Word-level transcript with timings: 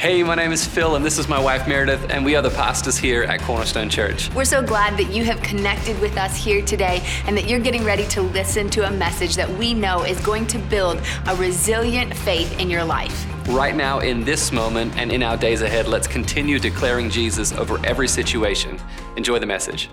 Hey, 0.00 0.22
my 0.22 0.34
name 0.34 0.50
is 0.50 0.64
Phil, 0.64 0.96
and 0.96 1.04
this 1.04 1.18
is 1.18 1.28
my 1.28 1.38
wife 1.38 1.68
Meredith, 1.68 2.08
and 2.08 2.24
we 2.24 2.34
are 2.34 2.40
the 2.40 2.48
pastors 2.48 2.96
here 2.96 3.24
at 3.24 3.42
Cornerstone 3.42 3.90
Church. 3.90 4.32
We're 4.32 4.46
so 4.46 4.62
glad 4.62 4.96
that 4.98 5.12
you 5.12 5.24
have 5.24 5.42
connected 5.42 6.00
with 6.00 6.16
us 6.16 6.34
here 6.42 6.64
today 6.64 7.02
and 7.26 7.36
that 7.36 7.46
you're 7.46 7.60
getting 7.60 7.84
ready 7.84 8.06
to 8.06 8.22
listen 8.22 8.70
to 8.70 8.88
a 8.88 8.90
message 8.90 9.36
that 9.36 9.46
we 9.58 9.74
know 9.74 10.04
is 10.04 10.18
going 10.22 10.46
to 10.46 10.58
build 10.58 11.02
a 11.26 11.36
resilient 11.36 12.16
faith 12.16 12.58
in 12.58 12.70
your 12.70 12.82
life. 12.82 13.26
Right 13.50 13.76
now, 13.76 13.98
in 13.98 14.24
this 14.24 14.52
moment, 14.52 14.96
and 14.96 15.12
in 15.12 15.22
our 15.22 15.36
days 15.36 15.60
ahead, 15.60 15.86
let's 15.86 16.06
continue 16.06 16.58
declaring 16.58 17.10
Jesus 17.10 17.52
over 17.52 17.78
every 17.84 18.08
situation. 18.08 18.80
Enjoy 19.18 19.38
the 19.38 19.44
message. 19.44 19.90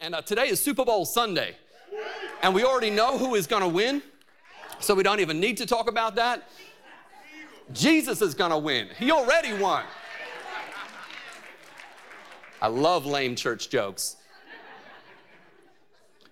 And 0.00 0.16
uh, 0.16 0.22
today 0.22 0.48
is 0.48 0.60
Super 0.60 0.84
Bowl 0.84 1.04
Sunday, 1.06 1.54
and 2.42 2.52
we 2.52 2.64
already 2.64 2.90
know 2.90 3.18
who 3.18 3.36
is 3.36 3.46
going 3.46 3.62
to 3.62 3.68
win, 3.68 4.02
so 4.80 4.96
we 4.96 5.04
don't 5.04 5.20
even 5.20 5.38
need 5.38 5.58
to 5.58 5.66
talk 5.66 5.88
about 5.88 6.16
that. 6.16 6.42
Jesus 7.72 8.22
is 8.22 8.34
gonna 8.34 8.58
win. 8.58 8.88
He 8.98 9.10
already 9.10 9.52
won. 9.52 9.84
I 12.60 12.68
love 12.68 13.06
lame 13.06 13.36
church 13.36 13.68
jokes. 13.68 14.16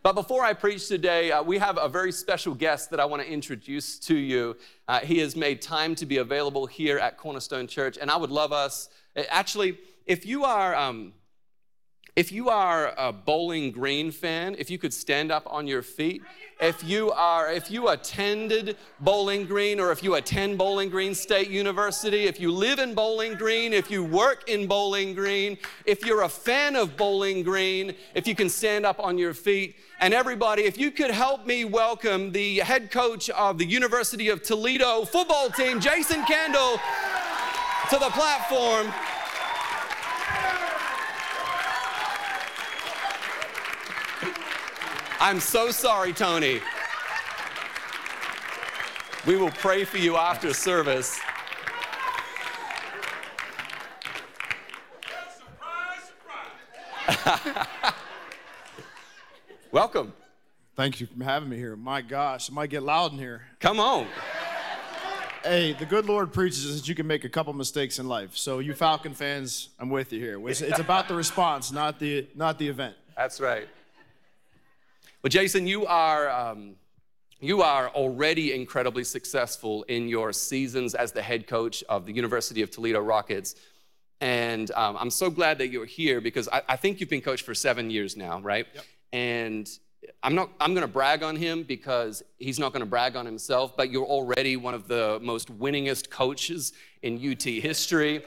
But 0.02 0.15
before 0.15 0.45
I 0.45 0.52
preach 0.52 0.87
today, 0.87 1.33
uh, 1.33 1.42
we 1.42 1.56
have 1.59 1.78
a 1.78 1.89
very 1.89 2.12
special 2.12 2.55
guest 2.55 2.91
that 2.91 3.01
I 3.01 3.06
want 3.06 3.23
to 3.23 3.28
introduce 3.28 3.98
to 4.01 4.15
you. 4.15 4.55
Uh, 4.87 5.01
he 5.01 5.19
has 5.20 5.34
made 5.34 5.62
time 5.62 5.95
to 5.95 6.05
be 6.05 6.19
available 6.19 6.66
here 6.66 6.98
at 6.98 7.16
Cornerstone 7.16 7.66
Church, 7.66 7.97
and 7.98 8.11
I 8.11 8.16
would 8.19 8.30
love 8.30 8.53
us. 8.53 8.91
Actually, 9.30 9.78
if 10.05 10.27
you 10.27 10.45
are 10.45 10.75
um, 10.75 11.14
if 12.17 12.31
you 12.31 12.49
are 12.49 12.95
a 12.97 13.13
Bowling 13.13 13.73
Green 13.73 14.13
fan, 14.13 14.55
if 14.57 14.71
you 14.71 14.79
could 14.79 14.95
stand 14.95 15.33
up 15.33 15.43
on 15.47 15.67
your 15.67 15.83
feet. 15.83 16.23
If 16.61 16.85
you 16.85 17.11
are, 17.11 17.51
if 17.51 17.73
you 17.73 17.89
attended 17.89 18.77
Bowling 19.01 19.47
Green 19.47 19.81
or 19.81 19.91
if 19.91 20.01
you 20.01 20.15
attend 20.15 20.57
Bowling 20.57 20.91
Green 20.91 21.13
State 21.13 21.51
University, 21.51 22.27
if 22.27 22.39
you 22.39 22.53
live 22.53 22.79
in 22.79 22.95
Bowling 22.95 23.35
Green, 23.35 23.73
if 23.73 23.91
you 23.91 24.05
work 24.05 24.49
in 24.49 24.69
Bowling 24.69 25.15
Green, 25.15 25.59
if 25.87 26.07
you're 26.07 26.23
a 26.23 26.29
fan 26.29 26.77
of 26.77 26.97
Bowling 26.97 27.43
Green, 27.43 27.95
if 28.15 28.28
you 28.28 28.37
can 28.37 28.49
stand 28.49 28.87
up 28.87 29.01
on 29.01 29.19
your 29.19 29.34
feet. 29.34 29.75
And 29.99 30.15
everybody, 30.15 30.62
if 30.62 30.78
you 30.78 30.93
could 30.93 31.11
help 31.11 31.45
me 31.47 31.65
welcome 31.65 32.31
the 32.31 32.59
head 32.59 32.93
coach 32.93 33.28
of 33.31 33.59
the 33.59 33.67
University 33.67 34.28
of 34.28 34.41
Toledo 34.45 35.05
football 35.05 35.51
team, 35.51 35.81
Jason 35.81 36.25
Candle, 36.27 36.78
to 37.91 37.99
the 37.99 38.11
platform. 38.11 38.93
I'm 45.25 45.41
so 45.41 45.70
sorry, 45.70 46.12
Tony. 46.12 46.61
We 49.27 49.39
will 49.39 49.53
pray 49.53 49.84
for 49.84 49.97
you 49.97 50.16
after 50.16 50.53
service. 50.53 51.19
Welcome. 59.72 60.12
Thank 60.77 61.00
you 61.00 61.06
for 61.06 61.25
having 61.25 61.48
me 61.48 61.56
here. 61.56 61.75
My 61.75 62.03
gosh, 62.03 62.50
it 62.50 62.53
might 62.53 62.69
get 62.69 62.83
loud 62.83 63.12
in 63.12 63.19
here. 63.19 63.47
Come 63.61 63.81
on. 63.81 64.06
Hey, 65.42 65.72
the 65.72 65.86
good 65.86 66.05
Lord 66.05 66.34
preaches 66.34 66.78
that 66.78 66.86
you 66.86 66.94
can 66.94 67.06
make 67.06 67.25
a 67.25 67.31
couple 67.31 67.55
mistakes 67.55 67.98
in 67.98 68.06
life. 68.06 68.36
So, 68.36 68.59
you 68.59 68.75
Falcon 68.75 69.14
fans, 69.14 69.70
I'm 69.81 69.88
with 69.88 70.12
you 70.12 70.20
here. 70.20 70.47
It's, 70.50 70.61
it's 70.61 70.81
about 70.81 71.09
the 71.09 71.14
response, 71.14 71.72
not 71.72 71.98
the 71.98 72.27
not 72.34 72.59
the 72.59 72.69
event. 72.69 72.94
That's 73.16 73.41
right. 73.41 73.66
Well, 75.25 75.30
Jason, 75.30 75.67
you 75.67 75.86
are, 75.86 76.28
um, 76.28 76.75
you 77.41 77.62
are 77.62 77.89
already 77.89 78.53
incredibly 78.53 79.05
successful 79.05 79.83
in 79.84 80.06
your 80.06 80.34
seasons 80.34 80.94
as 80.94 81.12
the 81.12 81.22
head 81.22 81.47
coach 81.47 81.83
of 81.89 82.05
the 82.05 82.12
University 82.12 82.61
of 82.61 82.70
Toledo 82.70 83.00
Rockets. 83.00 83.55
And 84.20 84.70
um, 84.72 84.98
I'm 85.00 85.08
so 85.08 85.31
glad 85.31 85.56
that 85.61 85.69
you're 85.69 85.86
here 85.86 86.20
because 86.20 86.47
I, 86.53 86.61
I, 86.69 86.77
think 86.77 87.00
you've 87.00 87.08
been 87.08 87.22
coached 87.22 87.47
for 87.47 87.55
seven 87.55 87.89
years 87.89 88.19
now, 88.19 88.39
right? 88.41 88.66
Yep. 88.75 88.84
And 89.14 89.70
I'm 90.22 90.34
not 90.34 90.50
I'm 90.60 90.75
going 90.75 90.87
to 90.87 90.93
brag 90.93 91.22
on 91.22 91.37
him 91.37 91.62
because 91.62 92.22
he's 92.37 92.59
not 92.59 92.75
going 92.75 92.81
to 92.81 92.87
brag 92.87 93.16
on 93.16 93.25
himself, 93.25 93.78
but 93.78 93.91
you're 93.91 94.04
already 94.04 94.59
one 94.59 94.75
of 94.75 94.88
the 94.88 95.20
most 95.22 95.59
winningest 95.59 96.10
coaches 96.10 96.75
in 97.00 97.15
UT 97.16 97.44
history. 97.44 98.22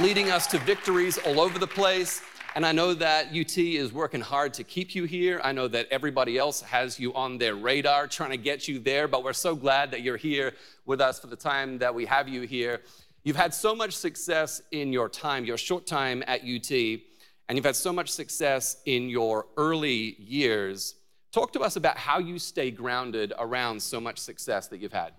leading 0.00 0.30
us 0.30 0.46
to 0.46 0.58
victories 0.58 1.18
all 1.18 1.40
over 1.40 1.58
the 1.58 1.66
place. 1.66 2.22
And 2.56 2.64
I 2.64 2.70
know 2.70 2.94
that 2.94 3.34
UT 3.34 3.58
is 3.58 3.92
working 3.92 4.20
hard 4.20 4.54
to 4.54 4.62
keep 4.62 4.94
you 4.94 5.04
here. 5.04 5.40
I 5.42 5.50
know 5.50 5.66
that 5.66 5.88
everybody 5.90 6.38
else 6.38 6.60
has 6.60 7.00
you 7.00 7.12
on 7.14 7.36
their 7.36 7.56
radar 7.56 8.06
trying 8.06 8.30
to 8.30 8.36
get 8.36 8.68
you 8.68 8.78
there, 8.78 9.08
but 9.08 9.24
we're 9.24 9.32
so 9.32 9.56
glad 9.56 9.90
that 9.90 10.02
you're 10.02 10.16
here 10.16 10.52
with 10.86 11.00
us 11.00 11.18
for 11.18 11.26
the 11.26 11.34
time 11.34 11.78
that 11.78 11.92
we 11.92 12.06
have 12.06 12.28
you 12.28 12.42
here. 12.42 12.82
You've 13.24 13.34
had 13.34 13.52
so 13.52 13.74
much 13.74 13.96
success 13.96 14.62
in 14.70 14.92
your 14.92 15.08
time, 15.08 15.44
your 15.44 15.56
short 15.56 15.84
time 15.84 16.22
at 16.28 16.42
UT, 16.42 16.70
and 16.70 17.56
you've 17.56 17.64
had 17.64 17.74
so 17.74 17.92
much 17.92 18.08
success 18.08 18.76
in 18.86 19.08
your 19.08 19.46
early 19.56 20.14
years. 20.20 20.94
Talk 21.32 21.52
to 21.54 21.60
us 21.60 21.74
about 21.74 21.98
how 21.98 22.20
you 22.20 22.38
stay 22.38 22.70
grounded 22.70 23.32
around 23.36 23.82
so 23.82 24.00
much 24.00 24.18
success 24.18 24.68
that 24.68 24.80
you've 24.80 24.92
had. 24.92 25.12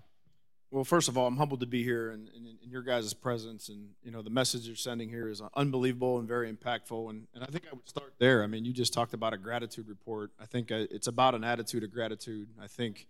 Well, 0.70 0.84
first 0.84 1.08
of 1.08 1.16
all, 1.16 1.26
I'm 1.26 1.36
humbled 1.36 1.60
to 1.60 1.66
be 1.66 1.84
here 1.84 2.10
and 2.10 2.28
in, 2.28 2.56
your 2.68 2.82
guys' 2.82 3.14
presence. 3.14 3.68
And, 3.68 3.90
you 4.02 4.10
know, 4.10 4.22
the 4.22 4.30
message 4.30 4.66
you're 4.66 4.74
sending 4.74 5.08
here 5.08 5.28
is 5.28 5.40
unbelievable 5.54 6.18
and 6.18 6.26
very 6.26 6.52
impactful. 6.52 7.10
And, 7.10 7.28
and 7.32 7.44
I 7.44 7.46
think 7.46 7.64
I 7.70 7.74
would 7.74 7.88
start 7.88 8.14
there. 8.18 8.42
I 8.42 8.48
mean, 8.48 8.64
you 8.64 8.72
just 8.72 8.92
talked 8.92 9.14
about 9.14 9.32
a 9.32 9.38
gratitude 9.38 9.88
report. 9.88 10.32
I 10.40 10.46
think 10.46 10.72
uh, 10.72 10.86
it's 10.90 11.06
about 11.06 11.36
an 11.36 11.44
attitude 11.44 11.84
of 11.84 11.92
gratitude. 11.92 12.48
I 12.60 12.66
think, 12.66 13.06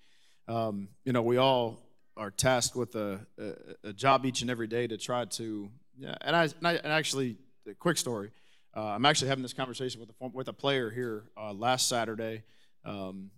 um, 0.46 0.88
you 1.04 1.12
know, 1.12 1.22
we 1.22 1.38
all 1.38 1.78
are 2.18 2.30
tasked 2.30 2.76
with 2.76 2.94
a, 2.94 3.26
a, 3.38 3.88
a, 3.88 3.92
job 3.92 4.24
each 4.24 4.42
and 4.42 4.50
every 4.50 4.66
day 4.66 4.86
to 4.86 4.96
try 4.96 5.24
to, 5.24 5.70
yeah, 5.98 6.14
and 6.20 6.36
I, 6.36 6.44
and, 6.44 6.66
I, 6.66 6.72
and 6.74 6.92
actually, 6.92 7.36
a 7.68 7.74
quick 7.74 7.98
story. 7.98 8.30
Uh, 8.76 8.84
I'm 8.84 9.06
actually 9.06 9.28
having 9.28 9.42
this 9.42 9.52
conversation 9.52 10.00
with 10.00 10.10
a, 10.10 10.28
with 10.28 10.48
a 10.48 10.52
player 10.52 10.90
here 10.90 11.24
uh, 11.36 11.52
last 11.52 11.88
Saturday. 11.88 12.42
Um, 12.84 13.30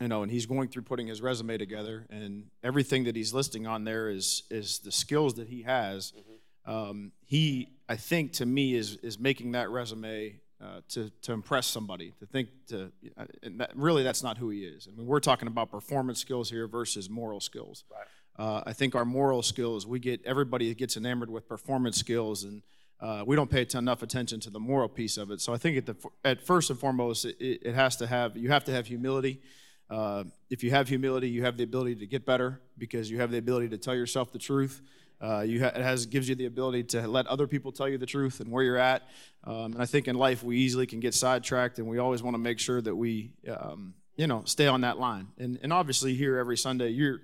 you 0.00 0.08
know, 0.08 0.22
and 0.22 0.30
he's 0.30 0.46
going 0.46 0.68
through 0.68 0.82
putting 0.82 1.06
his 1.06 1.22
resume 1.22 1.56
together, 1.56 2.06
and 2.10 2.46
everything 2.62 3.04
that 3.04 3.14
he's 3.14 3.32
listing 3.32 3.66
on 3.66 3.84
there 3.84 4.08
is 4.10 4.42
is 4.50 4.80
the 4.80 4.92
skills 4.92 5.34
that 5.34 5.48
he 5.48 5.62
has. 5.62 6.12
Mm-hmm. 6.12 6.70
Um, 6.70 7.12
he, 7.24 7.68
I 7.88 7.96
think, 7.96 8.32
to 8.34 8.46
me, 8.46 8.74
is 8.74 8.96
is 8.96 9.18
making 9.18 9.52
that 9.52 9.70
resume 9.70 10.40
uh, 10.60 10.80
to 10.90 11.10
to 11.22 11.32
impress 11.32 11.66
somebody. 11.66 12.12
To 12.18 12.26
think 12.26 12.48
to, 12.68 12.90
uh, 13.16 13.26
and 13.42 13.60
that, 13.60 13.70
really, 13.76 14.02
that's 14.02 14.22
not 14.22 14.38
who 14.38 14.48
he 14.48 14.64
is. 14.64 14.88
I 14.90 14.96
mean, 14.96 15.06
we're 15.06 15.20
talking 15.20 15.46
about 15.46 15.70
performance 15.70 16.18
skills 16.18 16.50
here 16.50 16.66
versus 16.66 17.08
moral 17.08 17.40
skills. 17.40 17.84
Right. 17.90 18.06
Uh, 18.36 18.62
I 18.66 18.72
think 18.72 18.96
our 18.96 19.04
moral 19.04 19.42
skills, 19.42 19.86
we 19.86 20.00
get 20.00 20.20
everybody 20.24 20.74
gets 20.74 20.96
enamored 20.96 21.30
with 21.30 21.48
performance 21.48 21.98
skills, 21.98 22.42
and 22.42 22.62
uh, 23.00 23.22
we 23.24 23.36
don't 23.36 23.50
pay 23.50 23.64
enough 23.74 24.02
attention 24.02 24.40
to 24.40 24.50
the 24.50 24.58
moral 24.58 24.88
piece 24.88 25.16
of 25.18 25.30
it. 25.30 25.40
So 25.40 25.54
I 25.54 25.58
think 25.58 25.76
at 25.76 25.86
the 25.86 25.96
at 26.24 26.40
first 26.40 26.70
and 26.70 26.78
foremost, 26.80 27.26
it, 27.26 27.36
it 27.38 27.74
has 27.74 27.94
to 27.96 28.08
have 28.08 28.36
you 28.36 28.50
have 28.50 28.64
to 28.64 28.72
have 28.72 28.88
humility. 28.88 29.40
Uh, 29.90 30.24
if 30.50 30.62
you 30.64 30.70
have 30.70 30.88
humility, 30.88 31.28
you 31.28 31.42
have 31.44 31.56
the 31.56 31.64
ability 31.64 31.94
to 31.96 32.06
get 32.06 32.24
better 32.24 32.60
because 32.78 33.10
you 33.10 33.20
have 33.20 33.30
the 33.30 33.38
ability 33.38 33.68
to 33.68 33.78
tell 33.78 33.94
yourself 33.94 34.32
the 34.32 34.38
truth. 34.38 34.82
Uh, 35.20 35.40
you 35.40 35.62
ha- 35.62 35.72
it 35.74 35.82
has 35.82 36.06
gives 36.06 36.28
you 36.28 36.34
the 36.34 36.46
ability 36.46 36.82
to 36.82 37.06
let 37.06 37.26
other 37.26 37.46
people 37.46 37.72
tell 37.72 37.88
you 37.88 37.98
the 37.98 38.06
truth 38.06 38.40
and 38.40 38.50
where 38.50 38.64
you're 38.64 38.76
at. 38.76 39.02
Um, 39.44 39.72
and 39.72 39.82
I 39.82 39.86
think 39.86 40.08
in 40.08 40.16
life 40.16 40.42
we 40.42 40.58
easily 40.58 40.86
can 40.86 41.00
get 41.00 41.14
sidetracked, 41.14 41.78
and 41.78 41.86
we 41.86 41.98
always 41.98 42.22
want 42.22 42.34
to 42.34 42.38
make 42.38 42.58
sure 42.58 42.80
that 42.80 42.94
we, 42.94 43.32
um, 43.48 43.94
you 44.16 44.26
know, 44.26 44.42
stay 44.44 44.66
on 44.66 44.80
that 44.82 44.98
line. 44.98 45.28
And 45.38 45.58
and 45.62 45.72
obviously 45.72 46.14
here 46.14 46.38
every 46.38 46.56
Sunday, 46.56 46.88
you're, 46.88 47.20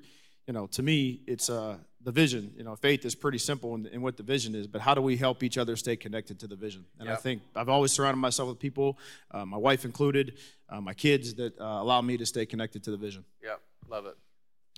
you 0.46 0.52
know, 0.52 0.66
to 0.68 0.82
me 0.82 1.22
it's 1.26 1.50
uh, 1.50 1.78
the 2.02 2.12
vision. 2.12 2.52
You 2.56 2.64
know, 2.64 2.76
faith 2.76 3.04
is 3.04 3.14
pretty 3.14 3.38
simple 3.38 3.74
in, 3.74 3.86
in, 3.86 4.02
what 4.02 4.16
the 4.16 4.22
vision 4.22 4.54
is, 4.54 4.66
but 4.66 4.80
how 4.80 4.94
do 4.94 5.02
we 5.02 5.16
help 5.16 5.42
each 5.42 5.58
other 5.58 5.76
stay 5.76 5.96
connected 5.96 6.38
to 6.40 6.46
the 6.46 6.56
vision? 6.56 6.84
And 6.98 7.08
yep. 7.08 7.18
I 7.18 7.20
think 7.20 7.42
I've 7.54 7.68
always 7.68 7.92
surrounded 7.92 8.18
myself 8.18 8.48
with 8.48 8.58
people, 8.58 8.98
uh, 9.30 9.44
my 9.44 9.56
wife 9.56 9.84
included, 9.84 10.38
uh, 10.68 10.80
my 10.80 10.94
kids, 10.94 11.34
that 11.34 11.58
uh, 11.60 11.64
allow 11.64 12.00
me 12.00 12.16
to 12.16 12.26
stay 12.26 12.46
connected 12.46 12.82
to 12.84 12.90
the 12.90 12.96
vision. 12.96 13.24
Yeah, 13.42 13.56
love 13.88 14.06
it. 14.06 14.16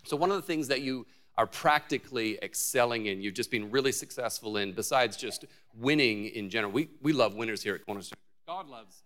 So 0.05 0.17
one 0.17 0.31
of 0.31 0.37
the 0.37 0.43
things 0.43 0.69
that 0.69 0.83
you 0.83 1.07
are 1.39 1.47
practically 1.47 2.39
excelling 2.43 3.07
in, 3.07 3.23
you've 3.23 3.35
just 3.35 3.51
been 3.51 3.71
really 3.71 3.93
successful 3.93 4.57
in, 4.59 4.73
besides 4.73 5.17
just 5.17 5.45
winning 5.75 6.27
in 6.27 6.51
general. 6.51 6.73
We, 6.73 6.89
we 7.01 7.13
love 7.13 7.35
winners 7.35 7.63
here 7.63 7.75
at 7.75 7.87
Cornerstone. 7.87 8.19
God 8.47 8.69
loves, 8.69 9.03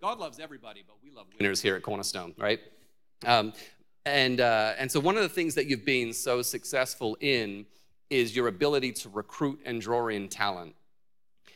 God 0.00 0.18
loves 0.18 0.40
everybody, 0.40 0.82
but 0.86 0.96
we 1.04 1.10
love 1.10 1.26
winners 1.38 1.60
here 1.60 1.76
at 1.76 1.82
Cornerstone, 1.82 2.34
right? 2.36 2.60
Um, 3.24 3.52
and, 4.04 4.40
uh, 4.40 4.74
and 4.78 4.90
so, 4.90 5.00
one 5.00 5.16
of 5.16 5.22
the 5.22 5.28
things 5.28 5.54
that 5.54 5.66
you've 5.66 5.84
been 5.84 6.12
so 6.12 6.42
successful 6.42 7.16
in 7.20 7.66
is 8.10 8.36
your 8.36 8.48
ability 8.48 8.92
to 8.92 9.08
recruit 9.08 9.60
and 9.64 9.80
draw 9.80 10.08
in 10.08 10.28
talent. 10.28 10.74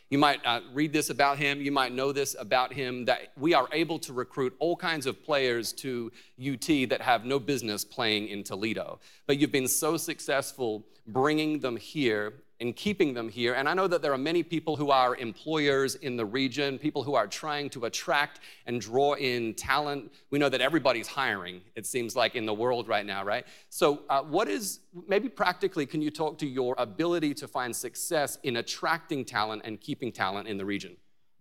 You 0.08 0.18
might 0.18 0.40
uh, 0.46 0.60
read 0.72 0.92
this 0.92 1.10
about 1.10 1.36
him, 1.36 1.60
you 1.60 1.72
might 1.72 1.92
know 1.92 2.12
this 2.12 2.36
about 2.38 2.72
him 2.72 3.04
that 3.06 3.32
we 3.36 3.54
are 3.54 3.68
able 3.72 3.98
to 4.00 4.12
recruit 4.12 4.54
all 4.60 4.76
kinds 4.76 5.06
of 5.06 5.22
players 5.24 5.72
to 5.74 6.12
UT 6.40 6.88
that 6.88 7.00
have 7.00 7.24
no 7.24 7.40
business 7.40 7.84
playing 7.84 8.28
in 8.28 8.44
Toledo. 8.44 9.00
But 9.26 9.38
you've 9.38 9.50
been 9.50 9.66
so 9.66 9.96
successful 9.96 10.86
bringing 11.08 11.58
them 11.58 11.76
here 11.76 12.34
in 12.60 12.72
keeping 12.72 13.12
them 13.12 13.28
here. 13.28 13.54
And 13.54 13.68
I 13.68 13.74
know 13.74 13.86
that 13.86 14.00
there 14.00 14.12
are 14.12 14.18
many 14.18 14.42
people 14.42 14.76
who 14.76 14.90
are 14.90 15.14
employers 15.16 15.94
in 15.96 16.16
the 16.16 16.24
region, 16.24 16.78
people 16.78 17.02
who 17.02 17.14
are 17.14 17.26
trying 17.26 17.68
to 17.70 17.84
attract 17.84 18.40
and 18.66 18.80
draw 18.80 19.14
in 19.14 19.54
talent. 19.54 20.10
We 20.30 20.38
know 20.38 20.48
that 20.48 20.60
everybody's 20.60 21.06
hiring, 21.06 21.60
it 21.74 21.84
seems 21.84 22.16
like, 22.16 22.34
in 22.34 22.46
the 22.46 22.54
world 22.54 22.88
right 22.88 23.04
now, 23.04 23.24
right? 23.24 23.46
So, 23.68 24.02
uh, 24.08 24.22
what 24.22 24.48
is, 24.48 24.80
maybe 25.06 25.28
practically, 25.28 25.84
can 25.84 26.00
you 26.00 26.10
talk 26.10 26.38
to 26.38 26.46
your 26.46 26.74
ability 26.78 27.34
to 27.34 27.48
find 27.48 27.76
success 27.76 28.38
in 28.42 28.56
attracting 28.56 29.24
talent 29.24 29.62
and 29.64 29.80
keeping 29.80 30.10
talent 30.10 30.48
in 30.48 30.56
the 30.56 30.64
region? 30.64 30.96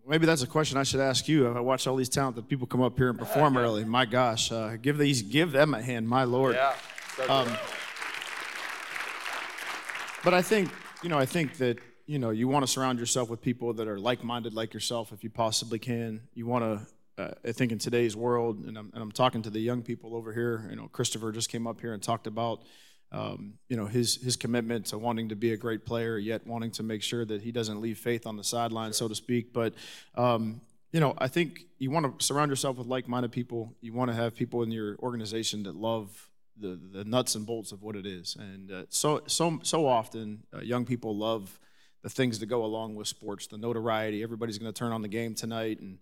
Maybe 0.07 0.25
that's 0.27 0.43
a 0.43 0.47
question 0.47 0.77
I 0.77 0.83
should 0.83 0.99
ask 0.99 1.27
you. 1.27 1.47
I 1.47 1.59
watch 1.61 1.87
all 1.87 1.95
these 1.95 2.09
talented 2.09 2.47
people 2.47 2.67
come 2.67 2.81
up 2.81 2.95
here 2.97 3.09
and 3.09 3.17
perform 3.17 3.57
early. 3.65 3.85
My 3.85 4.05
gosh, 4.05 4.51
uh, 4.51 4.75
give 4.75 4.97
these, 4.97 5.21
give 5.21 5.51
them 5.51 5.73
a 5.73 5.81
hand, 5.81 6.07
my 6.07 6.25
lord. 6.25 6.55
Yeah. 6.55 6.75
So 7.15 7.29
um, 7.29 7.57
but 10.23 10.33
I 10.33 10.41
think 10.41 10.69
you 11.05 11.09
know, 11.09 11.19
I 11.19 11.27
think 11.27 11.57
that 11.57 11.77
you 12.07 12.17
know 12.17 12.31
you 12.31 12.47
want 12.47 12.65
to 12.65 12.67
surround 12.67 12.97
yourself 12.97 13.29
with 13.29 13.39
people 13.39 13.73
that 13.73 13.87
are 13.87 13.99
like-minded 13.99 14.55
like 14.55 14.73
yourself 14.73 15.13
if 15.13 15.23
you 15.23 15.29
possibly 15.29 15.77
can. 15.77 16.21
You 16.33 16.47
want 16.47 16.63
to, 16.65 17.23
uh, 17.23 17.33
I 17.47 17.51
think, 17.51 17.71
in 17.71 17.77
today's 17.77 18.15
world, 18.15 18.65
and 18.65 18.75
I'm, 18.75 18.89
and 18.91 19.03
I'm 19.03 19.11
talking 19.11 19.43
to 19.43 19.51
the 19.51 19.59
young 19.59 19.83
people 19.83 20.15
over 20.15 20.33
here. 20.33 20.65
You 20.67 20.77
know, 20.77 20.87
Christopher 20.87 21.31
just 21.31 21.49
came 21.49 21.67
up 21.67 21.79
here 21.79 21.93
and 21.93 22.01
talked 22.01 22.25
about. 22.25 22.63
Um, 23.11 23.59
you 23.69 23.77
know 23.77 23.85
his 23.85 24.15
his 24.15 24.35
commitment 24.35 24.87
to 24.87 24.97
wanting 24.97 25.29
to 25.29 25.35
be 25.35 25.53
a 25.53 25.57
great 25.57 25.85
player, 25.85 26.17
yet 26.17 26.47
wanting 26.47 26.71
to 26.71 26.83
make 26.83 27.03
sure 27.03 27.23
that 27.23 27.43
he 27.43 27.51
doesn't 27.51 27.79
leave 27.79 27.99
faith 27.99 28.25
on 28.25 28.35
the 28.35 28.43
sideline, 28.43 28.89
sure. 28.89 28.93
so 28.93 29.07
to 29.07 29.15
speak. 29.15 29.53
But 29.53 29.75
um, 30.15 30.59
you 30.91 30.99
know, 30.99 31.13
I 31.19 31.27
think 31.27 31.65
you 31.77 31.91
want 31.91 32.19
to 32.19 32.25
surround 32.25 32.49
yourself 32.49 32.77
with 32.77 32.87
like-minded 32.87 33.31
people. 33.31 33.75
You 33.79 33.93
want 33.93 34.09
to 34.09 34.15
have 34.15 34.35
people 34.35 34.63
in 34.63 34.71
your 34.71 34.97
organization 34.97 35.61
that 35.63 35.75
love 35.75 36.29
the, 36.59 36.79
the 36.91 37.03
nuts 37.03 37.35
and 37.35 37.45
bolts 37.45 37.71
of 37.71 37.81
what 37.81 37.95
it 37.95 38.05
is. 38.05 38.35
And 38.39 38.71
uh, 38.71 38.83
so, 38.89 39.21
so, 39.27 39.59
so 39.63 39.87
often, 39.87 40.43
uh, 40.53 40.61
young 40.61 40.85
people 40.85 41.15
love 41.15 41.59
the 42.01 42.09
things 42.09 42.39
that 42.39 42.45
go 42.45 42.63
along 42.63 42.95
with 42.95 43.07
sports, 43.07 43.47
the 43.47 43.57
notoriety. 43.57 44.23
Everybody's 44.23 44.57
going 44.57 44.71
to 44.71 44.77
turn 44.77 44.91
on 44.91 45.01
the 45.01 45.07
game 45.07 45.33
tonight 45.33 45.79
and 45.79 45.97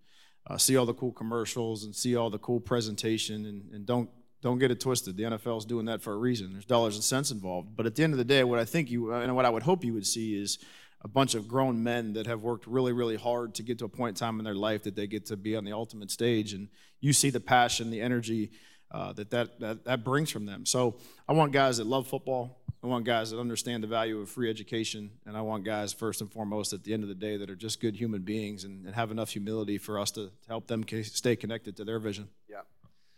uh, 0.48 0.58
see 0.58 0.76
all 0.76 0.86
the 0.86 0.94
cool 0.94 1.12
commercials 1.12 1.86
and 1.86 1.96
see 1.96 2.16
all 2.16 2.30
the 2.30 2.40
cool 2.40 2.60
presentation. 2.60 3.46
And, 3.46 3.74
and 3.74 3.86
don't 3.86 4.10
don't 4.42 4.60
get 4.60 4.72
it 4.72 4.82
twisted. 4.82 5.16
The 5.16 5.24
NFL 5.24 5.60
is 5.60 5.66
doing 5.66 5.86
that 5.86 6.02
for 6.02 6.12
a 6.12 6.18
reason. 6.18 6.52
There's 6.52 6.66
dollars 6.66 6.96
and 6.96 7.04
cents 7.04 7.32
involved. 7.32 7.78
But 7.78 7.86
at 7.86 7.96
the 7.96 8.04
end 8.04 8.12
of 8.12 8.18
the 8.18 8.26
day, 8.26 8.44
what 8.44 8.60
I 8.60 8.66
think 8.66 8.92
you 8.92 9.14
and 9.14 9.34
what 9.36 9.46
I 9.46 9.50
would 9.50 9.64
hope 9.64 9.86
you 9.86 9.94
would 9.94 10.06
see 10.06 10.36
is 10.36 10.60
a 11.02 11.08
bunch 11.08 11.34
of 11.34 11.48
grown 11.48 11.82
men 11.82 12.14
that 12.14 12.28
have 12.28 12.42
worked 12.42 12.68
really, 12.68 12.92
really 12.92 13.16
hard 13.16 13.56
to 13.56 13.64
get 13.64 13.80
to 13.80 13.86
a 13.86 13.90
point 13.90 14.18
in 14.18 14.20
time 14.20 14.40
in 14.40 14.46
their 14.46 14.56
life 14.56 14.84
that 14.84 14.96
they 14.96 15.08
get 15.08 15.26
to 15.28 15.38
be 15.38 15.56
on 15.56 15.64
the 15.64 15.72
ultimate 15.72 16.12
stage. 16.12 16.52
And 16.52 16.68
you 17.00 17.14
see 17.14 17.30
the 17.30 17.40
passion, 17.40 17.90
the 17.90 18.02
energy 18.02 18.52
uh, 18.94 19.12
that, 19.14 19.30
that, 19.32 19.60
that 19.60 19.84
that 19.86 20.04
brings 20.04 20.30
from 20.30 20.46
them. 20.46 20.66
So 20.66 20.96
I 21.28 21.34
want 21.34 21.52
guys 21.52 21.78
that 21.78 21.88
love 21.88 22.08
football. 22.08 22.60
I 22.84 22.88
want 22.88 23.06
guys 23.06 23.32
that 23.32 23.40
understand 23.40 23.82
the 23.82 23.88
value 23.88 24.20
of 24.20 24.30
free 24.30 24.50
education, 24.50 25.10
and 25.26 25.38
I 25.38 25.42
want 25.42 25.64
guys 25.64 25.94
first 25.94 26.20
and 26.20 26.30
foremost 26.30 26.74
at 26.74 26.84
the 26.84 26.94
end 26.94 27.02
of 27.02 27.08
the 27.08 27.16
day 27.16 27.38
that 27.38 27.50
are 27.50 27.56
just 27.56 27.80
good 27.80 27.96
human 27.96 28.24
beings 28.24 28.66
and, 28.66 28.86
and 28.86 28.94
have 28.94 29.10
enough 29.10 29.30
humility 29.30 29.78
for 29.78 29.98
us 29.98 30.12
to, 30.12 30.26
to 30.26 30.48
help 30.50 30.68
them 30.68 30.84
stay 31.04 31.38
connected 31.38 31.78
to 31.78 31.86
their 31.86 31.98
vision. 31.98 32.28
Yeah. 32.50 32.58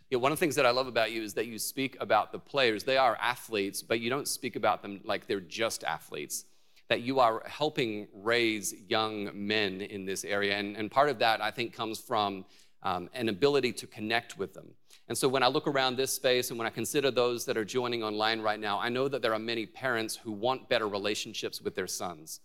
Yeah, 0.08 0.18
one 0.18 0.30
of 0.30 0.38
the 0.38 0.40
things 0.40 0.54
that 0.54 0.66
I 0.66 0.70
love 0.70 0.86
about 0.86 1.10
you 1.10 1.22
is 1.22 1.34
that 1.34 1.46
you 1.46 1.58
speak 1.58 1.96
about 2.00 2.30
the 2.30 2.38
players. 2.38 2.84
They 2.84 2.96
are 2.96 3.18
athletes, 3.20 3.82
but 3.82 3.98
you 3.98 4.08
don't 4.08 4.28
speak 4.28 4.54
about 4.54 4.82
them 4.82 5.00
like 5.04 5.26
they're 5.26 5.40
just 5.40 5.82
athletes. 5.82 6.44
That 6.88 7.00
you 7.00 7.18
are 7.18 7.42
helping 7.44 8.06
raise 8.14 8.72
young 8.88 9.30
men 9.34 9.80
in 9.80 10.04
this 10.04 10.24
area. 10.24 10.56
And, 10.56 10.76
and 10.76 10.88
part 10.88 11.08
of 11.08 11.18
that, 11.18 11.40
I 11.40 11.50
think, 11.50 11.72
comes 11.72 11.98
from 11.98 12.44
um, 12.84 13.10
an 13.14 13.28
ability 13.28 13.72
to 13.72 13.88
connect 13.88 14.38
with 14.38 14.54
them. 14.54 14.68
And 15.08 15.16
so 15.16 15.28
when 15.28 15.42
I 15.42 15.46
look 15.46 15.68
around 15.68 15.96
this 15.96 16.12
space 16.12 16.50
and 16.50 16.58
when 16.58 16.66
I 16.66 16.70
consider 16.70 17.10
those 17.10 17.44
that 17.44 17.56
are 17.56 17.64
joining 17.64 18.02
online 18.02 18.40
right 18.40 18.58
now, 18.58 18.78
I 18.78 18.88
know 18.88 19.06
that 19.08 19.22
there 19.22 19.32
are 19.32 19.38
many 19.38 19.64
parents 19.64 20.16
who 20.16 20.32
want 20.32 20.68
better 20.68 20.88
relationships 20.88 21.62
with 21.62 21.76
their 21.76 21.86
sons. 21.86 22.40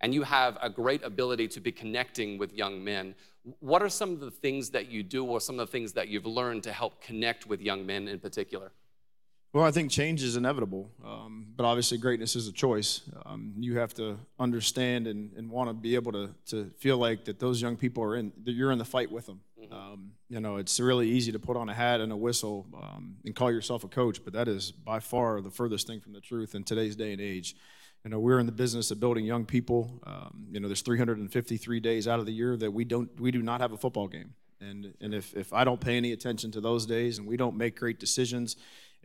And 0.00 0.14
you 0.14 0.22
have 0.22 0.56
a 0.62 0.70
great 0.70 1.02
ability 1.02 1.48
to 1.48 1.60
be 1.60 1.72
connecting 1.72 2.38
with 2.38 2.52
young 2.52 2.82
men. 2.82 3.14
What 3.60 3.82
are 3.82 3.88
some 3.88 4.12
of 4.12 4.20
the 4.20 4.30
things 4.30 4.70
that 4.70 4.90
you 4.90 5.02
do 5.02 5.24
or 5.24 5.40
some 5.40 5.58
of 5.58 5.66
the 5.66 5.72
things 5.72 5.92
that 5.92 6.08
you've 6.08 6.26
learned 6.26 6.62
to 6.64 6.72
help 6.72 7.02
connect 7.02 7.46
with 7.46 7.60
young 7.60 7.84
men 7.84 8.08
in 8.08 8.18
particular? 8.18 8.72
Well, 9.52 9.64
I 9.64 9.70
think 9.70 9.90
change 9.90 10.22
is 10.22 10.36
inevitable, 10.36 10.90
um, 11.04 11.46
but 11.56 11.64
obviously 11.64 11.96
greatness 11.96 12.36
is 12.36 12.46
a 12.46 12.52
choice. 12.52 13.00
Um, 13.24 13.54
you 13.58 13.78
have 13.78 13.94
to 13.94 14.18
understand 14.38 15.06
and, 15.06 15.32
and 15.34 15.50
want 15.50 15.70
to 15.70 15.74
be 15.74 15.94
able 15.94 16.12
to, 16.12 16.34
to 16.48 16.70
feel 16.76 16.98
like 16.98 17.24
that 17.24 17.38
those 17.38 17.62
young 17.62 17.76
people 17.76 18.02
are 18.02 18.16
in, 18.16 18.32
that 18.44 18.52
you're 18.52 18.70
in 18.70 18.78
the 18.78 18.84
fight 18.84 19.10
with 19.10 19.24
them. 19.24 19.40
Mm-hmm. 19.58 19.72
Um, 19.72 20.12
you 20.28 20.40
know, 20.40 20.56
it's 20.56 20.78
really 20.78 21.08
easy 21.08 21.32
to 21.32 21.38
put 21.38 21.56
on 21.56 21.68
a 21.68 21.74
hat 21.74 22.00
and 22.00 22.12
a 22.12 22.16
whistle 22.16 22.66
um, 22.76 23.16
and 23.24 23.34
call 23.34 23.50
yourself 23.50 23.84
a 23.84 23.88
coach, 23.88 24.22
but 24.22 24.34
that 24.34 24.48
is 24.48 24.72
by 24.72 25.00
far 25.00 25.40
the 25.40 25.50
furthest 25.50 25.86
thing 25.86 26.00
from 26.00 26.12
the 26.12 26.20
truth 26.20 26.54
in 26.54 26.62
today's 26.62 26.96
day 26.96 27.12
and 27.12 27.20
age. 27.20 27.56
You 28.04 28.10
know, 28.10 28.20
we're 28.20 28.38
in 28.38 28.46
the 28.46 28.52
business 28.52 28.90
of 28.90 29.00
building 29.00 29.24
young 29.24 29.44
people. 29.44 30.00
Um, 30.06 30.48
you 30.52 30.60
know, 30.60 30.68
there's 30.68 30.82
353 30.82 31.80
days 31.80 32.06
out 32.06 32.20
of 32.20 32.26
the 32.26 32.32
year 32.32 32.56
that 32.56 32.70
we 32.70 32.84
don't, 32.84 33.08
we 33.18 33.30
do 33.30 33.42
not 33.42 33.60
have 33.60 33.72
a 33.72 33.76
football 33.76 34.06
game. 34.06 34.34
And, 34.60 34.94
and 35.00 35.14
if, 35.14 35.34
if 35.34 35.52
I 35.52 35.64
don't 35.64 35.80
pay 35.80 35.96
any 35.96 36.12
attention 36.12 36.50
to 36.52 36.60
those 36.60 36.86
days 36.86 37.18
and 37.18 37.26
we 37.26 37.36
don't 37.36 37.56
make 37.56 37.76
great 37.76 37.98
decisions, 37.98 38.56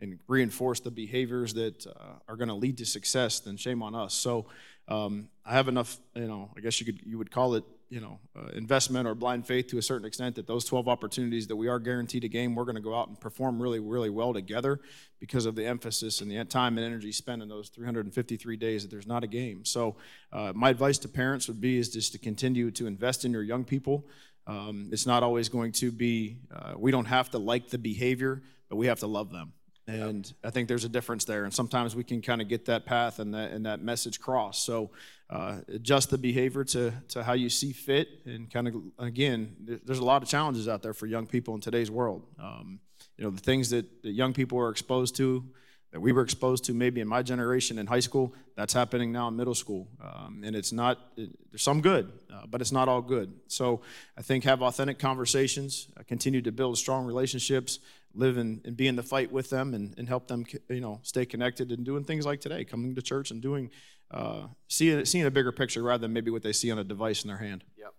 and 0.02 0.18
reinforce 0.26 0.80
the 0.80 0.90
behaviors 0.90 1.54
that 1.54 1.86
uh, 1.86 2.18
are 2.28 2.36
going 2.36 2.48
to 2.48 2.54
lead 2.54 2.76
to 2.78 2.84
success, 2.84 3.38
then 3.38 3.56
shame 3.56 3.82
on 3.82 3.94
us. 3.94 4.12
So 4.12 4.46
um, 4.88 5.28
I 5.46 5.52
have 5.52 5.68
enough, 5.68 5.96
you 6.14 6.26
know, 6.26 6.50
I 6.56 6.60
guess 6.60 6.80
you 6.80 6.86
could 6.86 7.00
you 7.06 7.16
would 7.18 7.30
call 7.30 7.54
it, 7.54 7.64
you 7.88 8.00
know, 8.00 8.18
uh, 8.36 8.48
investment 8.54 9.06
or 9.06 9.14
blind 9.14 9.46
faith 9.46 9.68
to 9.68 9.78
a 9.78 9.82
certain 9.82 10.04
extent 10.04 10.34
that 10.36 10.46
those 10.48 10.64
12 10.64 10.88
opportunities 10.88 11.46
that 11.46 11.56
we 11.56 11.68
are 11.68 11.78
guaranteed 11.78 12.24
a 12.24 12.28
game, 12.28 12.56
we're 12.56 12.64
going 12.64 12.74
to 12.74 12.82
go 12.82 12.98
out 12.98 13.08
and 13.08 13.20
perform 13.20 13.62
really, 13.62 13.78
really 13.78 14.10
well 14.10 14.32
together 14.32 14.80
because 15.20 15.46
of 15.46 15.54
the 15.54 15.64
emphasis 15.64 16.20
and 16.20 16.28
the 16.28 16.44
time 16.46 16.78
and 16.78 16.86
energy 16.86 17.12
spent 17.12 17.40
in 17.40 17.48
those 17.48 17.68
353 17.68 18.56
days 18.56 18.82
that 18.82 18.90
there's 18.90 19.06
not 19.06 19.22
a 19.22 19.28
game. 19.28 19.64
So 19.64 19.96
uh, 20.32 20.52
my 20.54 20.70
advice 20.70 20.98
to 20.98 21.08
parents 21.08 21.46
would 21.46 21.60
be 21.60 21.78
is 21.78 21.90
just 21.90 22.10
to 22.12 22.18
continue 22.18 22.72
to 22.72 22.86
invest 22.86 23.24
in 23.24 23.30
your 23.30 23.42
young 23.42 23.64
people. 23.64 24.08
Um, 24.48 24.88
it's 24.90 25.06
not 25.06 25.22
always 25.22 25.48
going 25.48 25.70
to 25.72 25.92
be, 25.92 26.38
uh, 26.52 26.72
we 26.76 26.90
don't 26.90 27.04
have 27.04 27.30
to 27.30 27.38
like 27.38 27.68
the 27.68 27.78
behavior, 27.78 28.42
but 28.68 28.76
we 28.76 28.86
have 28.86 28.98
to 29.00 29.06
love 29.06 29.30
them. 29.30 29.52
And 29.86 30.26
yep. 30.26 30.34
I 30.44 30.50
think 30.50 30.68
there's 30.68 30.84
a 30.84 30.88
difference 30.88 31.24
there. 31.24 31.44
And 31.44 31.52
sometimes 31.52 31.96
we 31.96 32.04
can 32.04 32.22
kind 32.22 32.40
of 32.40 32.48
get 32.48 32.66
that 32.66 32.86
path 32.86 33.18
and 33.18 33.34
that, 33.34 33.50
and 33.50 33.66
that 33.66 33.82
message 33.82 34.20
crossed. 34.20 34.64
So 34.64 34.90
uh, 35.28 35.56
adjust 35.68 36.10
the 36.10 36.18
behavior 36.18 36.62
to, 36.64 36.92
to 37.08 37.24
how 37.24 37.32
you 37.32 37.48
see 37.48 37.72
fit. 37.72 38.08
And 38.24 38.50
kind 38.50 38.68
of, 38.68 38.74
again, 38.98 39.56
there's 39.84 39.98
a 39.98 40.04
lot 40.04 40.22
of 40.22 40.28
challenges 40.28 40.68
out 40.68 40.82
there 40.82 40.94
for 40.94 41.06
young 41.06 41.26
people 41.26 41.54
in 41.54 41.60
today's 41.60 41.90
world. 41.90 42.22
Um, 42.38 42.78
you 43.16 43.24
know, 43.24 43.30
the 43.30 43.40
things 43.40 43.70
that, 43.70 44.02
that 44.02 44.12
young 44.12 44.32
people 44.32 44.58
are 44.58 44.70
exposed 44.70 45.16
to, 45.16 45.44
that 45.90 46.00
we 46.00 46.12
were 46.12 46.22
exposed 46.22 46.64
to 46.64 46.72
maybe 46.72 47.00
in 47.00 47.08
my 47.08 47.22
generation 47.22 47.78
in 47.78 47.86
high 47.86 48.00
school, 48.00 48.34
that's 48.56 48.72
happening 48.72 49.12
now 49.12 49.28
in 49.28 49.36
middle 49.36 49.54
school. 49.54 49.88
Um, 50.02 50.42
and 50.44 50.56
it's 50.56 50.72
not, 50.72 50.98
it, 51.16 51.30
there's 51.50 51.62
some 51.62 51.82
good, 51.82 52.10
uh, 52.32 52.46
but 52.48 52.60
it's 52.60 52.72
not 52.72 52.88
all 52.88 53.02
good. 53.02 53.32
So 53.48 53.82
I 54.16 54.22
think 54.22 54.44
have 54.44 54.62
authentic 54.62 54.98
conversations, 54.98 55.88
uh, 55.98 56.02
continue 56.06 56.40
to 56.42 56.52
build 56.52 56.78
strong 56.78 57.04
relationships, 57.04 57.78
live 58.14 58.36
and, 58.36 58.60
and 58.64 58.76
be 58.76 58.86
in 58.86 58.96
the 58.96 59.02
fight 59.02 59.32
with 59.32 59.50
them 59.50 59.74
and, 59.74 59.94
and 59.98 60.08
help 60.08 60.28
them 60.28 60.44
you 60.68 60.80
know 60.80 61.00
stay 61.02 61.24
connected 61.24 61.70
and 61.70 61.84
doing 61.84 62.04
things 62.04 62.26
like 62.26 62.40
today 62.40 62.64
coming 62.64 62.94
to 62.94 63.02
church 63.02 63.30
and 63.30 63.40
doing 63.40 63.70
uh, 64.10 64.42
seeing, 64.68 65.04
seeing 65.04 65.24
a 65.24 65.30
bigger 65.30 65.52
picture 65.52 65.82
rather 65.82 66.02
than 66.02 66.12
maybe 66.12 66.30
what 66.30 66.42
they 66.42 66.52
see 66.52 66.70
on 66.70 66.78
a 66.78 66.84
device 66.84 67.22
in 67.24 67.28
their 67.28 67.38
hand. 67.38 67.64
Yep. 67.78 67.94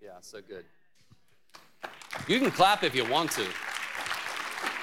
Yeah 0.00 0.10
so 0.20 0.38
good. 0.40 0.64
You 2.28 2.38
can 2.38 2.50
clap 2.50 2.84
if 2.84 2.94
you 2.94 3.04
want 3.08 3.32
to. 3.32 3.44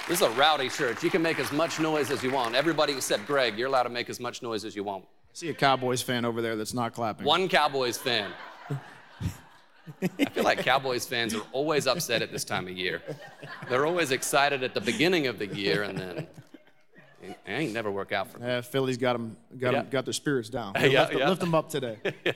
This 0.08 0.20
is 0.20 0.26
a 0.26 0.30
rowdy 0.30 0.68
church. 0.68 1.02
You 1.02 1.10
can 1.10 1.22
make 1.22 1.38
as 1.38 1.52
much 1.52 1.78
noise 1.78 2.10
as 2.10 2.22
you 2.22 2.30
want. 2.30 2.54
Everybody 2.54 2.92
except 2.92 3.26
greg 3.26 3.56
you're 3.56 3.68
allowed 3.68 3.84
to 3.84 3.90
make 3.90 4.10
as 4.10 4.20
much 4.20 4.42
noise 4.42 4.64
as 4.64 4.74
you 4.76 4.84
want. 4.84 5.04
I 5.04 5.34
see 5.34 5.48
a 5.48 5.54
cowboys 5.54 6.02
fan 6.02 6.24
over 6.24 6.42
there 6.42 6.56
that's 6.56 6.74
not 6.74 6.92
clapping. 6.92 7.24
One 7.24 7.48
cowboys 7.48 7.96
fan 7.96 8.30
I 10.02 10.24
feel 10.26 10.44
like 10.44 10.58
Cowboys 10.58 11.06
fans 11.06 11.34
are 11.34 11.42
always 11.52 11.86
upset 11.86 12.22
at 12.22 12.30
this 12.32 12.44
time 12.44 12.66
of 12.66 12.76
year. 12.76 13.02
They're 13.68 13.86
always 13.86 14.10
excited 14.10 14.62
at 14.62 14.74
the 14.74 14.80
beginning 14.80 15.26
of 15.26 15.38
the 15.38 15.46
year, 15.46 15.82
and 15.82 15.98
then 15.98 16.26
it 17.22 17.36
ain't 17.46 17.72
never 17.72 17.90
work 17.90 18.12
out 18.12 18.28
for 18.28 18.38
them. 18.38 18.48
Yeah, 18.48 18.60
Philly's 18.60 18.96
got 18.96 19.14
them, 19.14 19.36
got, 19.58 19.72
yeah. 19.72 19.80
them, 19.80 19.90
got 19.90 20.04
their 20.04 20.14
spirits 20.14 20.48
down. 20.48 20.74
yeah, 20.80 21.02
lift, 21.02 21.14
yeah. 21.14 21.28
lift 21.28 21.40
them 21.40 21.54
up 21.54 21.70
today. 21.70 21.98
yeah. 22.24 22.32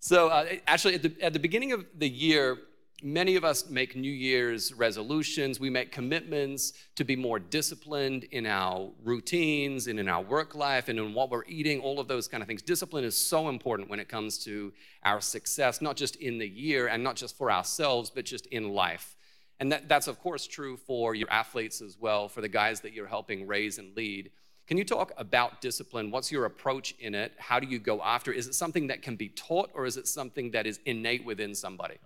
So 0.00 0.28
uh, 0.28 0.46
actually, 0.66 0.94
at 0.94 1.02
the, 1.02 1.16
at 1.22 1.32
the 1.32 1.38
beginning 1.38 1.72
of 1.72 1.84
the 1.96 2.08
year, 2.08 2.58
many 3.02 3.36
of 3.36 3.44
us 3.44 3.68
make 3.68 3.94
New 3.94 4.10
Year's 4.10 4.72
resolutions. 4.72 5.60
We 5.60 5.68
make 5.68 5.92
commitments 5.92 6.72
to 6.94 7.04
be 7.04 7.14
more 7.14 7.38
disciplined 7.38 8.24
in 8.24 8.46
our 8.46 8.90
routines 9.04 9.86
and 9.86 10.00
in 10.00 10.08
our 10.08 10.22
work 10.22 10.54
life 10.54 10.88
and 10.88 10.98
in 10.98 11.12
what 11.12 11.30
we're 11.30 11.44
eating, 11.46 11.80
all 11.80 12.00
of 12.00 12.08
those 12.08 12.26
kind 12.26 12.42
of 12.42 12.46
things. 12.46 12.62
Discipline 12.62 13.04
is 13.04 13.16
so 13.16 13.48
important 13.48 13.90
when 13.90 14.00
it 14.00 14.08
comes 14.08 14.38
to 14.44 14.72
our 15.04 15.20
success, 15.20 15.82
not 15.82 15.96
just 15.96 16.16
in 16.16 16.38
the 16.38 16.48
year 16.48 16.86
and 16.88 17.04
not 17.04 17.16
just 17.16 17.36
for 17.36 17.50
ourselves, 17.50 18.10
but 18.10 18.24
just 18.24 18.46
in 18.46 18.70
life. 18.70 19.16
And 19.60 19.72
that, 19.72 19.88
that's, 19.88 20.06
of 20.06 20.18
course, 20.20 20.46
true 20.46 20.76
for 20.76 21.14
your 21.14 21.30
athletes 21.30 21.80
as 21.80 21.96
well, 21.98 22.28
for 22.28 22.40
the 22.40 22.48
guys 22.48 22.80
that 22.80 22.92
you're 22.92 23.06
helping 23.06 23.46
raise 23.46 23.78
and 23.78 23.96
lead. 23.96 24.30
Can 24.66 24.76
you 24.78 24.84
talk 24.84 25.12
about 25.16 25.60
discipline? 25.60 26.10
What's 26.10 26.32
your 26.32 26.44
approach 26.44 26.94
in 26.98 27.14
it? 27.14 27.32
How 27.38 27.60
do 27.60 27.66
you 27.66 27.78
go 27.78 28.02
after? 28.02 28.32
Is 28.32 28.48
it 28.48 28.54
something 28.54 28.88
that 28.88 29.00
can 29.00 29.16
be 29.16 29.28
taught 29.28 29.70
or 29.74 29.86
is 29.86 29.96
it 29.96 30.08
something 30.08 30.50
that 30.50 30.66
is 30.66 30.80
innate 30.86 31.24
within 31.24 31.54
somebody? 31.54 31.98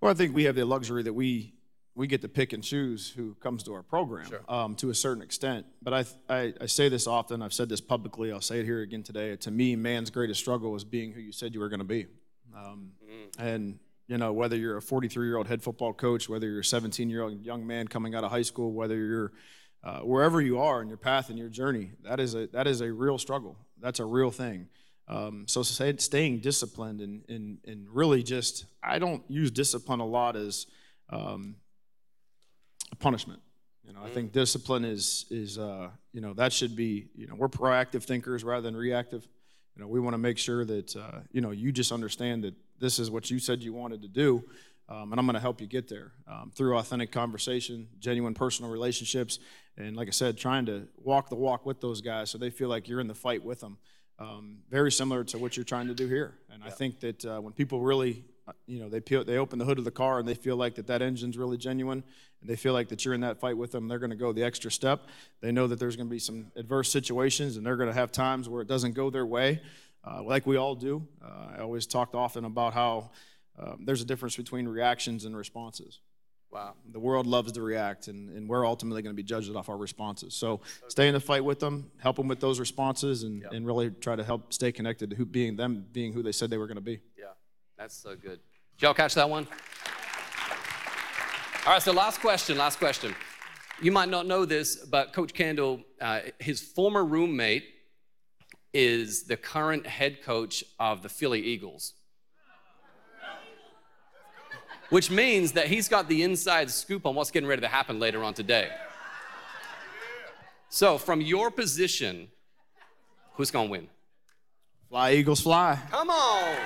Well, 0.00 0.10
I 0.10 0.14
think 0.14 0.34
we 0.34 0.44
have 0.44 0.54
the 0.54 0.64
luxury 0.64 1.02
that 1.02 1.12
we 1.12 1.54
we 1.94 2.06
get 2.06 2.22
to 2.22 2.28
pick 2.28 2.52
and 2.52 2.62
choose 2.62 3.10
who 3.10 3.34
comes 3.34 3.62
to 3.64 3.74
our 3.74 3.82
program 3.82 4.30
um, 4.48 4.74
to 4.76 4.90
a 4.90 4.94
certain 4.94 5.22
extent. 5.22 5.66
But 5.82 5.92
I, 5.92 6.04
I, 6.34 6.54
I 6.60 6.66
say 6.66 6.88
this 6.88 7.06
often. 7.06 7.42
I've 7.42 7.52
said 7.52 7.68
this 7.68 7.80
publicly. 7.80 8.32
I'll 8.32 8.40
say 8.40 8.60
it 8.60 8.64
here 8.64 8.80
again 8.80 9.02
today. 9.02 9.36
To 9.36 9.50
me, 9.50 9.76
man's 9.76 10.08
greatest 10.08 10.40
struggle 10.40 10.74
is 10.76 10.84
being 10.84 11.12
who 11.12 11.20
you 11.20 11.32
said 11.32 11.52
you 11.52 11.60
were 11.60 11.68
going 11.68 11.80
to 11.80 11.84
be. 11.84 12.06
Um, 12.56 12.92
And 13.38 13.78
you 14.06 14.18
know, 14.18 14.32
whether 14.32 14.56
you're 14.56 14.76
a 14.78 14.82
43 14.82 15.26
year 15.26 15.36
old 15.36 15.48
head 15.48 15.62
football 15.62 15.92
coach, 15.92 16.28
whether 16.28 16.48
you're 16.48 16.60
a 16.60 16.64
17 16.64 17.10
year 17.10 17.22
old 17.22 17.44
young 17.44 17.66
man 17.66 17.86
coming 17.86 18.14
out 18.14 18.24
of 18.24 18.30
high 18.30 18.42
school, 18.42 18.72
whether 18.72 18.96
you're 18.96 19.32
uh, 19.82 20.00
wherever 20.00 20.40
you 20.40 20.58
are 20.60 20.82
in 20.82 20.88
your 20.88 20.96
path 20.96 21.28
and 21.28 21.38
your 21.38 21.48
journey, 21.48 21.90
that 22.04 22.20
is 22.20 22.34
a 22.34 22.46
that 22.48 22.66
is 22.66 22.80
a 22.80 22.92
real 22.92 23.18
struggle. 23.18 23.56
That's 23.80 23.98
a 24.00 24.04
real 24.04 24.30
thing. 24.30 24.68
Um, 25.10 25.48
so 25.48 25.64
staying 25.64 26.38
disciplined 26.38 27.00
and, 27.00 27.24
and 27.28 27.58
and 27.66 27.88
really 27.90 28.22
just 28.22 28.66
I 28.80 29.00
don't 29.00 29.28
use 29.28 29.50
discipline 29.50 29.98
a 29.98 30.06
lot 30.06 30.36
as 30.36 30.66
um, 31.10 31.56
a 32.92 32.96
punishment. 32.96 33.40
You 33.84 33.92
know, 33.92 34.02
I 34.04 34.10
think 34.10 34.30
discipline 34.30 34.84
is 34.84 35.26
is 35.28 35.58
uh, 35.58 35.88
you 36.12 36.20
know 36.20 36.32
that 36.34 36.52
should 36.52 36.76
be 36.76 37.08
you 37.16 37.26
know 37.26 37.34
we're 37.34 37.48
proactive 37.48 38.04
thinkers 38.04 38.44
rather 38.44 38.62
than 38.62 38.76
reactive. 38.76 39.26
You 39.74 39.82
know, 39.82 39.88
we 39.88 39.98
want 39.98 40.14
to 40.14 40.18
make 40.18 40.38
sure 40.38 40.64
that 40.64 40.94
uh, 40.94 41.20
you 41.32 41.40
know 41.40 41.50
you 41.50 41.72
just 41.72 41.90
understand 41.90 42.44
that 42.44 42.54
this 42.78 43.00
is 43.00 43.10
what 43.10 43.32
you 43.32 43.40
said 43.40 43.64
you 43.64 43.72
wanted 43.72 44.02
to 44.02 44.08
do, 44.08 44.44
um, 44.88 45.10
and 45.10 45.18
I'm 45.18 45.26
going 45.26 45.34
to 45.34 45.40
help 45.40 45.60
you 45.60 45.66
get 45.66 45.88
there 45.88 46.12
um, 46.28 46.52
through 46.54 46.78
authentic 46.78 47.10
conversation, 47.10 47.88
genuine 47.98 48.34
personal 48.34 48.70
relationships, 48.70 49.40
and 49.76 49.96
like 49.96 50.06
I 50.06 50.12
said, 50.12 50.38
trying 50.38 50.66
to 50.66 50.86
walk 51.02 51.30
the 51.30 51.36
walk 51.36 51.66
with 51.66 51.80
those 51.80 52.00
guys 52.00 52.30
so 52.30 52.38
they 52.38 52.50
feel 52.50 52.68
like 52.68 52.86
you're 52.86 53.00
in 53.00 53.08
the 53.08 53.14
fight 53.14 53.42
with 53.42 53.58
them. 53.58 53.78
Um, 54.20 54.58
very 54.70 54.92
similar 54.92 55.24
to 55.24 55.38
what 55.38 55.56
you're 55.56 55.64
trying 55.64 55.88
to 55.88 55.94
do 55.94 56.06
here, 56.06 56.34
and 56.52 56.62
I 56.62 56.68
think 56.68 57.00
that 57.00 57.24
uh, 57.24 57.40
when 57.40 57.54
people 57.54 57.80
really 57.80 58.22
uh, 58.46 58.52
you 58.66 58.78
know 58.78 58.90
they 58.90 59.00
peel, 59.00 59.24
they 59.24 59.38
open 59.38 59.58
the 59.58 59.64
hood 59.64 59.78
of 59.78 59.84
the 59.84 59.90
car 59.90 60.18
and 60.18 60.28
they 60.28 60.34
feel 60.34 60.56
like 60.56 60.74
that 60.74 60.86
that 60.88 61.00
engine's 61.00 61.38
really 61.38 61.56
genuine 61.56 62.04
and 62.40 62.50
they 62.50 62.56
feel 62.56 62.72
like 62.72 62.88
that 62.88 63.04
you're 63.04 63.14
in 63.14 63.22
that 63.22 63.38
fight 63.40 63.56
with 63.56 63.72
them 63.72 63.88
they're 63.88 63.98
going 63.98 64.10
to 64.10 64.16
go 64.16 64.32
the 64.32 64.44
extra 64.44 64.70
step. 64.70 65.08
They 65.40 65.52
know 65.52 65.66
that 65.66 65.78
there's 65.78 65.96
going 65.96 66.08
to 66.08 66.10
be 66.10 66.18
some 66.18 66.52
adverse 66.56 66.90
situations 66.90 67.56
and 67.56 67.64
they're 67.64 67.76
going 67.76 67.88
to 67.88 67.94
have 67.94 68.12
times 68.12 68.48
where 68.48 68.60
it 68.60 68.68
doesn't 68.68 68.92
go 68.92 69.10
their 69.10 69.26
way 69.26 69.60
uh, 70.06 70.22
like 70.22 70.46
we 70.46 70.56
all 70.56 70.74
do. 70.74 71.06
Uh, 71.24 71.56
i 71.56 71.60
always 71.60 71.86
talked 71.86 72.14
often 72.14 72.44
about 72.44 72.74
how 72.74 73.10
um, 73.58 73.82
there's 73.84 74.02
a 74.02 74.06
difference 74.06 74.36
between 74.36 74.66
reactions 74.66 75.24
and 75.24 75.36
responses 75.36 76.00
Wow. 76.52 76.74
the 76.90 76.98
world 76.98 77.26
loves 77.26 77.52
to 77.52 77.62
react, 77.62 78.08
and, 78.08 78.28
and 78.36 78.48
we're 78.48 78.66
ultimately 78.66 79.02
going 79.02 79.14
to 79.14 79.16
be 79.16 79.22
judged 79.22 79.54
off 79.54 79.68
our 79.68 79.76
responses. 79.76 80.34
So 80.34 80.60
stay 80.88 81.06
in 81.06 81.14
the 81.14 81.20
fight 81.20 81.44
with 81.44 81.60
them, 81.60 81.90
help 81.98 82.16
them 82.16 82.26
with 82.26 82.40
those 82.40 82.58
responses, 82.58 83.22
and, 83.22 83.44
and 83.52 83.64
really 83.64 83.90
try 83.90 84.16
to 84.16 84.24
help 84.24 84.52
stay 84.52 84.72
connected 84.72 85.10
to 85.10 85.16
who, 85.16 85.24
being 85.24 85.54
them, 85.54 85.86
being 85.92 86.12
who 86.12 86.22
they 86.24 86.32
said 86.32 86.50
they 86.50 86.58
were 86.58 86.66
going 86.66 86.76
to 86.76 86.80
be. 86.80 87.00
Yeah, 87.16 87.26
that's 87.78 87.96
so 87.96 88.16
good. 88.16 88.40
Did 88.78 88.82
y'all 88.82 88.94
catch 88.94 89.14
that 89.14 89.30
one? 89.30 89.46
All 91.66 91.74
right, 91.74 91.82
so 91.82 91.92
last 91.92 92.20
question, 92.20 92.58
last 92.58 92.78
question. 92.78 93.14
You 93.80 93.92
might 93.92 94.08
not 94.08 94.26
know 94.26 94.44
this, 94.44 94.76
but 94.76 95.12
Coach 95.12 95.32
Candle, 95.32 95.80
uh, 96.00 96.20
his 96.38 96.60
former 96.60 97.04
roommate 97.04 97.64
is 98.72 99.24
the 99.24 99.36
current 99.36 99.86
head 99.86 100.22
coach 100.22 100.64
of 100.78 101.02
the 101.02 101.08
Philly 101.08 101.40
Eagles. 101.40 101.94
Which 104.90 105.10
means 105.10 105.52
that 105.52 105.68
he's 105.68 105.88
got 105.88 106.08
the 106.08 106.22
inside 106.22 106.70
scoop 106.70 107.06
on 107.06 107.14
what's 107.14 107.30
getting 107.30 107.48
ready 107.48 107.62
to 107.62 107.68
happen 107.68 107.98
later 107.98 108.22
on 108.22 108.34
today. 108.34 108.68
So, 110.68 110.98
from 110.98 111.20
your 111.20 111.50
position, 111.50 112.28
who's 113.34 113.50
gonna 113.50 113.70
win? 113.70 113.88
Fly, 114.88 115.12
Eagles, 115.12 115.40
fly. 115.40 115.78
Come 115.90 116.10
on. 116.10 116.56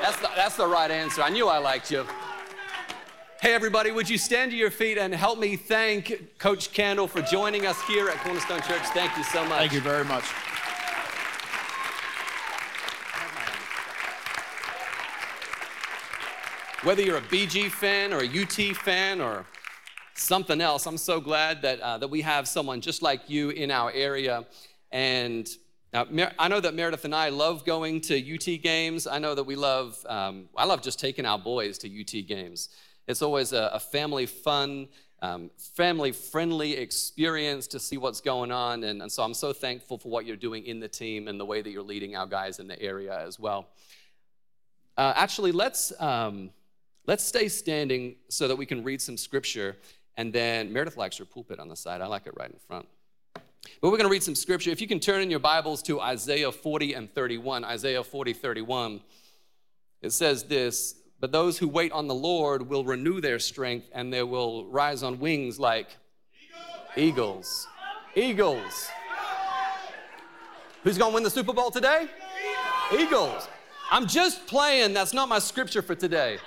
That's 0.00 0.20
the, 0.20 0.30
that's 0.36 0.56
the 0.56 0.66
right 0.66 0.90
answer. 0.90 1.22
I 1.22 1.30
knew 1.30 1.48
I 1.48 1.58
liked 1.58 1.90
you. 1.90 2.06
Hey, 3.40 3.52
everybody, 3.54 3.90
would 3.90 4.08
you 4.08 4.16
stand 4.16 4.52
to 4.52 4.56
your 4.56 4.70
feet 4.70 4.96
and 4.96 5.14
help 5.14 5.38
me 5.38 5.56
thank 5.56 6.38
Coach 6.38 6.72
Candle 6.72 7.06
for 7.06 7.20
joining 7.22 7.66
us 7.66 7.80
here 7.82 8.08
at 8.08 8.16
Cornerstone 8.18 8.62
Church? 8.62 8.82
Thank 8.94 9.16
you 9.16 9.24
so 9.24 9.44
much. 9.44 9.58
Thank 9.58 9.72
you 9.72 9.80
very 9.80 10.04
much. 10.04 10.24
Whether 16.84 17.00
you're 17.00 17.16
a 17.16 17.22
BG 17.22 17.70
fan 17.70 18.12
or 18.12 18.18
a 18.18 18.28
UT 18.28 18.76
fan 18.76 19.22
or 19.22 19.46
something 20.16 20.60
else, 20.60 20.86
I'm 20.86 20.98
so 20.98 21.18
glad 21.18 21.62
that, 21.62 21.80
uh, 21.80 21.96
that 21.96 22.08
we 22.08 22.20
have 22.20 22.46
someone 22.46 22.82
just 22.82 23.00
like 23.00 23.30
you 23.30 23.48
in 23.48 23.70
our 23.70 23.90
area. 23.90 24.44
And 24.92 25.48
now, 25.94 26.04
Mer- 26.10 26.34
I 26.38 26.48
know 26.48 26.60
that 26.60 26.74
Meredith 26.74 27.06
and 27.06 27.14
I 27.14 27.30
love 27.30 27.64
going 27.64 28.02
to 28.02 28.34
UT 28.34 28.60
games. 28.62 29.06
I 29.06 29.18
know 29.18 29.34
that 29.34 29.44
we 29.44 29.56
love, 29.56 29.96
um, 30.10 30.50
I 30.58 30.66
love 30.66 30.82
just 30.82 31.00
taking 31.00 31.24
our 31.24 31.38
boys 31.38 31.78
to 31.78 31.88
UT 31.88 32.26
games. 32.28 32.68
It's 33.08 33.22
always 33.22 33.54
a, 33.54 33.70
a 33.72 33.80
family 33.80 34.26
fun, 34.26 34.88
um, 35.22 35.50
family 35.56 36.12
friendly 36.12 36.76
experience 36.76 37.66
to 37.68 37.80
see 37.80 37.96
what's 37.96 38.20
going 38.20 38.52
on. 38.52 38.84
And, 38.84 39.00
and 39.00 39.10
so 39.10 39.22
I'm 39.22 39.32
so 39.32 39.54
thankful 39.54 39.96
for 39.96 40.10
what 40.10 40.26
you're 40.26 40.36
doing 40.36 40.66
in 40.66 40.80
the 40.80 40.88
team 40.88 41.28
and 41.28 41.40
the 41.40 41.46
way 41.46 41.62
that 41.62 41.70
you're 41.70 41.82
leading 41.82 42.14
our 42.14 42.26
guys 42.26 42.58
in 42.58 42.68
the 42.68 42.78
area 42.82 43.18
as 43.26 43.40
well. 43.40 43.68
Uh, 44.98 45.14
actually, 45.16 45.50
let's, 45.50 45.98
um, 45.98 46.50
let's 47.06 47.24
stay 47.24 47.48
standing 47.48 48.16
so 48.28 48.48
that 48.48 48.56
we 48.56 48.66
can 48.66 48.82
read 48.82 49.00
some 49.00 49.16
scripture. 49.16 49.76
And 50.16 50.32
then 50.32 50.72
Meredith 50.72 50.96
likes 50.96 51.16
her 51.18 51.24
pulpit 51.24 51.58
on 51.58 51.68
the 51.68 51.76
side. 51.76 52.00
I 52.00 52.06
like 52.06 52.26
it 52.26 52.34
right 52.36 52.50
in 52.50 52.58
front. 52.66 52.86
But 53.80 53.90
we're 53.90 53.96
going 53.96 54.02
to 54.02 54.08
read 54.08 54.22
some 54.22 54.34
scripture. 54.34 54.70
If 54.70 54.80
you 54.80 54.86
can 54.86 55.00
turn 55.00 55.22
in 55.22 55.30
your 55.30 55.40
Bibles 55.40 55.82
to 55.84 56.00
Isaiah 56.00 56.52
40 56.52 56.94
and 56.94 57.12
31, 57.12 57.64
Isaiah 57.64 58.04
40, 58.04 58.32
31, 58.32 59.00
it 60.02 60.10
says 60.10 60.44
this 60.44 60.96
But 61.20 61.32
those 61.32 61.58
who 61.58 61.68
wait 61.68 61.92
on 61.92 62.06
the 62.06 62.14
Lord 62.14 62.68
will 62.68 62.84
renew 62.84 63.20
their 63.20 63.38
strength, 63.38 63.88
and 63.92 64.12
they 64.12 64.22
will 64.22 64.66
rise 64.66 65.02
on 65.02 65.18
wings 65.18 65.58
like 65.58 65.88
eagles. 66.96 67.66
Eagles. 68.14 68.88
Who's 70.82 70.98
going 70.98 71.12
to 71.12 71.14
win 71.14 71.24
the 71.24 71.30
Super 71.30 71.54
Bowl 71.54 71.70
today? 71.70 72.06
Eagles. 72.92 73.48
I'm 73.90 74.06
just 74.06 74.46
playing. 74.46 74.92
That's 74.92 75.14
not 75.14 75.28
my 75.28 75.38
scripture 75.38 75.82
for 75.82 75.94
today. 75.94 76.38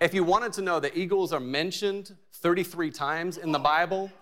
If 0.00 0.14
you 0.14 0.22
wanted 0.22 0.52
to 0.54 0.62
know, 0.62 0.78
the 0.78 0.96
eagles 0.96 1.32
are 1.32 1.40
mentioned 1.40 2.14
33 2.34 2.90
times 2.90 3.36
in 3.36 3.50
the 3.50 3.58
Bible. 3.58 4.12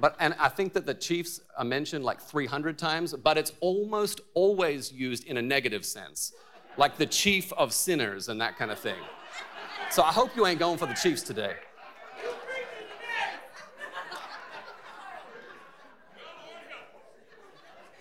But, 0.00 0.16
and 0.18 0.34
I 0.38 0.48
think 0.48 0.72
that 0.72 0.84
the 0.84 0.94
Chiefs 0.94 1.40
are 1.56 1.64
mentioned 1.64 2.04
like 2.04 2.20
300 2.20 2.76
times, 2.76 3.14
but 3.14 3.38
it's 3.38 3.52
almost 3.60 4.20
always 4.34 4.92
used 4.92 5.24
in 5.26 5.36
a 5.36 5.42
negative 5.42 5.84
sense, 5.84 6.32
like 6.76 6.96
the 6.96 7.06
chief 7.06 7.52
of 7.52 7.72
sinners 7.72 8.28
and 8.28 8.40
that 8.40 8.56
kind 8.56 8.70
of 8.70 8.78
thing. 8.78 8.98
So 9.90 10.02
I 10.02 10.12
hope 10.12 10.34
you 10.36 10.46
ain't 10.46 10.58
going 10.58 10.78
for 10.78 10.86
the 10.86 10.94
Chiefs 10.94 11.22
today. 11.22 11.54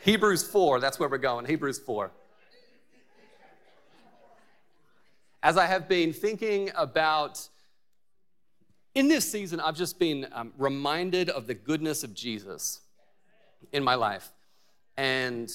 Hebrews 0.01 0.47
4, 0.47 0.79
that's 0.79 0.99
where 0.99 1.09
we're 1.09 1.17
going. 1.17 1.45
Hebrews 1.45 1.79
4. 1.79 2.11
As 5.43 5.55
I 5.55 5.67
have 5.67 5.87
been 5.87 6.13
thinking 6.13 6.71
about, 6.75 7.47
in 8.95 9.07
this 9.07 9.31
season, 9.31 9.59
I've 9.59 9.75
just 9.75 9.99
been 9.99 10.27
um, 10.31 10.51
reminded 10.57 11.29
of 11.29 11.45
the 11.45 11.53
goodness 11.53 12.03
of 12.03 12.15
Jesus 12.15 12.81
in 13.71 13.83
my 13.83 13.93
life. 13.93 14.31
And 14.97 15.51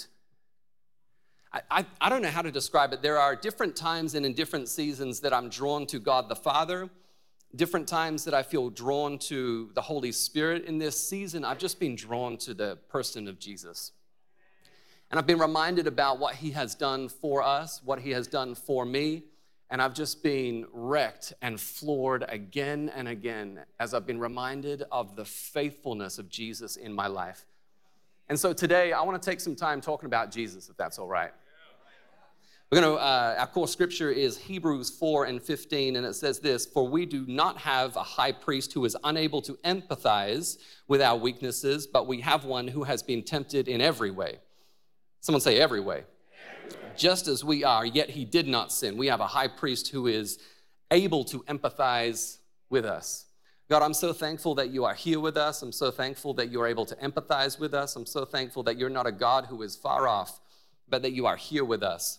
I, 1.52 1.60
I, 1.68 1.86
I 2.00 2.08
don't 2.08 2.22
know 2.22 2.30
how 2.30 2.42
to 2.42 2.52
describe 2.52 2.92
it. 2.92 3.02
There 3.02 3.18
are 3.18 3.34
different 3.34 3.74
times 3.74 4.14
and 4.14 4.24
in 4.24 4.34
different 4.34 4.68
seasons 4.68 5.18
that 5.20 5.32
I'm 5.32 5.48
drawn 5.48 5.86
to 5.86 5.98
God 5.98 6.28
the 6.28 6.36
Father, 6.36 6.88
different 7.56 7.88
times 7.88 8.24
that 8.24 8.34
I 8.34 8.44
feel 8.44 8.70
drawn 8.70 9.18
to 9.18 9.70
the 9.74 9.82
Holy 9.82 10.12
Spirit. 10.12 10.64
In 10.66 10.78
this 10.78 10.96
season, 10.96 11.44
I've 11.44 11.58
just 11.58 11.80
been 11.80 11.96
drawn 11.96 12.36
to 12.38 12.54
the 12.54 12.78
person 12.88 13.26
of 13.26 13.40
Jesus. 13.40 13.90
And 15.10 15.18
I've 15.18 15.26
been 15.26 15.40
reminded 15.40 15.88
about 15.88 16.20
what 16.20 16.36
he 16.36 16.52
has 16.52 16.76
done 16.76 17.08
for 17.08 17.42
us, 17.42 17.82
what 17.84 17.98
he 17.98 18.10
has 18.12 18.28
done 18.28 18.54
for 18.54 18.86
me. 18.86 19.24
And 19.72 19.80
I've 19.80 19.94
just 19.94 20.22
been 20.22 20.66
wrecked 20.70 21.32
and 21.40 21.58
floored 21.58 22.26
again 22.28 22.92
and 22.94 23.08
again 23.08 23.60
as 23.80 23.94
I've 23.94 24.06
been 24.06 24.20
reminded 24.20 24.84
of 24.92 25.16
the 25.16 25.24
faithfulness 25.24 26.18
of 26.18 26.28
Jesus 26.28 26.76
in 26.76 26.92
my 26.92 27.06
life. 27.06 27.46
And 28.28 28.38
so 28.38 28.52
today, 28.52 28.92
I 28.92 29.00
want 29.00 29.20
to 29.20 29.30
take 29.30 29.40
some 29.40 29.56
time 29.56 29.80
talking 29.80 30.06
about 30.08 30.30
Jesus, 30.30 30.68
if 30.68 30.76
that's 30.76 30.98
all 30.98 31.08
right. 31.08 31.30
We're 32.70 32.82
going 32.82 32.96
to, 32.96 33.02
uh, 33.02 33.36
our 33.38 33.46
core 33.46 33.66
scripture 33.66 34.10
is 34.10 34.36
Hebrews 34.36 34.90
4 34.90 35.24
and 35.24 35.42
15, 35.42 35.96
and 35.96 36.04
it 36.04 36.16
says 36.16 36.38
this 36.38 36.66
For 36.66 36.86
we 36.86 37.06
do 37.06 37.24
not 37.26 37.56
have 37.56 37.96
a 37.96 38.02
high 38.02 38.32
priest 38.32 38.74
who 38.74 38.84
is 38.84 38.94
unable 39.04 39.40
to 39.40 39.54
empathize 39.64 40.58
with 40.86 41.00
our 41.00 41.16
weaknesses, 41.16 41.86
but 41.86 42.06
we 42.06 42.20
have 42.20 42.44
one 42.44 42.68
who 42.68 42.82
has 42.84 43.02
been 43.02 43.22
tempted 43.22 43.68
in 43.68 43.80
every 43.80 44.10
way. 44.10 44.36
Someone 45.20 45.40
say, 45.40 45.58
every 45.58 45.80
way 45.80 46.04
just 46.94 47.28
as 47.28 47.44
we 47.44 47.64
are, 47.64 47.84
yet 47.84 48.10
he 48.10 48.24
did 48.24 48.46
not 48.46 48.72
sin. 48.72 48.96
We 48.96 49.06
have 49.08 49.20
a 49.20 49.26
high 49.26 49.48
priest 49.48 49.88
who 49.88 50.06
is 50.06 50.38
able 50.90 51.24
to 51.24 51.40
empathize 51.44 52.38
with 52.70 52.84
us. 52.84 53.26
God, 53.68 53.82
I'm 53.82 53.94
so 53.94 54.12
thankful 54.12 54.54
that 54.56 54.70
you 54.70 54.84
are 54.84 54.94
here 54.94 55.20
with 55.20 55.36
us. 55.36 55.62
I'm 55.62 55.72
so 55.72 55.90
thankful 55.90 56.34
that 56.34 56.50
you're 56.50 56.66
able 56.66 56.84
to 56.86 56.96
empathize 56.96 57.58
with 57.58 57.72
us. 57.72 57.96
I'm 57.96 58.04
so 58.04 58.24
thankful 58.24 58.62
that 58.64 58.76
you're 58.76 58.90
not 58.90 59.06
a 59.06 59.12
God 59.12 59.46
who 59.46 59.62
is 59.62 59.76
far 59.76 60.06
off, 60.06 60.40
but 60.88 61.02
that 61.02 61.12
you 61.12 61.26
are 61.26 61.36
here 61.36 61.64
with 61.64 61.82
us. 61.82 62.18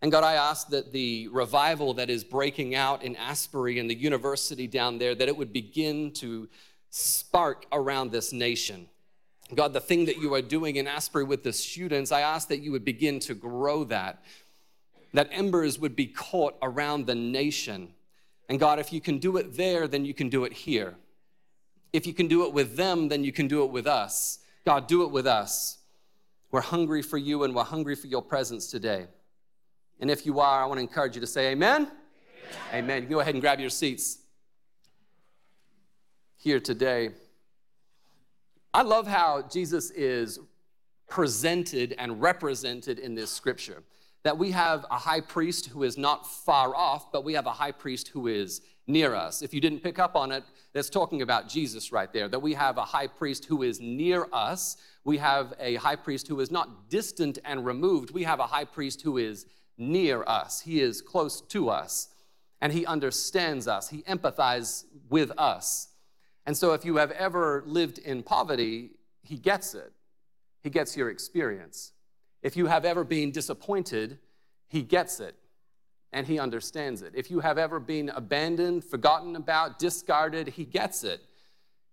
And 0.00 0.12
God, 0.12 0.24
I 0.24 0.34
ask 0.34 0.68
that 0.68 0.92
the 0.92 1.28
revival 1.28 1.94
that 1.94 2.08
is 2.08 2.22
breaking 2.22 2.74
out 2.74 3.02
in 3.02 3.16
Asbury 3.16 3.78
and 3.80 3.90
the 3.90 3.94
university 3.94 4.66
down 4.66 4.98
there, 4.98 5.14
that 5.14 5.28
it 5.28 5.36
would 5.36 5.52
begin 5.52 6.12
to 6.12 6.48
spark 6.90 7.66
around 7.72 8.12
this 8.12 8.32
nation. 8.32 8.88
God, 9.54 9.72
the 9.72 9.80
thing 9.80 10.04
that 10.04 10.18
you 10.18 10.34
are 10.34 10.42
doing 10.42 10.76
in 10.76 10.86
Asbury 10.86 11.24
with 11.24 11.42
the 11.42 11.52
students, 11.52 12.12
I 12.12 12.20
ask 12.20 12.48
that 12.48 12.58
you 12.58 12.72
would 12.72 12.84
begin 12.84 13.18
to 13.20 13.34
grow 13.34 13.84
that, 13.84 14.22
that 15.14 15.28
embers 15.32 15.78
would 15.78 15.96
be 15.96 16.06
caught 16.06 16.56
around 16.60 17.06
the 17.06 17.14
nation. 17.14 17.94
And 18.48 18.60
God, 18.60 18.78
if 18.78 18.92
you 18.92 19.00
can 19.00 19.18
do 19.18 19.36
it 19.38 19.56
there, 19.56 19.88
then 19.88 20.04
you 20.04 20.12
can 20.12 20.28
do 20.28 20.44
it 20.44 20.52
here. 20.52 20.96
If 21.92 22.06
you 22.06 22.12
can 22.12 22.28
do 22.28 22.46
it 22.46 22.52
with 22.52 22.76
them, 22.76 23.08
then 23.08 23.24
you 23.24 23.32
can 23.32 23.48
do 23.48 23.64
it 23.64 23.70
with 23.70 23.86
us. 23.86 24.40
God, 24.66 24.86
do 24.86 25.02
it 25.04 25.10
with 25.10 25.26
us. 25.26 25.78
We're 26.50 26.60
hungry 26.60 27.02
for 27.02 27.16
you 27.16 27.44
and 27.44 27.54
we're 27.54 27.64
hungry 27.64 27.94
for 27.94 28.06
your 28.06 28.22
presence 28.22 28.70
today. 28.70 29.06
And 30.00 30.10
if 30.10 30.26
you 30.26 30.40
are, 30.40 30.62
I 30.62 30.66
want 30.66 30.78
to 30.78 30.82
encourage 30.82 31.14
you 31.14 31.20
to 31.20 31.26
say 31.26 31.52
amen. 31.52 31.90
Amen. 32.70 32.84
amen. 32.84 33.02
You 33.04 33.08
go 33.08 33.20
ahead 33.20 33.34
and 33.34 33.40
grab 33.40 33.60
your 33.60 33.70
seats 33.70 34.18
here 36.36 36.60
today. 36.60 37.10
I 38.78 38.82
love 38.82 39.08
how 39.08 39.42
Jesus 39.42 39.90
is 39.90 40.38
presented 41.08 41.96
and 41.98 42.22
represented 42.22 43.00
in 43.00 43.16
this 43.16 43.28
scripture. 43.28 43.82
That 44.22 44.38
we 44.38 44.52
have 44.52 44.86
a 44.88 44.96
high 44.96 45.20
priest 45.20 45.66
who 45.66 45.82
is 45.82 45.98
not 45.98 46.24
far 46.24 46.76
off, 46.76 47.10
but 47.10 47.24
we 47.24 47.32
have 47.32 47.46
a 47.46 47.50
high 47.50 47.72
priest 47.72 48.06
who 48.06 48.28
is 48.28 48.60
near 48.86 49.16
us. 49.16 49.42
If 49.42 49.52
you 49.52 49.60
didn't 49.60 49.80
pick 49.80 49.98
up 49.98 50.14
on 50.14 50.30
it, 50.30 50.44
that's 50.74 50.90
talking 50.90 51.22
about 51.22 51.48
Jesus 51.48 51.90
right 51.90 52.12
there. 52.12 52.28
That 52.28 52.38
we 52.38 52.54
have 52.54 52.78
a 52.78 52.84
high 52.84 53.08
priest 53.08 53.46
who 53.46 53.64
is 53.64 53.80
near 53.80 54.28
us. 54.32 54.76
We 55.02 55.18
have 55.18 55.54
a 55.58 55.74
high 55.74 55.96
priest 55.96 56.28
who 56.28 56.38
is 56.38 56.52
not 56.52 56.88
distant 56.88 57.40
and 57.44 57.66
removed. 57.66 58.12
We 58.12 58.22
have 58.22 58.38
a 58.38 58.46
high 58.46 58.66
priest 58.66 59.02
who 59.02 59.18
is 59.18 59.44
near 59.76 60.22
us. 60.22 60.60
He 60.60 60.80
is 60.80 61.02
close 61.02 61.40
to 61.48 61.68
us 61.68 62.10
and 62.60 62.72
he 62.72 62.86
understands 62.86 63.66
us. 63.66 63.88
He 63.88 64.02
empathizes 64.02 64.84
with 65.10 65.32
us. 65.36 65.87
And 66.48 66.56
so 66.56 66.72
if 66.72 66.82
you 66.82 66.96
have 66.96 67.10
ever 67.10 67.62
lived 67.66 67.98
in 67.98 68.22
poverty, 68.22 68.92
he 69.20 69.36
gets 69.36 69.74
it. 69.74 69.92
He 70.62 70.70
gets 70.70 70.96
your 70.96 71.10
experience. 71.10 71.92
If 72.40 72.56
you 72.56 72.64
have 72.68 72.86
ever 72.86 73.04
been 73.04 73.32
disappointed, 73.32 74.18
he 74.66 74.80
gets 74.80 75.20
it 75.20 75.34
and 76.10 76.26
he 76.26 76.38
understands 76.38 77.02
it. 77.02 77.12
If 77.14 77.30
you 77.30 77.40
have 77.40 77.58
ever 77.58 77.78
been 77.78 78.08
abandoned, 78.08 78.82
forgotten 78.82 79.36
about, 79.36 79.78
discarded, 79.78 80.48
he 80.48 80.64
gets 80.64 81.04
it. 81.04 81.20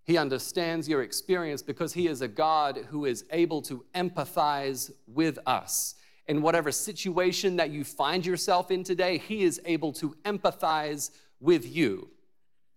He 0.06 0.18
understands 0.18 0.88
your 0.88 1.04
experience 1.04 1.62
because 1.62 1.92
he 1.92 2.08
is 2.08 2.22
a 2.22 2.28
God 2.30 2.78
who 2.88 3.04
is 3.04 3.26
able 3.32 3.62
to 3.64 3.84
empathize 3.94 4.90
with 5.06 5.38
us. 5.46 5.96
In 6.28 6.42
whatever 6.42 6.72
situation 6.72 7.58
that 7.58 7.72
you 7.72 7.84
find 7.84 8.26
yourself 8.26 8.72
in 8.72 8.86
today, 8.86 9.18
he 9.18 9.44
is 9.44 9.60
able 9.66 9.92
to 9.92 10.16
empathize 10.24 11.12
with 11.42 11.68
you 11.68 12.10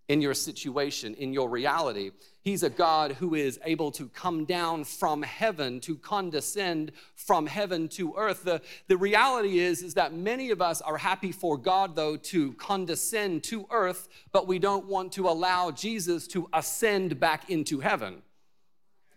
in 0.09 0.23
your 0.23 0.35
situation, 0.35 1.15
in 1.15 1.33
your 1.35 1.51
reality. 1.51 2.11
He's 2.41 2.63
a 2.63 2.71
God 2.71 3.13
who 3.13 3.35
is 3.35 3.61
able 3.65 3.91
to 3.93 4.09
come 4.09 4.47
down 4.47 4.85
from 4.85 5.23
heaven, 5.23 5.81
to 5.81 5.97
condescend 5.97 6.93
from 7.15 7.47
heaven 7.47 7.89
to 7.91 8.15
earth. 8.17 8.43
The, 8.43 8.63
the 8.87 8.97
reality 8.97 9.59
is, 9.59 9.83
is 9.83 9.95
that 9.95 10.15
many 10.15 10.51
of 10.51 10.63
us 10.63 10.81
are 10.81 10.97
happy 10.97 11.31
for 11.31 11.59
God, 11.59 11.95
though, 11.95 12.17
to 12.17 12.55
condescend 12.55 13.45
to 13.45 13.67
earth, 13.71 14.09
but 14.33 14.47
we 14.47 14.59
don't 14.59 14.87
want 14.87 15.13
to 15.13 15.29
allow 15.29 15.71
Jesus 15.71 16.27
to 16.29 16.49
ascend 16.55 17.21
back 17.21 17.51
into 17.51 17.81
heaven. 17.81 18.23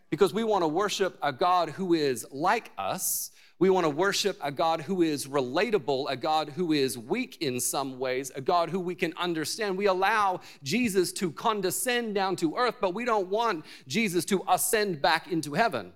Because 0.10 0.34
we 0.34 0.44
want 0.44 0.64
to 0.64 0.68
worship 0.68 1.18
a 1.24 1.32
God 1.32 1.70
who 1.70 1.94
is 1.94 2.28
like 2.32 2.70
us, 2.78 3.31
we 3.62 3.70
want 3.70 3.86
to 3.86 3.92
worship 3.92 4.40
a 4.42 4.52
God 4.52 4.82
who 4.82 5.04
is 5.04 5.28
relatable, 5.28 6.08
a 6.10 6.18
God 6.18 6.50
who 6.50 6.74
is 6.74 6.98
weak 6.98 7.44
in 7.44 7.60
some 7.60 8.00
ways, 8.00 8.32
a 8.36 8.42
God 8.42 8.72
who 8.72 8.80
we 8.80 8.96
can 8.96 9.14
understand. 9.18 9.78
We 9.78 9.86
allow 9.86 10.42
Jesus 10.64 11.12
to 11.14 11.32
condescend 11.32 12.16
down 12.16 12.38
to 12.38 12.56
earth, 12.56 12.78
but 12.82 12.96
we 12.96 13.06
don't 13.06 13.28
want 13.28 13.64
Jesus 13.88 14.26
to 14.26 14.44
ascend 14.50 15.00
back 15.00 15.32
into 15.32 15.54
heaven 15.54 15.94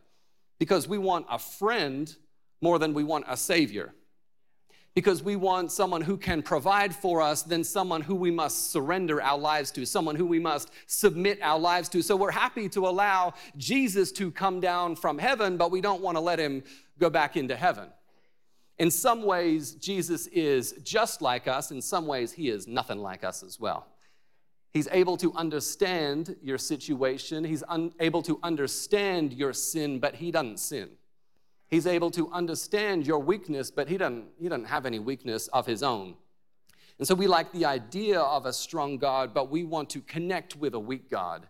because 0.60 0.88
we 0.88 1.00
want 1.00 1.26
a 1.28 1.40
friend 1.40 2.16
more 2.62 2.78
than 2.78 2.94
we 2.94 3.04
want 3.04 3.26
a 3.28 3.36
savior. 3.36 3.96
Because 4.96 5.22
we 5.22 5.36
want 5.36 5.72
someone 5.72 6.02
who 6.02 6.18
can 6.18 6.42
provide 6.42 6.96
for 6.96 7.22
us 7.22 7.44
than 7.44 7.64
someone 7.64 8.02
who 8.02 8.16
we 8.16 8.32
must 8.32 8.72
surrender 8.72 9.22
our 9.22 9.38
lives 9.38 9.70
to, 9.72 9.86
someone 9.86 10.16
who 10.16 10.26
we 10.26 10.40
must 10.40 10.72
submit 10.88 11.38
our 11.42 11.60
lives 11.60 11.90
to. 11.90 12.02
So 12.02 12.16
we're 12.16 12.32
happy 12.32 12.70
to 12.70 12.88
allow 12.88 13.34
Jesus 13.58 14.12
to 14.14 14.32
come 14.32 14.62
down 14.62 14.96
from 14.96 15.18
heaven, 15.18 15.58
but 15.58 15.70
we 15.70 15.82
don't 15.82 16.02
want 16.02 16.16
to 16.16 16.22
let 16.22 16.40
him 16.40 16.64
go 16.98 17.10
back 17.10 17.36
into 17.36 17.56
heaven. 17.58 17.90
In 18.78 18.90
some 18.90 19.24
ways, 19.24 19.74
Jesus 19.74 20.28
is 20.28 20.74
just 20.84 21.22
like 21.22 21.48
us. 21.48 21.72
In 21.72 21.82
some 21.82 22.08
ways, 22.08 22.32
he 22.32 22.50
is 22.50 22.68
nothing 22.68 23.00
like 23.00 23.24
us 23.24 23.44
as 23.44 23.60
well. 23.60 23.88
He's 24.74 24.90
able 24.92 25.16
to 25.18 25.34
understand 25.36 26.36
your 26.42 26.58
situation. 26.58 27.46
He's 27.46 27.64
un- 27.70 27.94
able 28.02 28.22
to 28.24 28.40
understand 28.44 29.32
your 29.32 29.54
sin, 29.54 30.00
but 30.00 30.16
he 30.16 30.32
doesn't 30.32 30.60
sin. 30.60 30.90
He's 31.68 31.88
able 31.88 32.12
to 32.12 32.32
understand 32.32 33.08
your 33.08 33.20
weakness, 33.20 33.72
but 33.72 33.88
he 33.88 33.98
doesn't, 33.98 34.26
he 34.40 34.48
doesn't 34.50 34.66
have 34.66 34.86
any 34.86 35.00
weakness 35.00 35.48
of 35.48 35.66
his 35.66 35.82
own. 35.84 36.16
And 36.98 37.08
so 37.08 37.16
we 37.16 37.28
like 37.28 37.52
the 37.52 37.66
idea 37.66 38.22
of 38.22 38.46
a 38.46 38.54
strong 38.54 38.98
God, 38.98 39.34
but 39.34 39.50
we 39.50 39.64
want 39.64 39.90
to 39.92 40.02
connect 40.02 40.56
with 40.56 40.74
a 40.74 40.80
weak 40.80 41.10
God. 41.10 41.48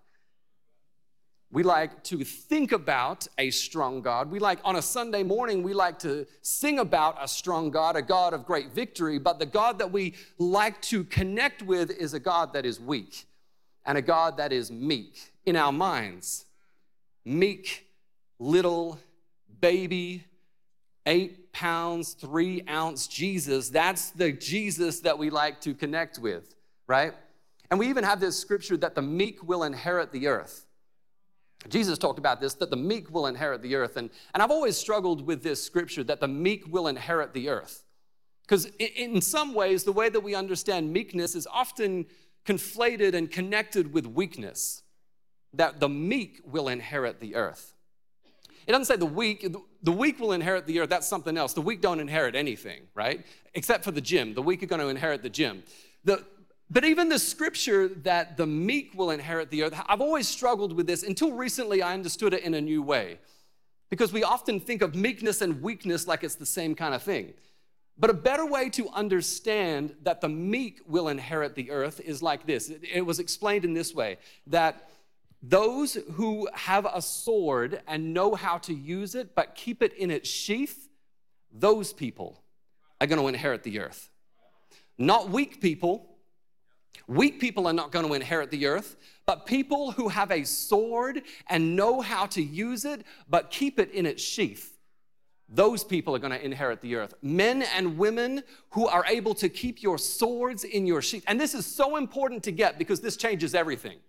We 1.51 1.63
like 1.63 2.03
to 2.05 2.23
think 2.23 2.71
about 2.71 3.27
a 3.37 3.49
strong 3.51 4.01
God. 4.01 4.31
We 4.31 4.39
like, 4.39 4.59
on 4.65 4.75
a 4.75 4.81
Sunday 4.81 5.23
morning, 5.23 5.63
we 5.63 5.73
like 5.73 5.99
to 5.99 6.25
sing 6.41 6.79
about 6.79 7.17
a 7.21 7.27
strong 7.27 7.69
God, 7.69 7.95
a 7.95 8.01
God 8.01 8.33
of 8.33 8.45
great 8.45 8.73
victory. 8.73 9.19
But 9.19 9.39
the 9.39 9.45
God 9.45 9.79
that 9.79 9.91
we 9.91 10.15
like 10.37 10.81
to 10.83 11.03
connect 11.03 11.61
with 11.61 11.91
is 11.91 12.13
a 12.13 12.19
God 12.19 12.53
that 12.53 12.65
is 12.65 12.79
weak 12.79 13.25
and 13.85 13.97
a 13.97 14.01
God 14.01 14.37
that 14.37 14.51
is 14.51 14.71
meek 14.71 15.31
in 15.45 15.55
our 15.55 15.71
minds. 15.71 16.45
Meek, 17.23 17.85
little, 18.39 18.99
baby, 19.59 20.25
eight 21.05 21.51
pounds, 21.51 22.13
three 22.13 22.63
ounce 22.67 23.07
Jesus. 23.07 23.69
That's 23.69 24.11
the 24.11 24.31
Jesus 24.31 25.01
that 25.01 25.17
we 25.17 25.29
like 25.29 25.61
to 25.61 25.73
connect 25.73 26.19
with, 26.19 26.55
right? 26.87 27.13
And 27.69 27.79
we 27.79 27.89
even 27.89 28.03
have 28.03 28.19
this 28.19 28.37
scripture 28.37 28.77
that 28.77 28.95
the 28.95 29.01
meek 29.01 29.43
will 29.47 29.63
inherit 29.63 30.11
the 30.11 30.27
earth. 30.27 30.65
Jesus 31.69 31.97
talked 31.97 32.19
about 32.19 32.39
this, 32.39 32.53
that 32.55 32.69
the 32.69 32.77
meek 32.77 33.11
will 33.11 33.27
inherit 33.27 33.61
the 33.61 33.75
earth. 33.75 33.97
And, 33.97 34.09
and 34.33 34.43
I've 34.43 34.51
always 34.51 34.77
struggled 34.77 35.25
with 35.25 35.41
this 35.41 35.63
scripture 35.63 36.03
that 36.03 36.19
the 36.19 36.27
meek 36.27 36.71
will 36.71 36.87
inherit 36.87 37.33
the 37.33 37.49
earth. 37.49 37.83
Because 38.43 38.65
in 38.77 39.21
some 39.21 39.55
ways, 39.55 39.83
the 39.83 39.91
way 39.91 40.09
that 40.09 40.19
we 40.19 40.35
understand 40.35 40.93
meekness 40.93 41.33
is 41.33 41.47
often 41.47 42.05
conflated 42.45 43.15
and 43.15 43.31
connected 43.31 43.91
with 43.91 44.05
weakness, 44.05 44.83
that 45.53 45.79
the 45.79 45.89
meek 45.89 46.41
will 46.45 46.67
inherit 46.67 47.19
the 47.19 47.35
earth. 47.35 47.74
It 48.67 48.71
doesn't 48.71 48.85
say 48.85 48.95
the 48.95 49.05
weak, 49.05 49.47
the 49.83 49.91
weak 49.91 50.19
will 50.19 50.31
inherit 50.31 50.65
the 50.65 50.79
earth, 50.79 50.89
that's 50.89 51.07
something 51.07 51.37
else. 51.37 51.53
The 51.53 51.61
weak 51.61 51.81
don't 51.81 51.99
inherit 51.99 52.35
anything, 52.35 52.83
right? 52.95 53.25
Except 53.53 53.83
for 53.83 53.91
the 53.91 54.01
gym. 54.01 54.33
The 54.33 54.41
weak 54.41 54.63
are 54.63 54.65
going 54.65 54.81
to 54.81 54.87
inherit 54.87 55.21
the 55.21 55.29
gym. 55.29 55.63
The, 56.03 56.23
but 56.69 56.83
even 56.83 57.09
the 57.09 57.19
scripture 57.19 57.87
that 57.87 58.37
the 58.37 58.47
meek 58.47 58.93
will 58.95 59.11
inherit 59.11 59.51
the 59.51 59.63
earth, 59.63 59.79
I've 59.87 60.01
always 60.01 60.27
struggled 60.27 60.73
with 60.73 60.87
this. 60.87 61.03
Until 61.03 61.31
recently, 61.31 61.83
I 61.83 61.93
understood 61.93 62.33
it 62.33 62.43
in 62.43 62.55
a 62.55 62.61
new 62.61 62.81
way. 62.81 63.19
Because 63.89 64.11
we 64.11 64.23
often 64.23 64.59
think 64.59 64.81
of 64.81 64.95
meekness 64.95 65.41
and 65.41 65.61
weakness 65.61 66.07
like 66.07 66.23
it's 66.23 66.35
the 66.35 66.45
same 66.45 66.73
kind 66.73 66.95
of 66.95 67.03
thing. 67.03 67.33
But 67.97 68.09
a 68.09 68.13
better 68.13 68.45
way 68.45 68.69
to 68.71 68.89
understand 68.89 69.95
that 70.03 70.21
the 70.21 70.27
meek 70.27 70.81
will 70.87 71.07
inherit 71.07 71.55
the 71.55 71.71
earth 71.71 72.01
is 72.01 72.21
like 72.21 72.45
this 72.45 72.69
it 72.69 73.05
was 73.05 73.19
explained 73.19 73.63
in 73.63 73.73
this 73.73 73.93
way 73.93 74.17
that 74.47 74.89
those 75.47 75.95
who 76.13 76.47
have 76.53 76.85
a 76.85 77.01
sword 77.01 77.81
and 77.87 78.13
know 78.13 78.35
how 78.35 78.57
to 78.59 78.73
use 78.73 79.15
it, 79.15 79.35
but 79.35 79.55
keep 79.55 79.81
it 79.81 79.93
in 79.93 80.11
its 80.11 80.29
sheath, 80.29 80.89
those 81.51 81.93
people 81.93 82.43
are 83.01 83.07
going 83.07 83.21
to 83.21 83.27
inherit 83.27 83.63
the 83.63 83.79
earth. 83.79 84.09
Not 84.97 85.29
weak 85.29 85.61
people 85.61 86.15
Weak 87.07 87.39
people 87.39 87.67
are 87.67 87.73
not 87.73 87.91
going 87.91 88.07
to 88.07 88.13
inherit 88.13 88.51
the 88.51 88.65
earth, 88.65 88.95
but 89.25 89.45
people 89.45 89.91
who 89.91 90.07
have 90.09 90.31
a 90.31 90.43
sword 90.43 91.21
and 91.49 91.75
know 91.75 92.01
how 92.01 92.25
to 92.27 92.41
use 92.41 92.85
it, 92.85 93.03
but 93.29 93.51
keep 93.51 93.79
it 93.79 93.91
in 93.91 94.05
its 94.05 94.23
sheath. 94.23 94.77
Those 95.47 95.83
people 95.83 96.15
are 96.15 96.19
going 96.19 96.33
to 96.33 96.43
inherit 96.43 96.81
the 96.81 96.95
earth. 96.95 97.13
Men 97.21 97.61
and 97.61 97.99
women 97.99 98.41
who 98.71 98.87
are 98.87 99.05
able 99.07 99.35
to 99.35 99.49
keep 99.49 99.83
your 99.83 99.99
swords 99.99 100.63
in 100.63 100.87
your 100.87 101.03
sheath. 101.03 101.23
And 101.27 101.39
this 101.39 101.53
is 101.53 101.67
so 101.67 101.97
important 101.97 102.43
to 102.43 102.51
get 102.51 102.79
because 102.79 102.99
this 103.01 103.15
changes 103.15 103.53
everything. 103.53 103.99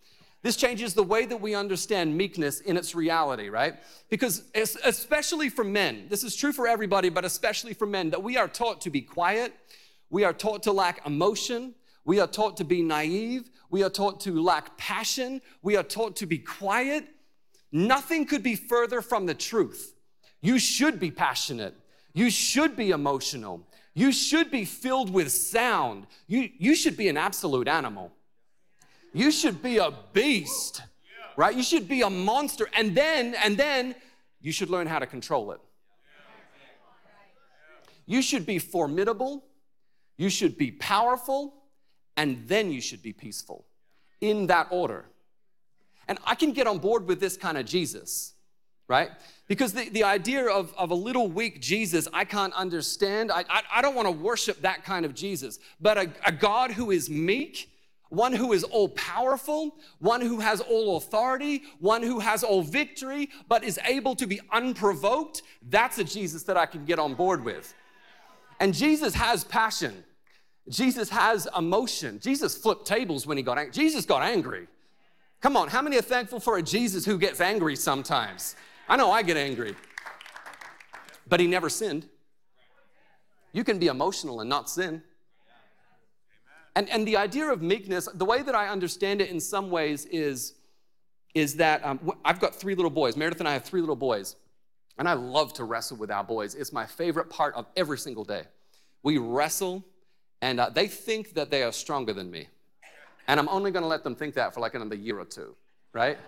This 0.43 0.57
changes 0.57 0.95
the 0.95 1.03
way 1.03 1.27
that 1.27 1.41
we 1.41 1.55
understand 1.55 2.17
meekness 2.17 2.61
in 2.61 2.77
its 2.77 2.95
reality, 2.95 3.49
right? 3.49 3.75
Because 4.11 4.45
especially 4.55 5.49
for 5.49 5.65
men, 5.65 6.07
this 6.09 6.23
is 6.23 6.37
true 6.37 6.53
for 6.53 6.69
everybody, 6.69 7.09
but 7.09 7.25
especially 7.25 7.75
for 7.75 7.87
men, 7.87 8.11
that 8.11 8.23
we 8.23 8.37
are 8.37 8.47
taught 8.47 8.81
to 8.83 8.91
be 8.91 9.01
quiet, 9.01 9.53
we 10.11 10.23
are 10.23 10.33
taught 10.33 10.63
to 10.65 10.73
lack 10.73 11.05
emotion, 11.05 11.75
we 12.07 12.21
are 12.21 12.29
taught 12.29 12.57
to 12.59 12.65
be 12.65 12.83
naive. 12.83 13.51
We 13.69 13.83
are 13.83 13.91
taught 13.91 14.21
to 14.21 14.41
lack 14.41 14.79
passion. 14.79 15.43
We 15.61 15.77
are 15.77 15.83
taught 15.83 16.17
to 16.17 16.27
be 16.27 16.39
quiet. 16.39 17.05
Nothing 17.73 18.27
could 18.27 18.45
be 18.45 18.55
further 18.55 19.03
from 19.03 19.27
the 19.27 19.35
truth. 19.35 19.93
You 20.41 20.61
should 20.61 21.01
be 21.01 21.11
passionate. 21.11 21.75
You 22.15 22.31
should 22.31 22.77
be 22.77 22.91
emotional. 22.91 23.67
You 23.93 24.13
should 24.13 24.53
be 24.53 24.65
filled 24.65 25.13
with 25.13 25.33
sound. 25.33 26.07
You, 26.29 26.49
you 26.59 26.77
should 26.77 26.97
be 26.97 27.09
an 27.09 27.17
absolute 27.17 27.67
animal. 27.67 28.13
You 29.17 29.31
should 29.31 29.63
be 29.63 29.79
a 29.79 29.95
beast, 30.13 30.83
right? 31.39 31.57
You 31.57 31.63
should 31.63 31.89
be 31.89 32.03
a 32.03 32.11
monster. 32.11 32.69
And 32.75 32.95
then, 32.95 33.35
and 33.43 33.57
then 33.57 33.95
you 34.43 34.53
should 34.53 34.69
learn 34.69 34.87
how 34.87 34.99
to 34.99 35.07
control 35.07 35.53
it. 35.53 35.61
You 38.05 38.21
should 38.21 38.45
be 38.45 38.59
formidable. 38.59 39.43
You 40.19 40.29
should 40.29 40.59
be 40.59 40.71
powerful. 40.71 41.55
And 42.19 42.47
then 42.47 42.71
you 42.71 42.83
should 42.83 43.03
be 43.03 43.15
peaceful 43.15 43.65
in 44.21 44.49
that 44.49 44.67
order. 44.71 45.07
And 46.09 46.19
I 46.27 46.35
can 46.35 46.53
get 46.53 46.67
on 46.67 46.79
board 46.79 47.09
with 47.09 47.19
this 47.19 47.39
kind 47.39 47.57
of 47.57 47.65
Jesus, 47.65 48.35
right? 48.87 49.09
Because 49.49 49.73
the, 49.73 49.89
the 49.89 50.05
idea 50.05 50.47
of, 50.47 50.75
of 50.77 50.91
a 50.91 50.95
little 50.95 51.29
weak 51.29 51.63
Jesus, 51.63 52.07
I 52.13 52.27
can't 52.27 52.53
understand. 52.53 53.33
I, 53.33 53.47
I, 53.49 53.63
I 53.77 53.83
don't 53.83 53.95
want 53.95 54.09
to 54.09 54.13
worship 54.13 54.61
that 54.61 54.85
kind 54.85 55.07
of 55.07 55.15
Jesus. 55.15 55.59
But 55.81 55.97
a, 55.97 56.11
a 56.27 56.33
God 56.33 56.73
who 56.73 56.91
is 56.91 57.09
meek, 57.09 57.71
one 58.09 58.33
who 58.33 58.53
is 58.53 58.63
all 58.65 58.89
powerful, 58.91 59.77
one 59.99 60.21
who 60.21 60.41
has 60.41 60.61
all 60.61 60.97
authority, 60.97 61.65
one 61.81 62.03
who 62.03 62.21
has 62.21 62.45
all 62.45 62.63
victory, 62.63 63.31
but 63.49 63.65
is 63.65 63.81
able 63.85 64.15
to 64.17 64.27
be 64.27 64.41
unprovoked, 64.53 65.43
that's 65.69 65.99
a 65.99 66.05
Jesus 66.05 66.45
that 66.45 66.57
I 66.57 66.67
can 66.67 66.85
get 66.85 66.99
on 66.99 67.15
board 67.15 67.45
with. 67.45 67.75
And 68.61 68.73
Jesus 68.73 69.15
has 69.15 69.45
passion. 69.45 70.05
Jesus 70.69 71.09
has 71.11 71.49
emotion. 71.57 72.19
Jesus 72.21 72.57
flipped 72.57 72.87
tables 72.87 73.27
when 73.27 73.37
he 73.37 73.43
got 73.43 73.59
angry. 73.59 73.73
Jesus 73.73 74.05
got 74.05 74.23
angry. 74.23 74.67
Come 75.41 75.57
on, 75.57 75.69
how 75.69 75.83
many 75.83 75.99
are 75.99 76.03
thankful 76.03 76.41
for 76.41 76.57
a 76.59 76.63
Jesus 76.63 77.05
who 77.05 77.19
gets 77.19 77.41
angry 77.41 77.77
sometimes? 77.77 78.57
I 78.89 78.97
know 78.97 79.11
I 79.11 79.23
get 79.23 79.37
angry. 79.37 79.75
But 81.29 81.41
he 81.41 81.47
never 81.47 81.69
sinned. 81.69 82.09
You 83.53 83.65
can 83.65 83.79
be 83.79 83.87
emotional 83.89 84.41
and 84.41 84.49
not 84.49 84.71
sin. 84.71 85.03
And, 86.77 86.91
and 86.91 87.09
the 87.09 87.17
idea 87.17 87.51
of 87.51 87.63
meekness, 87.63 88.07
the 88.15 88.27
way 88.27 88.43
that 88.43 88.55
I 88.55 88.69
understand 88.69 89.23
it 89.23 89.31
in 89.31 89.41
some 89.41 89.71
ways 89.71 90.05
is, 90.05 90.53
is 91.35 91.57
that 91.57 91.85
um, 91.85 92.13
I've 92.23 92.39
got 92.39 92.55
three 92.55 92.75
little 92.75 92.91
boys. 92.91 93.17
Meredith 93.17 93.41
and 93.41 93.49
I 93.49 93.55
have 93.55 93.65
three 93.65 93.81
little 93.81 93.97
boys. 93.97 94.37
And 94.99 95.09
I 95.09 95.15
love 95.15 95.55
to 95.55 95.65
wrestle 95.65 95.97
with 95.97 96.11
our 96.11 96.23
boys. 96.23 96.55
It's 96.55 96.75
my 96.75 96.85
favorite 96.85 97.31
part 97.31 97.55
of 97.55 97.67
every 97.77 97.97
single 97.97 98.25
day. 98.25 98.43
We 99.03 99.17
wrestle, 99.17 99.85
and 100.43 100.61
uh, 100.61 100.69
they 100.69 100.87
think 100.87 101.33
that 101.33 101.51
they 101.51 101.63
are 101.63 101.73
stronger 101.73 102.13
than 102.13 102.31
me. 102.31 102.47
And 103.27 103.41
I'm 103.41 103.49
only 103.49 103.71
gonna 103.71 103.89
let 103.89 104.05
them 104.05 104.15
think 104.15 104.35
that 104.35 104.53
for 104.53 104.61
like 104.61 104.75
another 104.75 104.97
year 104.97 105.19
or 105.19 105.25
two, 105.25 105.55
right? 105.93 106.19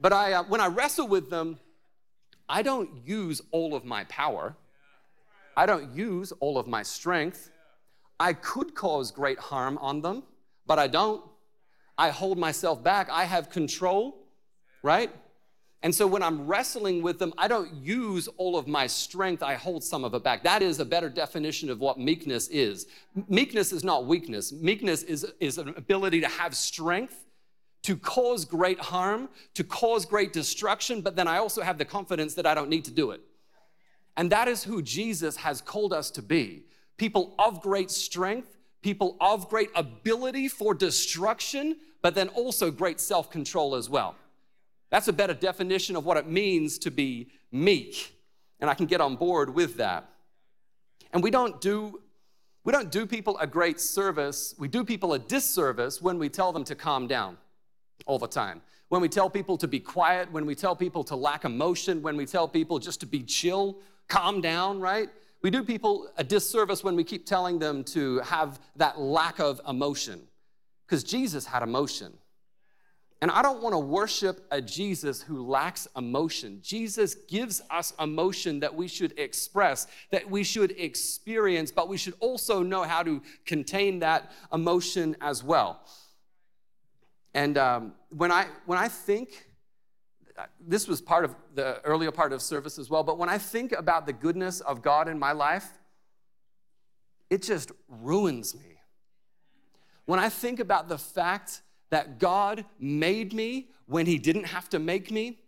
But 0.00 0.12
I, 0.12 0.34
uh, 0.34 0.42
when 0.44 0.60
I 0.60 0.66
wrestle 0.66 1.08
with 1.08 1.30
them, 1.30 1.58
I 2.48 2.62
don't 2.62 2.90
use 3.06 3.40
all 3.52 3.74
of 3.74 3.84
my 3.84 4.04
power. 4.04 4.54
I 5.56 5.66
don't 5.66 5.94
use 5.94 6.32
all 6.40 6.58
of 6.58 6.66
my 6.66 6.82
strength. 6.82 7.50
I 8.20 8.32
could 8.32 8.74
cause 8.74 9.10
great 9.10 9.38
harm 9.38 9.78
on 9.78 10.02
them, 10.02 10.24
but 10.66 10.78
I 10.78 10.88
don't. 10.88 11.22
I 11.96 12.10
hold 12.10 12.38
myself 12.38 12.82
back. 12.82 13.08
I 13.10 13.24
have 13.24 13.50
control, 13.50 14.26
right? 14.82 15.10
And 15.82 15.94
so 15.94 16.06
when 16.06 16.22
I'm 16.24 16.46
wrestling 16.46 17.02
with 17.02 17.20
them, 17.20 17.32
I 17.38 17.46
don't 17.46 17.72
use 17.74 18.28
all 18.36 18.56
of 18.56 18.66
my 18.66 18.88
strength, 18.88 19.44
I 19.44 19.54
hold 19.54 19.84
some 19.84 20.02
of 20.04 20.12
it 20.14 20.24
back. 20.24 20.42
That 20.42 20.60
is 20.60 20.80
a 20.80 20.84
better 20.84 21.08
definition 21.08 21.70
of 21.70 21.78
what 21.78 21.98
meekness 21.98 22.48
is. 22.48 22.86
Meekness 23.28 23.72
is 23.72 23.84
not 23.84 24.06
weakness, 24.06 24.52
meekness 24.52 25.04
is, 25.04 25.26
is 25.38 25.58
an 25.58 25.68
ability 25.76 26.20
to 26.20 26.28
have 26.28 26.56
strength. 26.56 27.24
To 27.82 27.96
cause 27.96 28.44
great 28.44 28.80
harm, 28.80 29.28
to 29.54 29.62
cause 29.62 30.04
great 30.04 30.32
destruction, 30.32 31.00
but 31.00 31.14
then 31.14 31.28
I 31.28 31.38
also 31.38 31.62
have 31.62 31.78
the 31.78 31.84
confidence 31.84 32.34
that 32.34 32.44
I 32.44 32.52
don't 32.52 32.68
need 32.68 32.84
to 32.86 32.90
do 32.90 33.12
it. 33.12 33.20
And 34.16 34.30
that 34.30 34.48
is 34.48 34.64
who 34.64 34.82
Jesus 34.82 35.36
has 35.36 35.60
called 35.60 35.92
us 35.92 36.10
to 36.10 36.20
be 36.20 36.64
people 36.98 37.34
of 37.38 37.62
great 37.62 37.90
strength, 37.90 38.58
people 38.82 39.16
of 39.20 39.48
great 39.48 39.70
ability 39.74 40.48
for 40.48 40.74
destruction, 40.74 41.76
but 42.02 42.14
then 42.14 42.28
also 42.28 42.70
great 42.70 43.00
self 43.00 43.30
control 43.30 43.74
as 43.74 43.88
well. 43.88 44.14
That's 44.90 45.08
a 45.08 45.12
better 45.12 45.34
definition 45.34 45.96
of 45.96 46.04
what 46.04 46.16
it 46.16 46.26
means 46.26 46.78
to 46.80 46.90
be 46.90 47.30
meek. 47.50 48.14
And 48.60 48.68
I 48.68 48.74
can 48.74 48.86
get 48.86 49.00
on 49.00 49.16
board 49.16 49.54
with 49.54 49.76
that. 49.76 50.08
And 51.12 51.22
we 51.22 51.30
don't 51.30 51.60
do 51.60 52.02
we 52.64 52.72
don't 52.72 52.90
do 52.90 53.06
people 53.06 53.38
a 53.38 53.46
great 53.46 53.80
service. 53.80 54.54
We 54.58 54.68
do 54.68 54.84
people 54.84 55.14
a 55.14 55.18
disservice 55.18 56.02
when 56.02 56.18
we 56.18 56.28
tell 56.28 56.52
them 56.52 56.64
to 56.64 56.74
calm 56.74 57.06
down 57.06 57.38
all 58.04 58.18
the 58.18 58.26
time. 58.26 58.60
When 58.88 59.00
we 59.00 59.08
tell 59.08 59.30
people 59.30 59.56
to 59.58 59.68
be 59.68 59.80
quiet, 59.80 60.30
when 60.32 60.44
we 60.44 60.54
tell 60.54 60.76
people 60.76 61.02
to 61.04 61.16
lack 61.16 61.44
emotion, 61.44 62.02
when 62.02 62.16
we 62.16 62.26
tell 62.26 62.46
people 62.46 62.78
just 62.78 63.00
to 63.00 63.06
be 63.06 63.22
chill, 63.22 63.78
calm 64.08 64.40
down, 64.40 64.80
right? 64.80 65.08
We 65.42 65.50
do 65.50 65.62
people 65.62 66.10
a 66.16 66.24
disservice 66.24 66.82
when 66.82 66.96
we 66.96 67.04
keep 67.04 67.24
telling 67.24 67.58
them 67.58 67.84
to 67.84 68.18
have 68.20 68.58
that 68.76 68.98
lack 68.98 69.38
of 69.38 69.60
emotion. 69.68 70.20
Because 70.86 71.04
Jesus 71.04 71.46
had 71.46 71.62
emotion. 71.62 72.12
And 73.20 73.30
I 73.32 73.42
don't 73.42 73.62
want 73.62 73.72
to 73.72 73.78
worship 73.78 74.46
a 74.50 74.60
Jesus 74.60 75.20
who 75.20 75.44
lacks 75.44 75.88
emotion. 75.96 76.60
Jesus 76.62 77.16
gives 77.16 77.60
us 77.68 77.92
emotion 77.98 78.60
that 78.60 78.74
we 78.74 78.86
should 78.86 79.18
express, 79.18 79.88
that 80.12 80.30
we 80.30 80.44
should 80.44 80.70
experience, 80.78 81.72
but 81.72 81.88
we 81.88 81.96
should 81.96 82.14
also 82.20 82.62
know 82.62 82.84
how 82.84 83.02
to 83.02 83.20
contain 83.44 83.98
that 84.00 84.30
emotion 84.52 85.16
as 85.20 85.42
well. 85.42 85.80
And 87.34 87.58
um, 87.58 87.92
when, 88.10 88.30
I, 88.30 88.46
when 88.66 88.78
I 88.78 88.86
think, 88.86 89.47
this 90.60 90.86
was 90.86 91.00
part 91.00 91.24
of 91.24 91.34
the 91.54 91.80
earlier 91.84 92.10
part 92.10 92.32
of 92.32 92.42
service 92.42 92.78
as 92.78 92.88
well, 92.90 93.02
but 93.02 93.18
when 93.18 93.28
I 93.28 93.38
think 93.38 93.72
about 93.72 94.06
the 94.06 94.12
goodness 94.12 94.60
of 94.60 94.82
God 94.82 95.08
in 95.08 95.18
my 95.18 95.32
life, 95.32 95.66
it 97.30 97.42
just 97.42 97.72
ruins 97.88 98.54
me. 98.54 98.80
When 100.06 100.18
I 100.18 100.28
think 100.28 100.60
about 100.60 100.88
the 100.88 100.98
fact 100.98 101.62
that 101.90 102.18
God 102.18 102.64
made 102.78 103.32
me 103.32 103.68
when 103.86 104.06
He 104.06 104.18
didn't 104.18 104.44
have 104.44 104.68
to 104.70 104.78
make 104.78 105.10
me, 105.10 105.40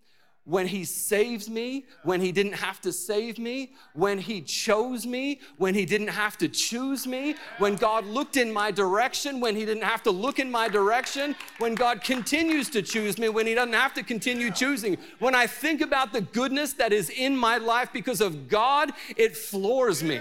when 0.50 0.66
He 0.66 0.84
saved 0.84 1.48
me 1.48 1.84
when 2.02 2.20
He 2.20 2.32
didn't 2.32 2.54
have 2.54 2.80
to 2.82 2.92
save 2.92 3.38
me, 3.38 3.70
when 3.94 4.18
He 4.18 4.40
chose 4.40 5.06
me 5.06 5.40
when 5.56 5.74
He 5.74 5.86
didn't 5.86 6.08
have 6.08 6.36
to 6.38 6.48
choose 6.48 7.06
me, 7.06 7.36
when 7.58 7.76
God 7.76 8.04
looked 8.04 8.36
in 8.36 8.52
my 8.52 8.70
direction 8.70 9.40
when 9.40 9.54
He 9.54 9.64
didn't 9.64 9.84
have 9.84 10.02
to 10.02 10.10
look 10.10 10.40
in 10.40 10.50
my 10.50 10.68
direction, 10.68 11.36
when 11.58 11.74
God 11.74 12.02
continues 12.02 12.68
to 12.70 12.82
choose 12.82 13.16
me 13.16 13.28
when 13.28 13.46
He 13.46 13.54
doesn't 13.54 13.72
have 13.72 13.94
to 13.94 14.02
continue 14.02 14.50
choosing. 14.50 14.98
When 15.20 15.34
I 15.34 15.46
think 15.46 15.80
about 15.80 16.12
the 16.12 16.20
goodness 16.20 16.72
that 16.74 16.92
is 16.92 17.10
in 17.10 17.36
my 17.36 17.58
life 17.58 17.90
because 17.92 18.20
of 18.20 18.48
God, 18.48 18.92
it 19.16 19.36
floors 19.36 20.02
me. 20.02 20.20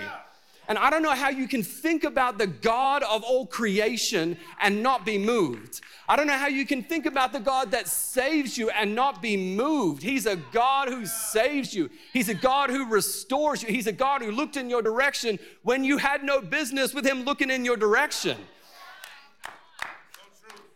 And 0.70 0.78
I 0.78 0.92
don't 0.92 1.02
know 1.02 1.16
how 1.16 1.30
you 1.30 1.48
can 1.48 1.64
think 1.64 2.04
about 2.04 2.38
the 2.38 2.46
God 2.46 3.02
of 3.02 3.24
all 3.24 3.48
creation 3.48 4.38
and 4.62 4.84
not 4.84 5.04
be 5.04 5.18
moved. 5.18 5.82
I 6.08 6.16
don't 6.16 6.28
know 6.28 6.38
how 6.38 6.48
you 6.48 6.64
can 6.64 6.84
think 6.84 7.08
about 7.08 7.34
the 7.34 7.40
God 7.40 7.72
that 7.72 7.88
saves 7.88 8.56
you 8.56 8.70
and 8.70 8.94
not 8.94 9.20
be 9.20 9.36
moved. 9.36 10.04
He's 10.04 10.28
a 10.28 10.36
God 10.36 10.90
who 10.90 11.08
saves 11.08 11.74
you, 11.74 11.90
He's 12.14 12.30
a 12.30 12.36
God 12.36 12.70
who 12.70 12.88
restores 12.88 13.64
you, 13.64 13.70
He's 13.70 13.88
a 13.88 13.92
God 13.92 14.22
who 14.22 14.32
looked 14.32 14.58
in 14.58 14.70
your 14.70 14.84
direction 14.84 15.40
when 15.64 15.84
you 15.84 15.98
had 15.98 16.24
no 16.24 16.40
business 16.40 16.94
with 16.94 17.04
Him 17.04 17.24
looking 17.24 17.50
in 17.50 17.66
your 17.66 17.78
direction. 17.78 18.38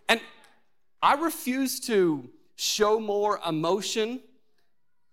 And 0.10 0.20
I 1.04 1.14
refuse 1.14 1.80
to 1.82 2.28
show 2.56 3.00
more 3.00 3.40
emotion 3.48 4.22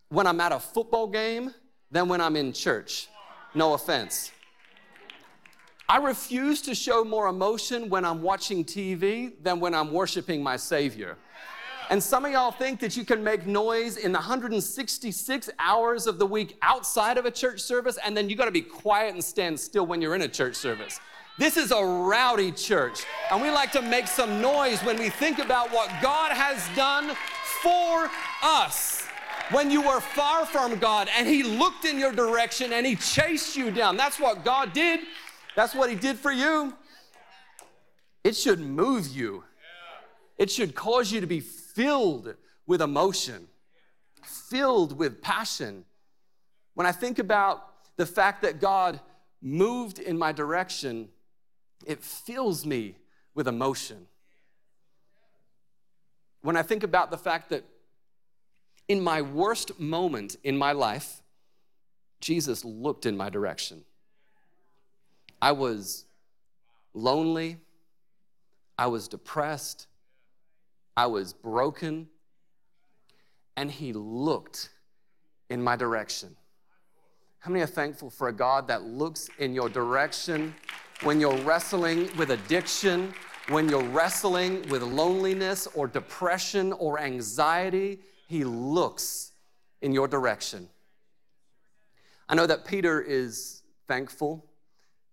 when 0.08 0.26
I'm 0.26 0.40
at 0.40 0.52
a 0.52 0.58
football 0.58 1.06
game 1.06 1.52
than 1.90 2.08
when 2.08 2.22
I'm 2.22 2.36
in 2.36 2.54
church. 2.54 3.08
No 3.54 3.74
offense. 3.74 4.32
I 5.90 5.96
refuse 5.96 6.62
to 6.62 6.74
show 6.76 7.02
more 7.02 7.26
emotion 7.26 7.88
when 7.88 8.04
I'm 8.04 8.22
watching 8.22 8.64
TV 8.64 9.32
than 9.42 9.58
when 9.58 9.74
I'm 9.74 9.90
worshiping 9.90 10.40
my 10.40 10.56
Savior. 10.56 11.16
And 11.90 12.00
some 12.00 12.24
of 12.24 12.30
y'all 12.30 12.52
think 12.52 12.78
that 12.78 12.96
you 12.96 13.04
can 13.04 13.24
make 13.24 13.44
noise 13.44 13.96
in 13.96 14.12
the 14.12 14.18
166 14.18 15.50
hours 15.58 16.06
of 16.06 16.20
the 16.20 16.26
week 16.26 16.56
outside 16.62 17.18
of 17.18 17.26
a 17.26 17.30
church 17.32 17.60
service, 17.60 17.98
and 18.04 18.16
then 18.16 18.30
you 18.30 18.36
gotta 18.36 18.52
be 18.52 18.60
quiet 18.60 19.14
and 19.14 19.24
stand 19.24 19.58
still 19.58 19.84
when 19.84 20.00
you're 20.00 20.14
in 20.14 20.22
a 20.22 20.28
church 20.28 20.54
service. 20.54 21.00
This 21.38 21.56
is 21.56 21.72
a 21.72 21.84
rowdy 21.84 22.52
church, 22.52 23.04
and 23.32 23.42
we 23.42 23.50
like 23.50 23.72
to 23.72 23.82
make 23.82 24.06
some 24.06 24.40
noise 24.40 24.78
when 24.84 24.96
we 24.96 25.08
think 25.08 25.40
about 25.40 25.72
what 25.72 25.90
God 26.00 26.30
has 26.30 26.64
done 26.76 27.16
for 27.62 28.08
us. 28.44 29.08
When 29.50 29.72
you 29.72 29.82
were 29.82 30.00
far 30.00 30.46
from 30.46 30.78
God 30.78 31.08
and 31.16 31.26
He 31.26 31.42
looked 31.42 31.84
in 31.84 31.98
your 31.98 32.12
direction 32.12 32.72
and 32.72 32.86
He 32.86 32.94
chased 32.94 33.56
you 33.56 33.72
down. 33.72 33.96
That's 33.96 34.20
what 34.20 34.44
God 34.44 34.72
did. 34.72 35.00
That's 35.56 35.74
what 35.74 35.90
he 35.90 35.96
did 35.96 36.18
for 36.18 36.32
you. 36.32 36.74
It 38.24 38.36
should 38.36 38.60
move 38.60 39.08
you. 39.08 39.44
It 40.38 40.50
should 40.50 40.74
cause 40.74 41.12
you 41.12 41.20
to 41.20 41.26
be 41.26 41.40
filled 41.40 42.34
with 42.66 42.80
emotion, 42.80 43.48
filled 44.22 44.98
with 44.98 45.20
passion. 45.20 45.84
When 46.74 46.86
I 46.86 46.92
think 46.92 47.18
about 47.18 47.66
the 47.96 48.06
fact 48.06 48.42
that 48.42 48.60
God 48.60 49.00
moved 49.42 49.98
in 49.98 50.18
my 50.18 50.32
direction, 50.32 51.08
it 51.86 52.02
fills 52.02 52.64
me 52.64 52.96
with 53.34 53.48
emotion. 53.48 54.06
When 56.42 56.56
I 56.56 56.62
think 56.62 56.82
about 56.82 57.10
the 57.10 57.18
fact 57.18 57.50
that 57.50 57.64
in 58.88 59.02
my 59.02 59.22
worst 59.22 59.78
moment 59.78 60.36
in 60.42 60.56
my 60.56 60.72
life, 60.72 61.22
Jesus 62.20 62.64
looked 62.64 63.06
in 63.06 63.16
my 63.16 63.28
direction. 63.30 63.84
I 65.42 65.52
was 65.52 66.04
lonely. 66.94 67.58
I 68.76 68.86
was 68.86 69.08
depressed. 69.08 69.86
I 70.96 71.06
was 71.06 71.32
broken. 71.32 72.08
And 73.56 73.70
he 73.70 73.92
looked 73.92 74.70
in 75.48 75.62
my 75.62 75.76
direction. 75.76 76.36
How 77.40 77.50
many 77.50 77.62
are 77.62 77.66
thankful 77.66 78.10
for 78.10 78.28
a 78.28 78.32
God 78.32 78.68
that 78.68 78.84
looks 78.84 79.30
in 79.38 79.54
your 79.54 79.68
direction 79.68 80.54
when 81.02 81.20
you're 81.20 81.38
wrestling 81.38 82.10
with 82.18 82.30
addiction, 82.30 83.14
when 83.48 83.68
you're 83.68 83.82
wrestling 83.82 84.68
with 84.68 84.82
loneliness 84.82 85.66
or 85.74 85.86
depression 85.86 86.72
or 86.74 86.98
anxiety? 86.98 88.00
He 88.28 88.44
looks 88.44 89.32
in 89.80 89.92
your 89.92 90.06
direction. 90.06 90.68
I 92.28 92.34
know 92.34 92.46
that 92.46 92.64
Peter 92.64 93.00
is 93.00 93.62
thankful, 93.88 94.44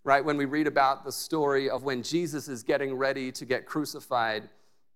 right? 0.07 0.23
When 0.23 0.37
we 0.37 0.45
read 0.45 0.67
about 0.67 1.03
the 1.03 1.11
story 1.11 1.69
of 1.69 1.83
when 1.83 2.01
Jesus 2.01 2.47
is 2.47 2.63
getting 2.63 2.93
ready 2.93 3.29
to 3.33 3.43
get 3.43 3.65
crucified, 3.65 4.47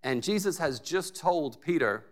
and 0.03 0.23
Jesus 0.23 0.57
has 0.57 0.79
just 0.79 1.17
told 1.17 1.61
Peter 1.61 2.05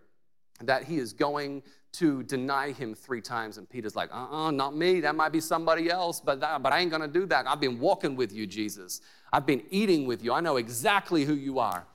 that 0.59 0.83
he 0.83 0.97
is 0.97 1.13
going 1.13 1.63
to 1.93 2.23
deny 2.23 2.73
him 2.73 2.93
three 2.93 3.21
times. 3.21 3.57
And 3.57 3.69
Peter's 3.69 3.95
like, 3.95 4.11
uh 4.11 4.17
uh-uh, 4.17 4.47
uh 4.47 4.51
not 4.51 4.75
me. 4.75 4.99
That 4.99 5.15
might 5.15 5.31
be 5.31 5.39
somebody 5.39 5.89
else, 5.89 6.19
but, 6.19 6.41
that, 6.41 6.61
but 6.61 6.73
I 6.73 6.79
ain't 6.79 6.91
gonna 6.91 7.07
do 7.07 7.25
that. 7.27 7.47
I've 7.47 7.61
been 7.61 7.79
walking 7.79 8.17
with 8.17 8.33
you, 8.33 8.45
Jesus. 8.45 8.99
I've 9.31 9.45
been 9.45 9.63
eating 9.69 10.05
with 10.05 10.21
you. 10.21 10.33
I 10.33 10.41
know 10.41 10.57
exactly 10.57 11.23
who 11.23 11.35
you 11.35 11.57
are. 11.57 11.87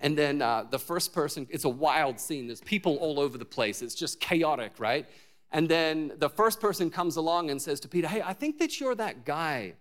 And 0.00 0.16
then 0.16 0.40
uh, 0.40 0.64
the 0.70 0.78
first 0.78 1.12
person, 1.12 1.46
it's 1.50 1.64
a 1.64 1.68
wild 1.68 2.18
scene. 2.18 2.46
There's 2.46 2.62
people 2.62 2.96
all 2.96 3.20
over 3.20 3.36
the 3.36 3.44
place. 3.44 3.82
It's 3.82 3.94
just 3.94 4.18
chaotic, 4.18 4.72
right? 4.78 5.06
And 5.50 5.68
then 5.68 6.12
the 6.18 6.28
first 6.28 6.60
person 6.60 6.90
comes 6.90 7.16
along 7.16 7.50
and 7.50 7.60
says 7.60 7.80
to 7.80 7.88
Peter, 7.88 8.06
Hey, 8.06 8.22
I 8.22 8.32
think 8.32 8.58
that 8.58 8.80
you're 8.80 8.94
that 8.94 9.24
guy. 9.24 9.74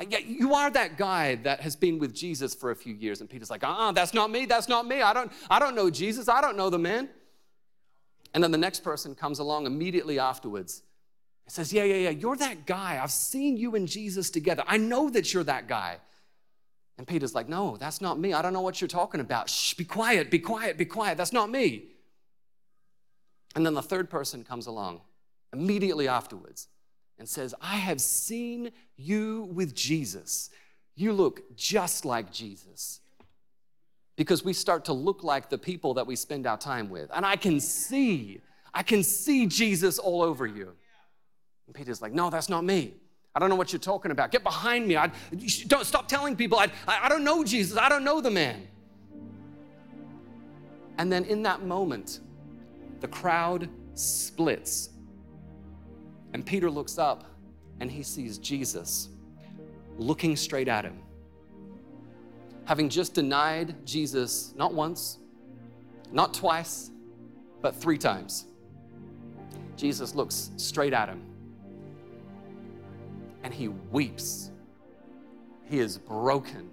Uh, 0.00 0.04
you 0.26 0.54
are 0.54 0.70
that 0.70 0.96
guy 0.96 1.36
that 1.36 1.60
has 1.60 1.76
been 1.76 1.98
with 1.98 2.14
Jesus 2.14 2.54
for 2.54 2.70
a 2.70 2.76
few 2.76 2.94
years. 2.94 3.20
And 3.20 3.28
Peter's 3.28 3.50
like, 3.50 3.64
uh-uh, 3.64 3.92
that's 3.92 4.14
not 4.14 4.30
me, 4.30 4.46
that's 4.46 4.68
not 4.68 4.86
me. 4.86 5.02
I 5.02 5.12
don't, 5.12 5.30
I 5.50 5.58
don't 5.58 5.74
know 5.74 5.90
Jesus, 5.90 6.28
I 6.28 6.40
don't 6.40 6.56
know 6.56 6.70
the 6.70 6.78
man. 6.78 7.08
And 8.32 8.42
then 8.42 8.50
the 8.50 8.58
next 8.58 8.80
person 8.80 9.14
comes 9.14 9.38
along 9.38 9.66
immediately 9.66 10.18
afterwards 10.18 10.82
and 11.46 11.52
says, 11.52 11.72
Yeah, 11.72 11.84
yeah, 11.84 11.96
yeah, 11.96 12.10
you're 12.10 12.36
that 12.36 12.66
guy. 12.66 13.00
I've 13.02 13.10
seen 13.10 13.56
you 13.56 13.74
and 13.74 13.88
Jesus 13.88 14.30
together. 14.30 14.62
I 14.66 14.76
know 14.76 15.10
that 15.10 15.32
you're 15.34 15.44
that 15.44 15.66
guy. 15.66 15.98
And 16.96 17.06
Peter's 17.06 17.34
like, 17.34 17.48
No, 17.48 17.76
that's 17.76 18.00
not 18.00 18.18
me. 18.18 18.32
I 18.32 18.42
don't 18.42 18.52
know 18.52 18.60
what 18.60 18.80
you're 18.80 18.88
talking 18.88 19.20
about. 19.20 19.50
Shh, 19.50 19.74
be 19.74 19.84
quiet, 19.84 20.30
be 20.30 20.38
quiet, 20.38 20.78
be 20.78 20.84
quiet. 20.84 21.18
That's 21.18 21.32
not 21.32 21.50
me. 21.50 21.84
And 23.54 23.66
then 23.66 23.74
the 23.74 23.82
third 23.82 24.10
person 24.10 24.44
comes 24.44 24.66
along 24.66 25.00
immediately 25.52 26.08
afterwards 26.08 26.68
and 27.18 27.28
says, 27.28 27.54
I 27.60 27.76
have 27.76 28.00
seen 28.00 28.70
you 28.96 29.48
with 29.52 29.74
Jesus. 29.74 30.50
You 30.94 31.12
look 31.12 31.56
just 31.56 32.04
like 32.04 32.32
Jesus. 32.32 33.00
Because 34.16 34.44
we 34.44 34.52
start 34.52 34.84
to 34.86 34.92
look 34.92 35.24
like 35.24 35.48
the 35.48 35.58
people 35.58 35.94
that 35.94 36.06
we 36.06 36.16
spend 36.16 36.46
our 36.46 36.58
time 36.58 36.88
with. 36.88 37.10
And 37.14 37.24
I 37.24 37.36
can 37.36 37.58
see, 37.60 38.40
I 38.72 38.82
can 38.82 39.02
see 39.02 39.46
Jesus 39.46 39.98
all 39.98 40.22
over 40.22 40.46
you. 40.46 40.72
And 41.66 41.74
Peter's 41.74 42.02
like, 42.02 42.12
No, 42.12 42.30
that's 42.30 42.48
not 42.48 42.64
me. 42.64 42.94
I 43.34 43.38
don't 43.38 43.48
know 43.48 43.56
what 43.56 43.72
you're 43.72 43.80
talking 43.80 44.10
about. 44.10 44.32
Get 44.32 44.42
behind 44.42 44.88
me. 44.88 44.96
I, 44.96 45.10
don't 45.68 45.86
stop 45.86 46.08
telling 46.08 46.34
people 46.34 46.58
I, 46.58 46.66
I, 46.88 47.06
I 47.06 47.08
don't 47.08 47.22
know 47.22 47.44
Jesus. 47.44 47.78
I 47.78 47.88
don't 47.88 48.02
know 48.02 48.20
the 48.20 48.30
man. 48.30 48.66
And 50.98 51.12
then 51.12 51.24
in 51.24 51.42
that 51.44 51.62
moment, 51.62 52.20
the 53.00 53.08
crowd 53.08 53.68
splits. 53.94 54.90
And 56.32 56.44
Peter 56.44 56.70
looks 56.70 56.98
up 56.98 57.24
and 57.80 57.90
he 57.90 58.02
sees 58.02 58.38
Jesus 58.38 59.08
looking 59.96 60.36
straight 60.36 60.68
at 60.68 60.84
him. 60.84 60.98
Having 62.64 62.90
just 62.90 63.14
denied 63.14 63.74
Jesus 63.84 64.54
not 64.56 64.72
once, 64.72 65.18
not 66.12 66.34
twice, 66.34 66.90
but 67.60 67.74
three 67.74 67.98
times, 67.98 68.46
Jesus 69.76 70.14
looks 70.14 70.50
straight 70.56 70.92
at 70.92 71.08
him 71.08 71.22
and 73.42 73.52
he 73.52 73.68
weeps. 73.68 74.50
He 75.64 75.78
is 75.78 75.98
broken 75.98 76.70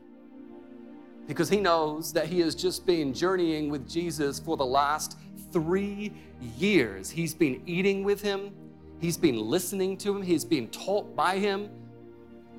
because 1.27 1.49
he 1.49 1.59
knows 1.59 2.13
that 2.13 2.27
he 2.27 2.39
has 2.39 2.55
just 2.55 2.85
been 2.85 3.13
journeying 3.13 3.69
with 3.69 3.87
Jesus 3.87 4.39
for 4.39 4.57
the 4.57 4.65
last 4.65 5.17
three 5.51 6.11
years. 6.57 7.09
He's 7.09 7.33
been 7.33 7.61
eating 7.65 8.03
with 8.03 8.21
him, 8.21 8.51
he's 8.99 9.17
been 9.17 9.37
listening 9.37 9.97
to 9.97 10.15
him, 10.15 10.21
he's 10.21 10.45
been 10.45 10.67
taught 10.69 11.15
by 11.15 11.37
him. 11.37 11.69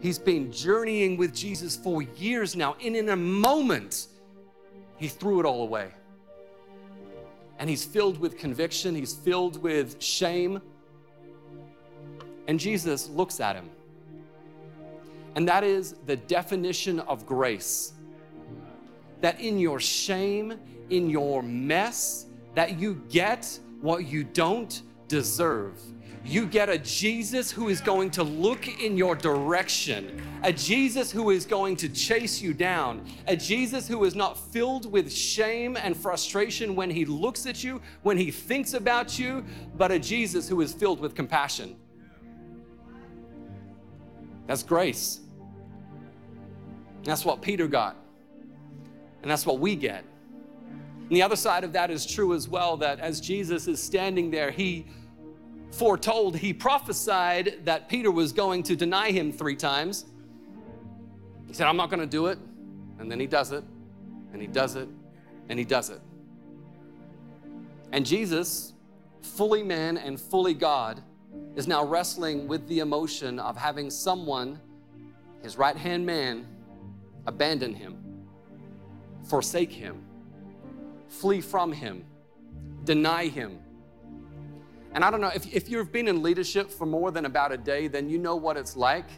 He's 0.01 0.19
been 0.19 0.53
journeying 0.53 1.17
with 1.17 1.35
Jesus 1.35 1.75
for 1.75 2.03
years 2.03 2.55
now, 2.55 2.77
and 2.85 2.95
in 2.95 3.09
a 3.09 3.17
moment, 3.17 4.07
he 4.97 5.09
threw 5.09 5.41
it 5.41 5.45
all 5.45 5.63
away. 5.63 5.91
And 7.59 7.69
he's 7.69 7.85
filled 7.85 8.21
with 8.21 8.39
conviction, 8.39 8.95
he's 8.95 9.13
filled 9.13 9.61
with 9.61 10.01
shame. 10.01 10.61
And 12.47 12.61
Jesus 12.61 13.09
looks 13.09 13.41
at 13.41 13.57
him 13.57 13.69
and 15.39 15.47
that 15.47 15.63
is 15.63 15.95
the 16.07 16.17
definition 16.17 16.99
of 16.99 17.25
grace. 17.25 17.93
That 19.21 19.41
in 19.41 19.57
your 19.57 19.79
shame, 19.79 20.55
in 20.91 21.09
your 21.09 21.45
mess, 21.45 22.27
that 22.55 22.79
you 22.79 23.03
get 23.09 23.59
what 23.81 24.07
you 24.07 24.25
don't 24.25 24.83
deserve. 25.07 25.81
You 26.25 26.47
get 26.47 26.69
a 26.69 26.79
Jesus 26.79 27.51
who 27.51 27.69
is 27.69 27.81
going 27.81 28.11
to 28.11 28.23
look 28.23 28.69
in 28.83 28.99
your 28.99 29.15
direction, 29.15 30.21
a 30.43 30.53
Jesus 30.53 31.11
who 31.11 31.31
is 31.31 31.47
going 31.47 31.77
to 31.77 31.89
chase 31.89 32.43
you 32.43 32.53
down, 32.53 33.07
a 33.27 33.37
Jesus 33.37 33.89
who 33.89 34.05
is 34.05 34.15
not 34.15 34.37
filled 34.53 34.91
with 34.93 35.11
shame 35.11 35.77
and 35.77 35.97
frustration 35.97 36.75
when 36.75 36.91
he 36.91 37.07
looks 37.07 37.47
at 37.47 37.65
you, 37.65 37.81
when 38.03 38.19
he 38.19 38.31
thinks 38.31 38.75
about 38.75 39.19
you, 39.19 39.45
but 39.77 39.91
a 39.91 39.99
Jesus 39.99 40.49
who 40.49 40.61
is 40.61 40.73
filled 40.73 41.01
with 41.01 41.15
compassion. 41.15 41.77
That's 44.47 44.63
grace. 44.63 45.21
That's 47.05 47.25
what 47.25 47.41
Peter 47.41 47.69
got. 47.69 47.97
And 49.23 49.31
that's 49.31 49.47
what 49.47 49.61
we 49.61 49.77
get. 49.77 50.05
And 51.09 51.17
the 51.17 51.23
other 51.23 51.37
side 51.37 51.65
of 51.65 51.73
that 51.73 51.91
is 51.91 52.05
true 52.05 52.35
as 52.35 52.49
well 52.49 52.77
that 52.77 53.01
as 53.01 53.21
Jesus 53.21 53.67
is 53.67 53.83
standing 53.83 54.31
there, 54.31 54.51
he 54.51 54.87
foretold, 55.71 56.37
he 56.37 56.53
prophesied 56.53 57.65
that 57.65 57.89
Peter 57.89 58.11
was 58.11 58.33
going 58.33 58.63
to 58.65 58.77
deny 58.77 59.11
him 59.11 59.33
three 59.33 59.57
times. 59.57 60.05
He 61.47 61.55
said, 61.55 61.67
I'm 61.67 61.79
not 61.79 61.89
going 61.89 62.01
to 62.01 62.07
do 62.07 62.27
it. 62.27 62.39
And 62.99 63.11
then 63.11 63.21
he 63.21 63.27
does 63.27 63.53
it, 63.53 63.65
and 64.33 64.43
he 64.43 64.49
does 64.49 64.75
it, 64.75 64.89
and 65.49 65.59
he 65.59 65.65
does 65.65 65.89
it. 65.89 66.01
And 67.93 68.05
Jesus, 68.05 68.75
fully 69.23 69.63
man 69.63 69.97
and 69.97 70.21
fully 70.21 70.53
God, 70.53 71.03
is 71.55 71.67
now 71.67 71.85
wrestling 71.85 72.49
with 72.49 72.67
the 72.69 72.81
emotion 72.81 73.39
of 73.39 73.57
having 73.57 73.89
someone, 73.89 74.61
his 75.43 75.57
right 75.57 75.77
hand 75.77 76.05
man, 76.05 76.47
abandon 77.27 77.73
him, 77.73 77.97
forsake 79.29 79.73
him, 79.73 80.05
flee 81.09 81.41
from 81.41 81.73
him, 81.73 82.05
deny 82.85 83.27
him. 83.27 83.59
And 84.93 85.05
I 85.05 85.11
don't 85.11 85.21
know, 85.21 85.31
if, 85.35 85.53
if 85.53 85.69
you've 85.69 85.93
been 85.93 86.09
in 86.09 86.23
leadership 86.23 86.71
for 86.71 86.87
more 86.87 87.11
than 87.11 87.27
about 87.27 87.53
a 87.53 87.59
day, 87.59 87.89
then 87.89 88.09
you 88.09 88.19
know 88.19 88.37
what 88.37 88.57
it's 88.57 88.77
like 88.77 89.09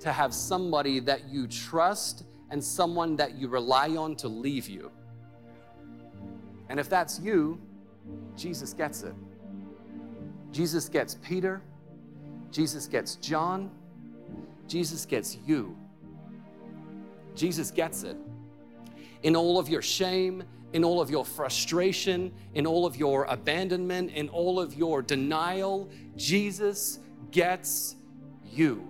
to 0.00 0.12
have 0.12 0.32
somebody 0.32 1.00
that 1.00 1.28
you 1.28 1.46
trust 1.46 2.24
and 2.50 2.62
someone 2.62 3.16
that 3.16 3.34
you 3.34 3.48
rely 3.48 3.96
on 3.96 4.16
to 4.16 4.28
leave 4.28 4.68
you. 4.68 4.90
And 6.68 6.78
if 6.78 6.88
that's 6.88 7.18
you, 7.18 7.60
Jesus 8.36 8.72
gets 8.72 9.02
it. 9.02 9.14
Jesus 10.52 10.88
gets 10.88 11.16
Peter, 11.16 11.60
Jesus 12.50 12.86
gets 12.86 13.16
John, 13.16 13.70
Jesus 14.66 15.04
gets 15.04 15.36
you. 15.46 15.76
Jesus 17.34 17.70
gets 17.70 18.02
it. 18.02 18.16
In 19.22 19.36
all 19.36 19.58
of 19.58 19.68
your 19.68 19.82
shame, 19.82 20.42
in 20.72 20.84
all 20.84 21.00
of 21.00 21.10
your 21.10 21.24
frustration, 21.24 22.32
in 22.54 22.66
all 22.66 22.84
of 22.84 22.96
your 22.96 23.24
abandonment, 23.24 24.10
in 24.12 24.28
all 24.28 24.60
of 24.60 24.74
your 24.74 25.02
denial, 25.02 25.88
Jesus 26.16 26.98
gets 27.30 27.96
you. 28.52 28.86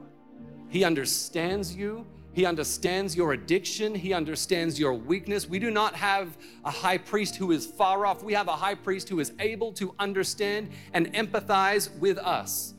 He 0.68 0.84
understands 0.84 1.74
you. 1.74 2.04
He 2.32 2.44
understands 2.44 3.16
your 3.16 3.32
addiction. 3.32 3.94
He 3.94 4.12
understands 4.12 4.78
your 4.78 4.94
weakness. 4.94 5.48
We 5.48 5.58
do 5.58 5.70
not 5.70 5.94
have 5.94 6.36
a 6.64 6.70
high 6.70 6.98
priest 6.98 7.36
who 7.36 7.52
is 7.52 7.66
far 7.66 8.06
off. 8.06 8.22
We 8.22 8.32
have 8.34 8.48
a 8.48 8.56
high 8.56 8.74
priest 8.74 9.08
who 9.08 9.18
is 9.20 9.32
able 9.40 9.72
to 9.72 9.94
understand 9.98 10.70
and 10.92 11.12
empathize 11.14 11.96
with 11.98 12.18
us. 12.18 12.74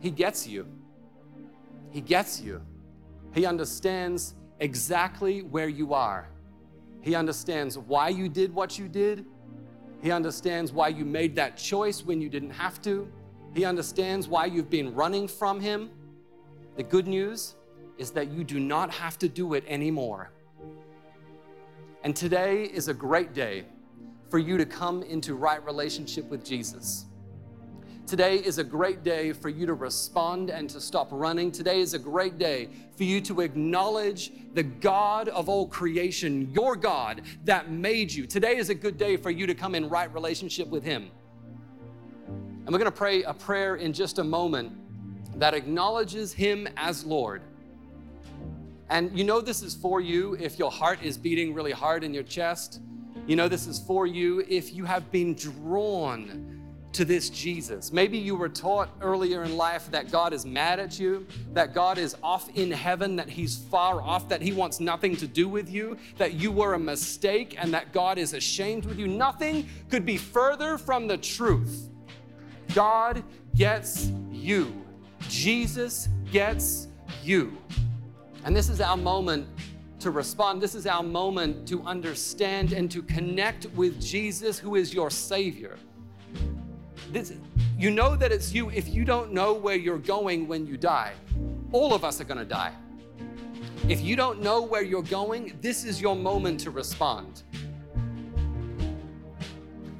He 0.00 0.10
gets 0.10 0.46
you. 0.46 0.66
He 1.90 2.00
gets 2.00 2.40
you. 2.40 2.60
He 3.32 3.46
understands 3.46 4.34
exactly 4.60 5.42
where 5.42 5.68
you 5.68 5.94
are. 5.94 6.28
He 7.04 7.14
understands 7.14 7.76
why 7.76 8.08
you 8.08 8.30
did 8.30 8.54
what 8.54 8.78
you 8.78 8.88
did. 8.88 9.26
He 10.00 10.10
understands 10.10 10.72
why 10.72 10.88
you 10.88 11.04
made 11.04 11.36
that 11.36 11.58
choice 11.58 12.02
when 12.02 12.18
you 12.18 12.30
didn't 12.30 12.52
have 12.52 12.80
to. 12.80 13.06
He 13.52 13.66
understands 13.66 14.26
why 14.26 14.46
you've 14.46 14.70
been 14.70 14.94
running 14.94 15.28
from 15.28 15.60
Him. 15.60 15.90
The 16.76 16.82
good 16.82 17.06
news 17.06 17.56
is 17.98 18.10
that 18.12 18.30
you 18.30 18.42
do 18.42 18.58
not 18.58 18.90
have 18.90 19.18
to 19.18 19.28
do 19.28 19.52
it 19.52 19.64
anymore. 19.68 20.30
And 22.04 22.16
today 22.16 22.64
is 22.64 22.88
a 22.88 22.94
great 22.94 23.34
day 23.34 23.66
for 24.30 24.38
you 24.38 24.56
to 24.56 24.64
come 24.64 25.02
into 25.02 25.34
right 25.34 25.62
relationship 25.62 26.24
with 26.30 26.42
Jesus. 26.42 27.04
Today 28.06 28.36
is 28.36 28.58
a 28.58 28.64
great 28.64 29.02
day 29.02 29.32
for 29.32 29.48
you 29.48 29.64
to 29.64 29.72
respond 29.72 30.50
and 30.50 30.68
to 30.68 30.78
stop 30.78 31.08
running. 31.10 31.50
Today 31.50 31.80
is 31.80 31.94
a 31.94 31.98
great 31.98 32.36
day 32.36 32.68
for 32.98 33.04
you 33.04 33.18
to 33.22 33.40
acknowledge 33.40 34.30
the 34.52 34.62
God 34.62 35.30
of 35.30 35.48
all 35.48 35.66
creation, 35.66 36.52
your 36.52 36.76
God 36.76 37.22
that 37.46 37.70
made 37.70 38.12
you. 38.12 38.26
Today 38.26 38.56
is 38.56 38.68
a 38.68 38.74
good 38.74 38.98
day 38.98 39.16
for 39.16 39.30
you 39.30 39.46
to 39.46 39.54
come 39.54 39.74
in 39.74 39.88
right 39.88 40.12
relationship 40.12 40.68
with 40.68 40.84
Him. 40.84 41.10
And 42.26 42.66
we're 42.66 42.78
going 42.78 42.84
to 42.84 42.90
pray 42.90 43.22
a 43.22 43.32
prayer 43.32 43.76
in 43.76 43.94
just 43.94 44.18
a 44.18 44.24
moment 44.24 44.72
that 45.40 45.54
acknowledges 45.54 46.34
Him 46.34 46.68
as 46.76 47.06
Lord. 47.06 47.40
And 48.90 49.18
you 49.18 49.24
know 49.24 49.40
this 49.40 49.62
is 49.62 49.74
for 49.74 50.02
you 50.02 50.34
if 50.34 50.58
your 50.58 50.70
heart 50.70 50.98
is 51.02 51.16
beating 51.16 51.54
really 51.54 51.72
hard 51.72 52.04
in 52.04 52.12
your 52.12 52.22
chest. 52.22 52.82
You 53.26 53.34
know 53.34 53.48
this 53.48 53.66
is 53.66 53.78
for 53.78 54.06
you 54.06 54.44
if 54.46 54.74
you 54.74 54.84
have 54.84 55.10
been 55.10 55.32
drawn 55.32 56.63
to 56.94 57.04
this 57.04 57.28
Jesus. 57.28 57.92
Maybe 57.92 58.16
you 58.16 58.36
were 58.36 58.48
taught 58.48 58.88
earlier 59.00 59.42
in 59.44 59.56
life 59.56 59.90
that 59.90 60.10
God 60.10 60.32
is 60.32 60.46
mad 60.46 60.78
at 60.78 60.98
you, 60.98 61.26
that 61.52 61.74
God 61.74 61.98
is 61.98 62.16
off 62.22 62.48
in 62.56 62.70
heaven, 62.70 63.16
that 63.16 63.28
He's 63.28 63.56
far 63.56 64.00
off, 64.00 64.28
that 64.28 64.40
He 64.40 64.52
wants 64.52 64.80
nothing 64.80 65.16
to 65.16 65.26
do 65.26 65.48
with 65.48 65.68
you, 65.68 65.96
that 66.16 66.34
you 66.34 66.50
were 66.50 66.74
a 66.74 66.78
mistake, 66.78 67.56
and 67.58 67.74
that 67.74 67.92
God 67.92 68.16
is 68.16 68.32
ashamed 68.32 68.84
with 68.84 68.98
you. 68.98 69.06
Nothing 69.06 69.68
could 69.90 70.06
be 70.06 70.16
further 70.16 70.78
from 70.78 71.06
the 71.06 71.18
truth. 71.18 71.88
God 72.74 73.22
gets 73.54 74.10
you, 74.30 74.72
Jesus 75.28 76.08
gets 76.30 76.88
you. 77.22 77.56
And 78.44 78.54
this 78.54 78.68
is 78.68 78.80
our 78.80 78.96
moment 78.96 79.48
to 80.00 80.10
respond. 80.10 80.60
This 80.60 80.74
is 80.74 80.86
our 80.86 81.02
moment 81.02 81.66
to 81.68 81.82
understand 81.82 82.72
and 82.72 82.90
to 82.90 83.02
connect 83.02 83.66
with 83.70 84.00
Jesus, 84.00 84.58
who 84.58 84.74
is 84.74 84.92
your 84.92 85.10
Savior. 85.10 85.76
This, 87.14 87.32
you 87.78 87.92
know 87.92 88.16
that 88.16 88.32
it's 88.32 88.52
you 88.52 88.70
if 88.70 88.88
you 88.88 89.04
don't 89.04 89.32
know 89.32 89.52
where 89.54 89.76
you're 89.76 89.98
going 89.98 90.48
when 90.48 90.66
you 90.66 90.76
die. 90.76 91.12
All 91.70 91.94
of 91.94 92.02
us 92.02 92.20
are 92.20 92.24
going 92.24 92.38
to 92.38 92.44
die. 92.44 92.72
If 93.88 94.00
you 94.00 94.16
don't 94.16 94.42
know 94.42 94.62
where 94.62 94.82
you're 94.82 95.04
going, 95.04 95.56
this 95.60 95.84
is 95.84 96.00
your 96.00 96.16
moment 96.16 96.58
to 96.60 96.72
respond. 96.72 97.44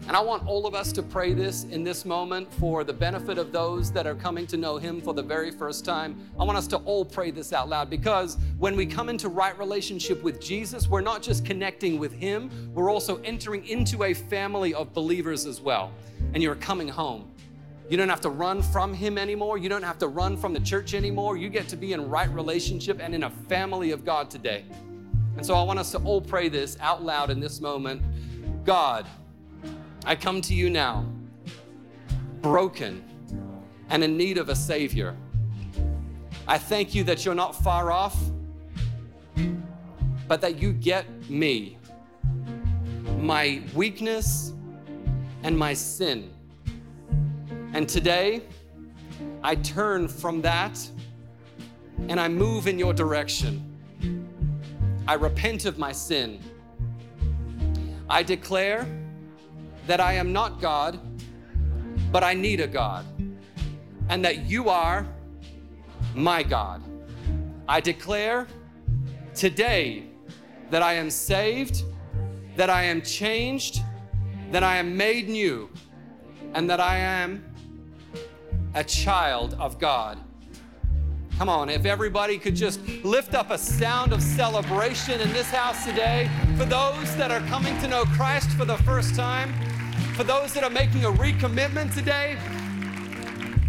And 0.07 0.15
I 0.15 0.21
want 0.21 0.47
all 0.47 0.67
of 0.67 0.75
us 0.75 0.93
to 0.93 1.03
pray 1.03 1.33
this 1.33 1.65
in 1.65 1.83
this 1.83 2.05
moment 2.05 2.53
for 2.55 2.85
the 2.85 2.93
benefit 2.93 3.39
of 3.39 3.53
those 3.53 3.91
that 3.93 4.07
are 4.07 4.15
coming 4.15 4.47
to 4.49 4.59
know 4.59 4.77
Him 4.77 5.01
for 5.01 5.15
the 5.15 5.23
very 5.23 5.51
first 5.51 5.83
time. 5.87 6.21
I 6.39 6.45
want 6.45 6.59
us 6.59 6.67
to 6.69 6.77
all 6.79 7.07
pray 7.07 7.31
this 7.31 7.55
out 7.55 7.71
loud 7.71 7.89
because 7.89 8.37
when 8.59 8.77
we 8.77 8.85
come 8.85 9.09
into 9.09 9.31
right 9.31 9.59
relationship 9.59 10.23
with 10.23 10.43
Jesus, 10.43 10.89
we're 10.89 11.01
not 11.01 11.23
just 11.23 11.47
connecting 11.47 11.99
with 11.99 12.13
Him, 12.13 12.51
we're 12.75 12.91
also 12.91 13.17
entering 13.23 13.67
into 13.67 14.05
a 14.05 14.13
family 14.13 14.75
of 14.75 14.93
believers 14.93 15.47
as 15.47 15.63
well. 15.63 15.91
And 16.35 16.43
you're 16.43 16.57
coming 16.57 16.89
home. 16.89 17.31
You 17.89 17.97
don't 17.97 18.11
have 18.11 18.21
to 18.23 18.31
run 18.31 18.61
from 18.61 18.93
Him 18.93 19.17
anymore. 19.17 19.57
You 19.57 19.71
don't 19.71 19.83
have 19.83 19.99
to 19.99 20.09
run 20.09 20.37
from 20.37 20.53
the 20.53 20.61
church 20.61 20.93
anymore. 20.93 21.39
You 21.39 21.49
get 21.49 21.67
to 21.69 21.77
be 21.77 21.95
in 21.95 22.11
right 22.11 22.31
relationship 22.31 22.99
and 23.01 23.15
in 23.15 23.23
a 23.23 23.31
family 23.31 23.91
of 23.91 24.05
God 24.05 24.31
today. 24.31 24.67
And 25.39 25.47
so 25.47 25.55
I 25.55 25.63
want 25.63 25.79
us 25.79 25.91
to 25.93 25.99
all 25.99 26.21
pray 26.21 26.51
this 26.51 26.77
out 26.81 27.03
loud 27.03 27.31
in 27.31 27.41
this 27.41 27.61
moment. 27.63 28.03
God, 28.67 29.07
I 30.07 30.15
come 30.15 30.43
to 30.43 30.55
you 30.55 30.69
now, 30.69 31.07
broken 32.43 33.03
and 33.89 34.05
in 34.05 34.19
need 34.19 34.37
of 34.37 34.51
a 34.51 34.55
Savior. 34.55 35.17
I 36.47 36.59
thank 36.59 36.95
you 36.95 37.05
that 37.05 37.25
you're 37.25 37.35
not 37.35 37.57
far 37.57 37.91
off, 37.91 38.19
but 40.29 40.43
that 40.43 40.61
you 40.61 40.75
get 40.75 41.07
me, 41.31 41.79
my 43.19 43.63
weakness 43.75 44.53
and 45.43 45.57
my 45.57 45.73
sin. 45.73 46.31
And 47.73 47.89
today, 47.89 48.43
I 49.43 49.55
turn 49.55 50.07
from 50.07 50.43
that 50.43 50.79
and 52.09 52.21
I 52.21 52.29
move 52.29 52.67
in 52.67 52.79
your 52.79 52.93
direction. 52.93 53.71
I 55.09 55.15
repent 55.15 55.65
of 55.65 55.79
my 55.79 55.93
sin. 55.93 56.41
I 58.11 58.23
declare 58.23 58.87
that 59.87 60.01
I 60.01 60.15
am 60.15 60.33
not 60.33 60.61
God, 60.61 60.99
but 62.11 62.25
I 62.25 62.35
need 62.35 62.61
a 62.61 62.67
God, 62.67 63.05
and 64.09 64.25
that 64.25 64.47
you 64.47 64.69
are 64.69 65.07
my 66.15 66.43
God. 66.43 66.83
I 67.69 67.81
declare 67.81 68.47
today 69.35 70.05
that 70.71 70.83
I 70.83 70.95
am 70.95 71.11
saved, 71.11 71.83
that 72.57 72.71
I 72.71 72.85
am 72.85 73.03
changed, 73.03 73.83
that 74.51 74.63
I 74.63 74.77
am 74.77 74.97
made 74.97 75.29
new, 75.29 75.69
and 76.55 76.71
that 76.71 76.81
I 76.81 76.99
am 76.99 77.45
a 78.75 78.85
child 78.85 79.55
of 79.55 79.79
God. 79.79 80.19
Come 81.39 81.49
on, 81.49 81.69
if 81.69 81.85
everybody 81.85 82.39
could 82.39 82.55
just 82.55 82.81
lift 83.03 83.35
up 83.35 83.51
a 83.51 83.59
sound 83.59 84.13
of 84.13 84.23
celebration 84.23 85.21
in 85.21 85.33
this 85.33 85.51
house 85.51 85.85
today 85.85 86.31
for 86.57 86.65
those 86.65 87.17
that 87.17 87.33
are 87.33 87.41
coming 87.49 87.77
to 87.81 87.89
know 87.89 88.05
Christ 88.05 88.51
for 88.51 88.65
the 88.65 88.77
first 88.79 89.17
time. 89.17 89.53
For 90.15 90.23
those 90.23 90.53
that 90.55 90.63
are 90.63 90.71
making 90.71 91.05
a 91.05 91.11
recommitment 91.11 91.93
today, 91.93 92.37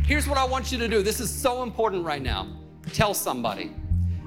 here's 0.05 0.27
what 0.27 0.37
I 0.37 0.43
want 0.43 0.71
you 0.71 0.77
to 0.77 0.87
do. 0.87 1.01
This 1.01 1.19
is 1.19 1.27
so 1.27 1.63
important 1.63 2.05
right 2.05 2.21
now. 2.21 2.47
Tell 2.93 3.15
somebody. 3.15 3.71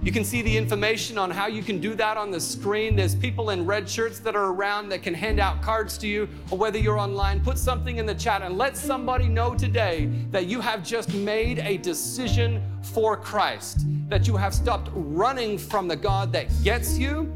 You 0.02 0.10
can 0.10 0.24
see 0.24 0.42
the 0.42 0.56
information 0.56 1.16
on 1.16 1.30
how 1.30 1.46
you 1.46 1.62
can 1.62 1.78
do 1.78 1.94
that 1.94 2.16
on 2.16 2.32
the 2.32 2.40
screen. 2.40 2.96
There's 2.96 3.14
people 3.14 3.50
in 3.50 3.64
red 3.64 3.88
shirts 3.88 4.18
that 4.18 4.34
are 4.34 4.46
around 4.46 4.88
that 4.88 5.00
can 5.00 5.14
hand 5.14 5.38
out 5.38 5.62
cards 5.62 5.96
to 5.98 6.08
you, 6.08 6.28
or 6.50 6.58
whether 6.58 6.76
you're 6.76 6.98
online, 6.98 7.38
put 7.38 7.56
something 7.56 7.98
in 7.98 8.04
the 8.06 8.16
chat 8.16 8.42
and 8.42 8.58
let 8.58 8.76
somebody 8.76 9.28
know 9.28 9.54
today 9.54 10.10
that 10.32 10.46
you 10.46 10.60
have 10.60 10.82
just 10.82 11.14
made 11.14 11.60
a 11.60 11.76
decision 11.76 12.60
for 12.82 13.16
Christ, 13.16 13.86
that 14.08 14.26
you 14.26 14.36
have 14.36 14.54
stopped 14.54 14.90
running 14.92 15.56
from 15.56 15.86
the 15.86 15.96
God 15.96 16.32
that 16.32 16.48
gets 16.64 16.98
you, 16.98 17.32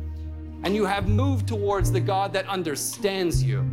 and 0.64 0.74
you 0.74 0.84
have 0.86 1.08
moved 1.08 1.46
towards 1.46 1.92
the 1.92 2.00
God 2.00 2.32
that 2.32 2.48
understands 2.48 3.44
you. 3.44 3.64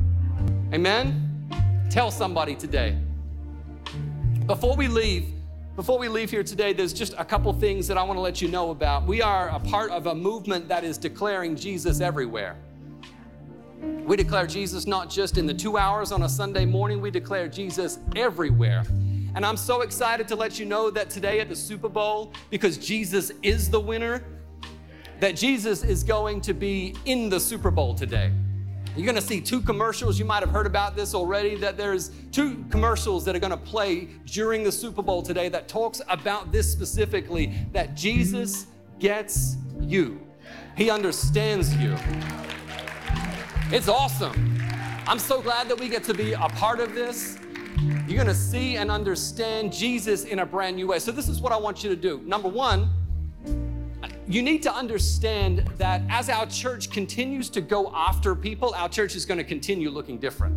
Amen? 0.71 1.87
Tell 1.89 2.11
somebody 2.11 2.53
today. 2.53 2.95
Before 4.45 4.75
we 4.75 4.87
leave, 4.87 5.33
before 5.75 5.97
we 5.97 6.07
leave 6.07 6.29
here 6.29 6.43
today, 6.43 6.73
there's 6.73 6.93
just 6.93 7.15
a 7.17 7.25
couple 7.25 7.51
things 7.53 7.87
that 7.87 7.97
I 7.97 8.03
want 8.03 8.17
to 8.17 8.21
let 8.21 8.39
you 8.39 8.49
know 8.49 8.69
about. 8.69 9.07
We 9.07 9.19
are 9.19 9.49
a 9.49 9.59
part 9.59 9.89
of 9.89 10.05
a 10.05 10.13
movement 10.13 10.67
that 10.67 10.83
is 10.83 10.99
declaring 10.99 11.55
Jesus 11.55 12.01
everywhere. 12.01 12.55
We 13.81 14.15
declare 14.15 14.45
Jesus 14.45 14.85
not 14.85 15.09
just 15.09 15.39
in 15.39 15.47
the 15.47 15.55
two 15.55 15.75
hours 15.75 16.11
on 16.11 16.21
a 16.21 16.29
Sunday 16.29 16.65
morning, 16.65 17.01
we 17.01 17.09
declare 17.09 17.47
Jesus 17.47 17.97
everywhere. 18.15 18.83
And 19.33 19.43
I'm 19.43 19.57
so 19.57 19.81
excited 19.81 20.27
to 20.27 20.35
let 20.35 20.59
you 20.59 20.67
know 20.67 20.91
that 20.91 21.09
today 21.09 21.39
at 21.39 21.49
the 21.49 21.55
Super 21.55 21.89
Bowl, 21.89 22.31
because 22.51 22.77
Jesus 22.77 23.31
is 23.41 23.71
the 23.71 23.79
winner, 23.79 24.23
that 25.19 25.35
Jesus 25.35 25.83
is 25.83 26.03
going 26.03 26.41
to 26.41 26.53
be 26.53 26.95
in 27.05 27.27
the 27.29 27.39
Super 27.39 27.71
Bowl 27.71 27.95
today. 27.95 28.31
You're 28.95 29.05
going 29.05 29.15
to 29.15 29.21
see 29.21 29.39
two 29.39 29.61
commercials. 29.61 30.19
You 30.19 30.25
might 30.25 30.41
have 30.41 30.49
heard 30.49 30.65
about 30.65 30.95
this 30.95 31.13
already 31.13 31.55
that 31.55 31.77
there's 31.77 32.11
two 32.31 32.65
commercials 32.69 33.23
that 33.25 33.35
are 33.35 33.39
going 33.39 33.51
to 33.51 33.57
play 33.57 34.09
during 34.25 34.63
the 34.63 34.71
Super 34.71 35.01
Bowl 35.01 35.21
today 35.21 35.47
that 35.49 35.67
talks 35.67 36.01
about 36.09 36.51
this 36.51 36.69
specifically 36.69 37.53
that 37.71 37.95
Jesus 37.95 38.67
gets 38.99 39.55
you. 39.79 40.19
He 40.75 40.89
understands 40.89 41.75
you. 41.75 41.95
It's 43.71 43.87
awesome. 43.87 44.59
I'm 45.07 45.19
so 45.19 45.41
glad 45.41 45.69
that 45.69 45.79
we 45.79 45.87
get 45.87 46.03
to 46.05 46.13
be 46.13 46.33
a 46.33 46.49
part 46.49 46.79
of 46.79 46.93
this. 46.93 47.37
You're 48.07 48.17
going 48.17 48.27
to 48.27 48.33
see 48.33 48.77
and 48.77 48.91
understand 48.91 49.71
Jesus 49.71 50.25
in 50.25 50.39
a 50.39 50.45
brand 50.45 50.75
new 50.75 50.87
way. 50.87 50.99
So 50.99 51.11
this 51.11 51.29
is 51.29 51.39
what 51.39 51.51
I 51.51 51.57
want 51.57 51.83
you 51.83 51.89
to 51.89 51.95
do. 51.95 52.21
Number 52.25 52.49
1, 52.49 52.89
you 54.29 54.43
need 54.43 54.61
to 54.61 54.71
understand 54.71 55.65
that 55.77 56.03
as 56.07 56.29
our 56.29 56.45
church 56.45 56.91
continues 56.91 57.49
to 57.49 57.61
go 57.61 57.91
after 57.95 58.35
people, 58.35 58.75
our 58.75 58.87
church 58.87 59.15
is 59.15 59.25
going 59.25 59.39
to 59.39 59.43
continue 59.43 59.89
looking 59.89 60.19
different, 60.19 60.55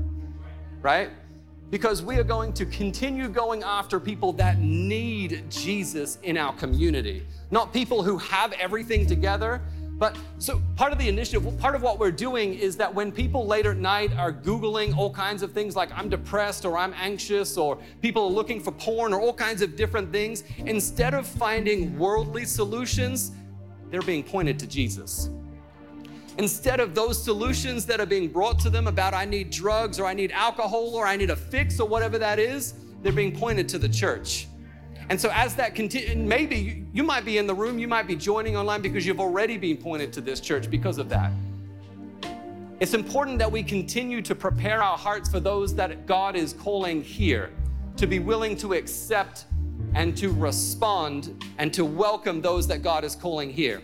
right? 0.82 1.08
Because 1.70 2.02
we 2.02 2.18
are 2.18 2.22
going 2.22 2.52
to 2.52 2.66
continue 2.66 3.30
going 3.30 3.62
after 3.62 3.98
people 3.98 4.34
that 4.34 4.58
need 4.58 5.44
Jesus 5.48 6.18
in 6.22 6.36
our 6.36 6.52
community, 6.52 7.26
not 7.50 7.72
people 7.72 8.02
who 8.02 8.18
have 8.18 8.52
everything 8.52 9.06
together. 9.06 9.62
But 9.98 10.18
so 10.36 10.60
part 10.76 10.92
of 10.92 10.98
the 10.98 11.08
initiative, 11.08 11.58
part 11.58 11.74
of 11.74 11.80
what 11.80 11.98
we're 11.98 12.10
doing 12.10 12.52
is 12.52 12.76
that 12.76 12.92
when 12.92 13.10
people 13.10 13.46
late 13.46 13.64
at 13.64 13.78
night 13.78 14.12
are 14.18 14.32
Googling 14.32 14.94
all 14.94 15.14
kinds 15.14 15.42
of 15.42 15.52
things 15.52 15.76
like 15.76 15.90
I'm 15.96 16.10
depressed 16.10 16.66
or 16.66 16.76
I'm 16.76 16.92
anxious 16.98 17.56
or 17.56 17.78
people 18.02 18.24
are 18.24 18.30
looking 18.30 18.60
for 18.60 18.72
porn 18.72 19.14
or 19.14 19.20
all 19.20 19.32
kinds 19.32 19.62
of 19.62 19.76
different 19.76 20.12
things, 20.12 20.44
instead 20.58 21.14
of 21.14 21.26
finding 21.26 21.96
worldly 21.98 22.44
solutions, 22.44 23.32
they're 23.92 24.00
being 24.02 24.24
pointed 24.24 24.58
to 24.58 24.66
Jesus. 24.66 25.28
Instead 26.38 26.80
of 26.80 26.94
those 26.94 27.22
solutions 27.22 27.84
that 27.84 28.00
are 28.00 28.06
being 28.06 28.26
brought 28.26 28.58
to 28.60 28.70
them 28.70 28.86
about, 28.86 29.12
I 29.12 29.26
need 29.26 29.50
drugs 29.50 30.00
or 30.00 30.06
I 30.06 30.14
need 30.14 30.32
alcohol 30.32 30.94
or 30.94 31.06
I 31.06 31.14
need 31.14 31.28
a 31.28 31.36
fix 31.36 31.78
or 31.78 31.86
whatever 31.86 32.18
that 32.18 32.38
is, 32.38 32.72
they're 33.02 33.12
being 33.12 33.38
pointed 33.38 33.68
to 33.68 33.78
the 33.78 33.88
church. 33.88 34.48
And 35.10 35.20
so, 35.20 35.30
as 35.34 35.54
that 35.56 35.74
continues, 35.74 36.16
maybe 36.16 36.56
you, 36.56 36.86
you 36.94 37.02
might 37.02 37.26
be 37.26 37.36
in 37.36 37.46
the 37.46 37.54
room, 37.54 37.78
you 37.78 37.86
might 37.86 38.06
be 38.06 38.16
joining 38.16 38.56
online 38.56 38.80
because 38.80 39.04
you've 39.04 39.20
already 39.20 39.58
been 39.58 39.76
pointed 39.76 40.10
to 40.14 40.22
this 40.22 40.40
church 40.40 40.70
because 40.70 40.96
of 40.96 41.10
that. 41.10 41.30
It's 42.80 42.94
important 42.94 43.38
that 43.40 43.52
we 43.52 43.62
continue 43.62 44.22
to 44.22 44.34
prepare 44.34 44.82
our 44.82 44.96
hearts 44.96 45.28
for 45.28 45.38
those 45.38 45.74
that 45.74 46.06
God 46.06 46.34
is 46.34 46.54
calling 46.54 47.02
here, 47.02 47.50
to 47.98 48.06
be 48.06 48.20
willing 48.20 48.56
to 48.56 48.72
accept 48.72 49.44
and 49.94 50.16
to 50.16 50.32
respond 50.32 51.44
and 51.58 51.72
to 51.74 51.84
welcome 51.84 52.40
those 52.40 52.66
that 52.68 52.82
God 52.82 53.04
is 53.04 53.14
calling 53.14 53.50
here. 53.50 53.82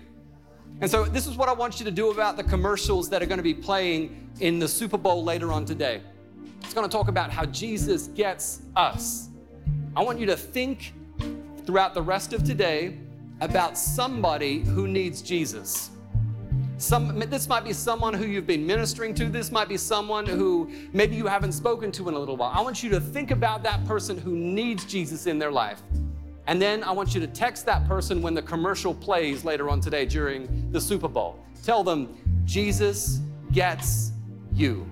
And 0.80 0.90
so, 0.90 1.04
this 1.04 1.26
is 1.26 1.36
what 1.36 1.48
I 1.48 1.52
want 1.52 1.80
you 1.80 1.84
to 1.86 1.90
do 1.90 2.10
about 2.10 2.36
the 2.36 2.44
commercials 2.44 3.10
that 3.10 3.22
are 3.22 3.26
going 3.26 3.38
to 3.38 3.42
be 3.42 3.54
playing 3.54 4.30
in 4.40 4.58
the 4.58 4.68
Super 4.68 4.96
Bowl 4.96 5.24
later 5.24 5.52
on 5.52 5.64
today. 5.64 6.02
It's 6.62 6.74
going 6.74 6.88
to 6.88 6.92
talk 6.92 7.08
about 7.08 7.30
how 7.30 7.46
Jesus 7.46 8.08
gets 8.08 8.62
us. 8.76 9.28
I 9.96 10.02
want 10.02 10.20
you 10.20 10.26
to 10.26 10.36
think 10.36 10.92
throughout 11.66 11.94
the 11.94 12.02
rest 12.02 12.32
of 12.32 12.44
today 12.44 12.98
about 13.40 13.76
somebody 13.76 14.60
who 14.60 14.86
needs 14.86 15.22
Jesus. 15.22 15.90
Some, 16.78 17.18
this 17.18 17.48
might 17.48 17.64
be 17.64 17.72
someone 17.72 18.14
who 18.14 18.24
you've 18.24 18.46
been 18.46 18.64
ministering 18.64 19.12
to. 19.14 19.24
This 19.24 19.50
might 19.50 19.68
be 19.68 19.76
someone 19.76 20.24
who 20.24 20.70
maybe 20.92 21.16
you 21.16 21.26
haven't 21.26 21.50
spoken 21.50 21.90
to 21.92 22.08
in 22.08 22.14
a 22.14 22.18
little 22.18 22.36
while. 22.36 22.52
I 22.54 22.60
want 22.60 22.84
you 22.84 22.90
to 22.90 23.00
think 23.00 23.32
about 23.32 23.64
that 23.64 23.84
person 23.84 24.16
who 24.16 24.30
needs 24.36 24.84
Jesus 24.84 25.26
in 25.26 25.40
their 25.40 25.50
life. 25.50 25.82
And 26.46 26.62
then 26.62 26.84
I 26.84 26.92
want 26.92 27.16
you 27.16 27.20
to 27.20 27.26
text 27.26 27.66
that 27.66 27.86
person 27.88 28.22
when 28.22 28.32
the 28.32 28.42
commercial 28.42 28.94
plays 28.94 29.44
later 29.44 29.68
on 29.68 29.80
today 29.80 30.06
during 30.06 30.70
the 30.70 30.80
Super 30.80 31.08
Bowl. 31.08 31.44
Tell 31.64 31.82
them, 31.82 32.16
Jesus 32.44 33.20
gets 33.50 34.12
you. 34.54 34.88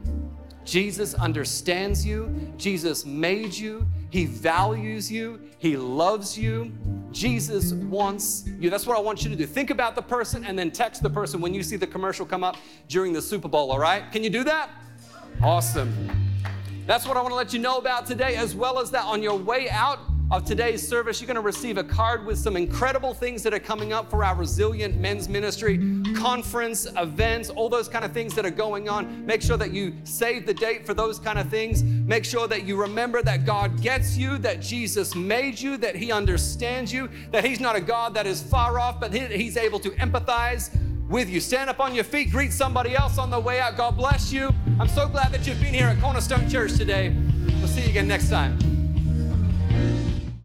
Jesus 0.64 1.14
understands 1.14 2.04
you. 2.04 2.52
Jesus 2.56 3.06
made 3.06 3.54
you. 3.54 3.86
He 4.16 4.24
values 4.24 5.12
you. 5.12 5.38
He 5.58 5.76
loves 5.76 6.38
you. 6.38 6.72
Jesus 7.12 7.74
wants 7.74 8.48
you. 8.58 8.70
That's 8.70 8.86
what 8.86 8.96
I 8.96 9.00
want 9.00 9.22
you 9.22 9.28
to 9.28 9.36
do. 9.36 9.44
Think 9.44 9.68
about 9.68 9.94
the 9.94 10.00
person 10.00 10.46
and 10.46 10.58
then 10.58 10.70
text 10.70 11.02
the 11.02 11.10
person 11.10 11.38
when 11.38 11.52
you 11.52 11.62
see 11.62 11.76
the 11.76 11.86
commercial 11.86 12.24
come 12.24 12.42
up 12.42 12.56
during 12.88 13.12
the 13.12 13.20
Super 13.20 13.46
Bowl, 13.46 13.70
all 13.70 13.78
right? 13.78 14.10
Can 14.10 14.24
you 14.24 14.30
do 14.30 14.42
that? 14.44 14.70
Awesome. 15.42 15.92
That's 16.86 17.06
what 17.06 17.18
I 17.18 17.20
want 17.20 17.32
to 17.32 17.36
let 17.36 17.52
you 17.52 17.58
know 17.58 17.76
about 17.76 18.06
today, 18.06 18.36
as 18.36 18.54
well 18.54 18.78
as 18.78 18.90
that 18.92 19.04
on 19.04 19.22
your 19.22 19.36
way 19.36 19.68
out 19.68 19.98
of 20.30 20.44
today's 20.44 20.86
service, 20.86 21.20
you're 21.20 21.26
going 21.26 21.36
to 21.36 21.40
receive 21.40 21.78
a 21.78 21.84
card 21.84 22.26
with 22.26 22.36
some 22.38 22.56
incredible 22.56 23.14
things 23.14 23.42
that 23.44 23.54
are 23.54 23.60
coming 23.60 23.92
up 23.92 24.10
for 24.10 24.24
our 24.24 24.34
Resilient 24.34 24.98
Men's 24.98 25.28
Ministry 25.28 25.78
conference, 26.16 26.86
events, 26.96 27.48
all 27.50 27.68
those 27.68 27.88
kind 27.88 28.04
of 28.04 28.12
things 28.12 28.34
that 28.34 28.44
are 28.44 28.50
going 28.50 28.88
on. 28.88 29.24
Make 29.24 29.40
sure 29.40 29.56
that 29.56 29.72
you 29.72 29.94
save 30.02 30.44
the 30.44 30.54
date 30.54 30.84
for 30.84 30.94
those 30.94 31.20
kind 31.20 31.38
of 31.38 31.48
things. 31.48 31.84
Make 31.84 32.24
sure 32.24 32.48
that 32.48 32.64
you 32.64 32.76
remember 32.76 33.22
that 33.22 33.46
God 33.46 33.80
gets 33.80 34.16
you, 34.16 34.38
that 34.38 34.60
Jesus 34.60 35.14
made 35.14 35.60
you, 35.60 35.76
that 35.76 35.94
He 35.94 36.10
understands 36.10 36.92
you, 36.92 37.08
that 37.30 37.44
He's 37.44 37.60
not 37.60 37.76
a 37.76 37.80
God 37.80 38.12
that 38.14 38.26
is 38.26 38.42
far 38.42 38.80
off, 38.80 38.98
but 38.98 39.12
He's 39.14 39.56
able 39.56 39.78
to 39.78 39.90
empathize 39.90 40.76
with 41.08 41.30
you. 41.30 41.38
Stand 41.38 41.70
up 41.70 41.78
on 41.78 41.94
your 41.94 42.04
feet, 42.04 42.32
greet 42.32 42.52
somebody 42.52 42.96
else 42.96 43.16
on 43.16 43.30
the 43.30 43.38
way 43.38 43.60
out. 43.60 43.76
God 43.76 43.96
bless 43.96 44.32
you. 44.32 44.52
I'm 44.80 44.88
so 44.88 45.08
glad 45.08 45.30
that 45.30 45.46
you've 45.46 45.60
been 45.60 45.72
here 45.72 45.86
at 45.86 46.00
Cornerstone 46.00 46.48
Church 46.48 46.76
today. 46.76 47.14
We'll 47.58 47.68
see 47.68 47.82
you 47.82 47.90
again 47.90 48.08
next 48.08 48.28
time. 48.28 48.75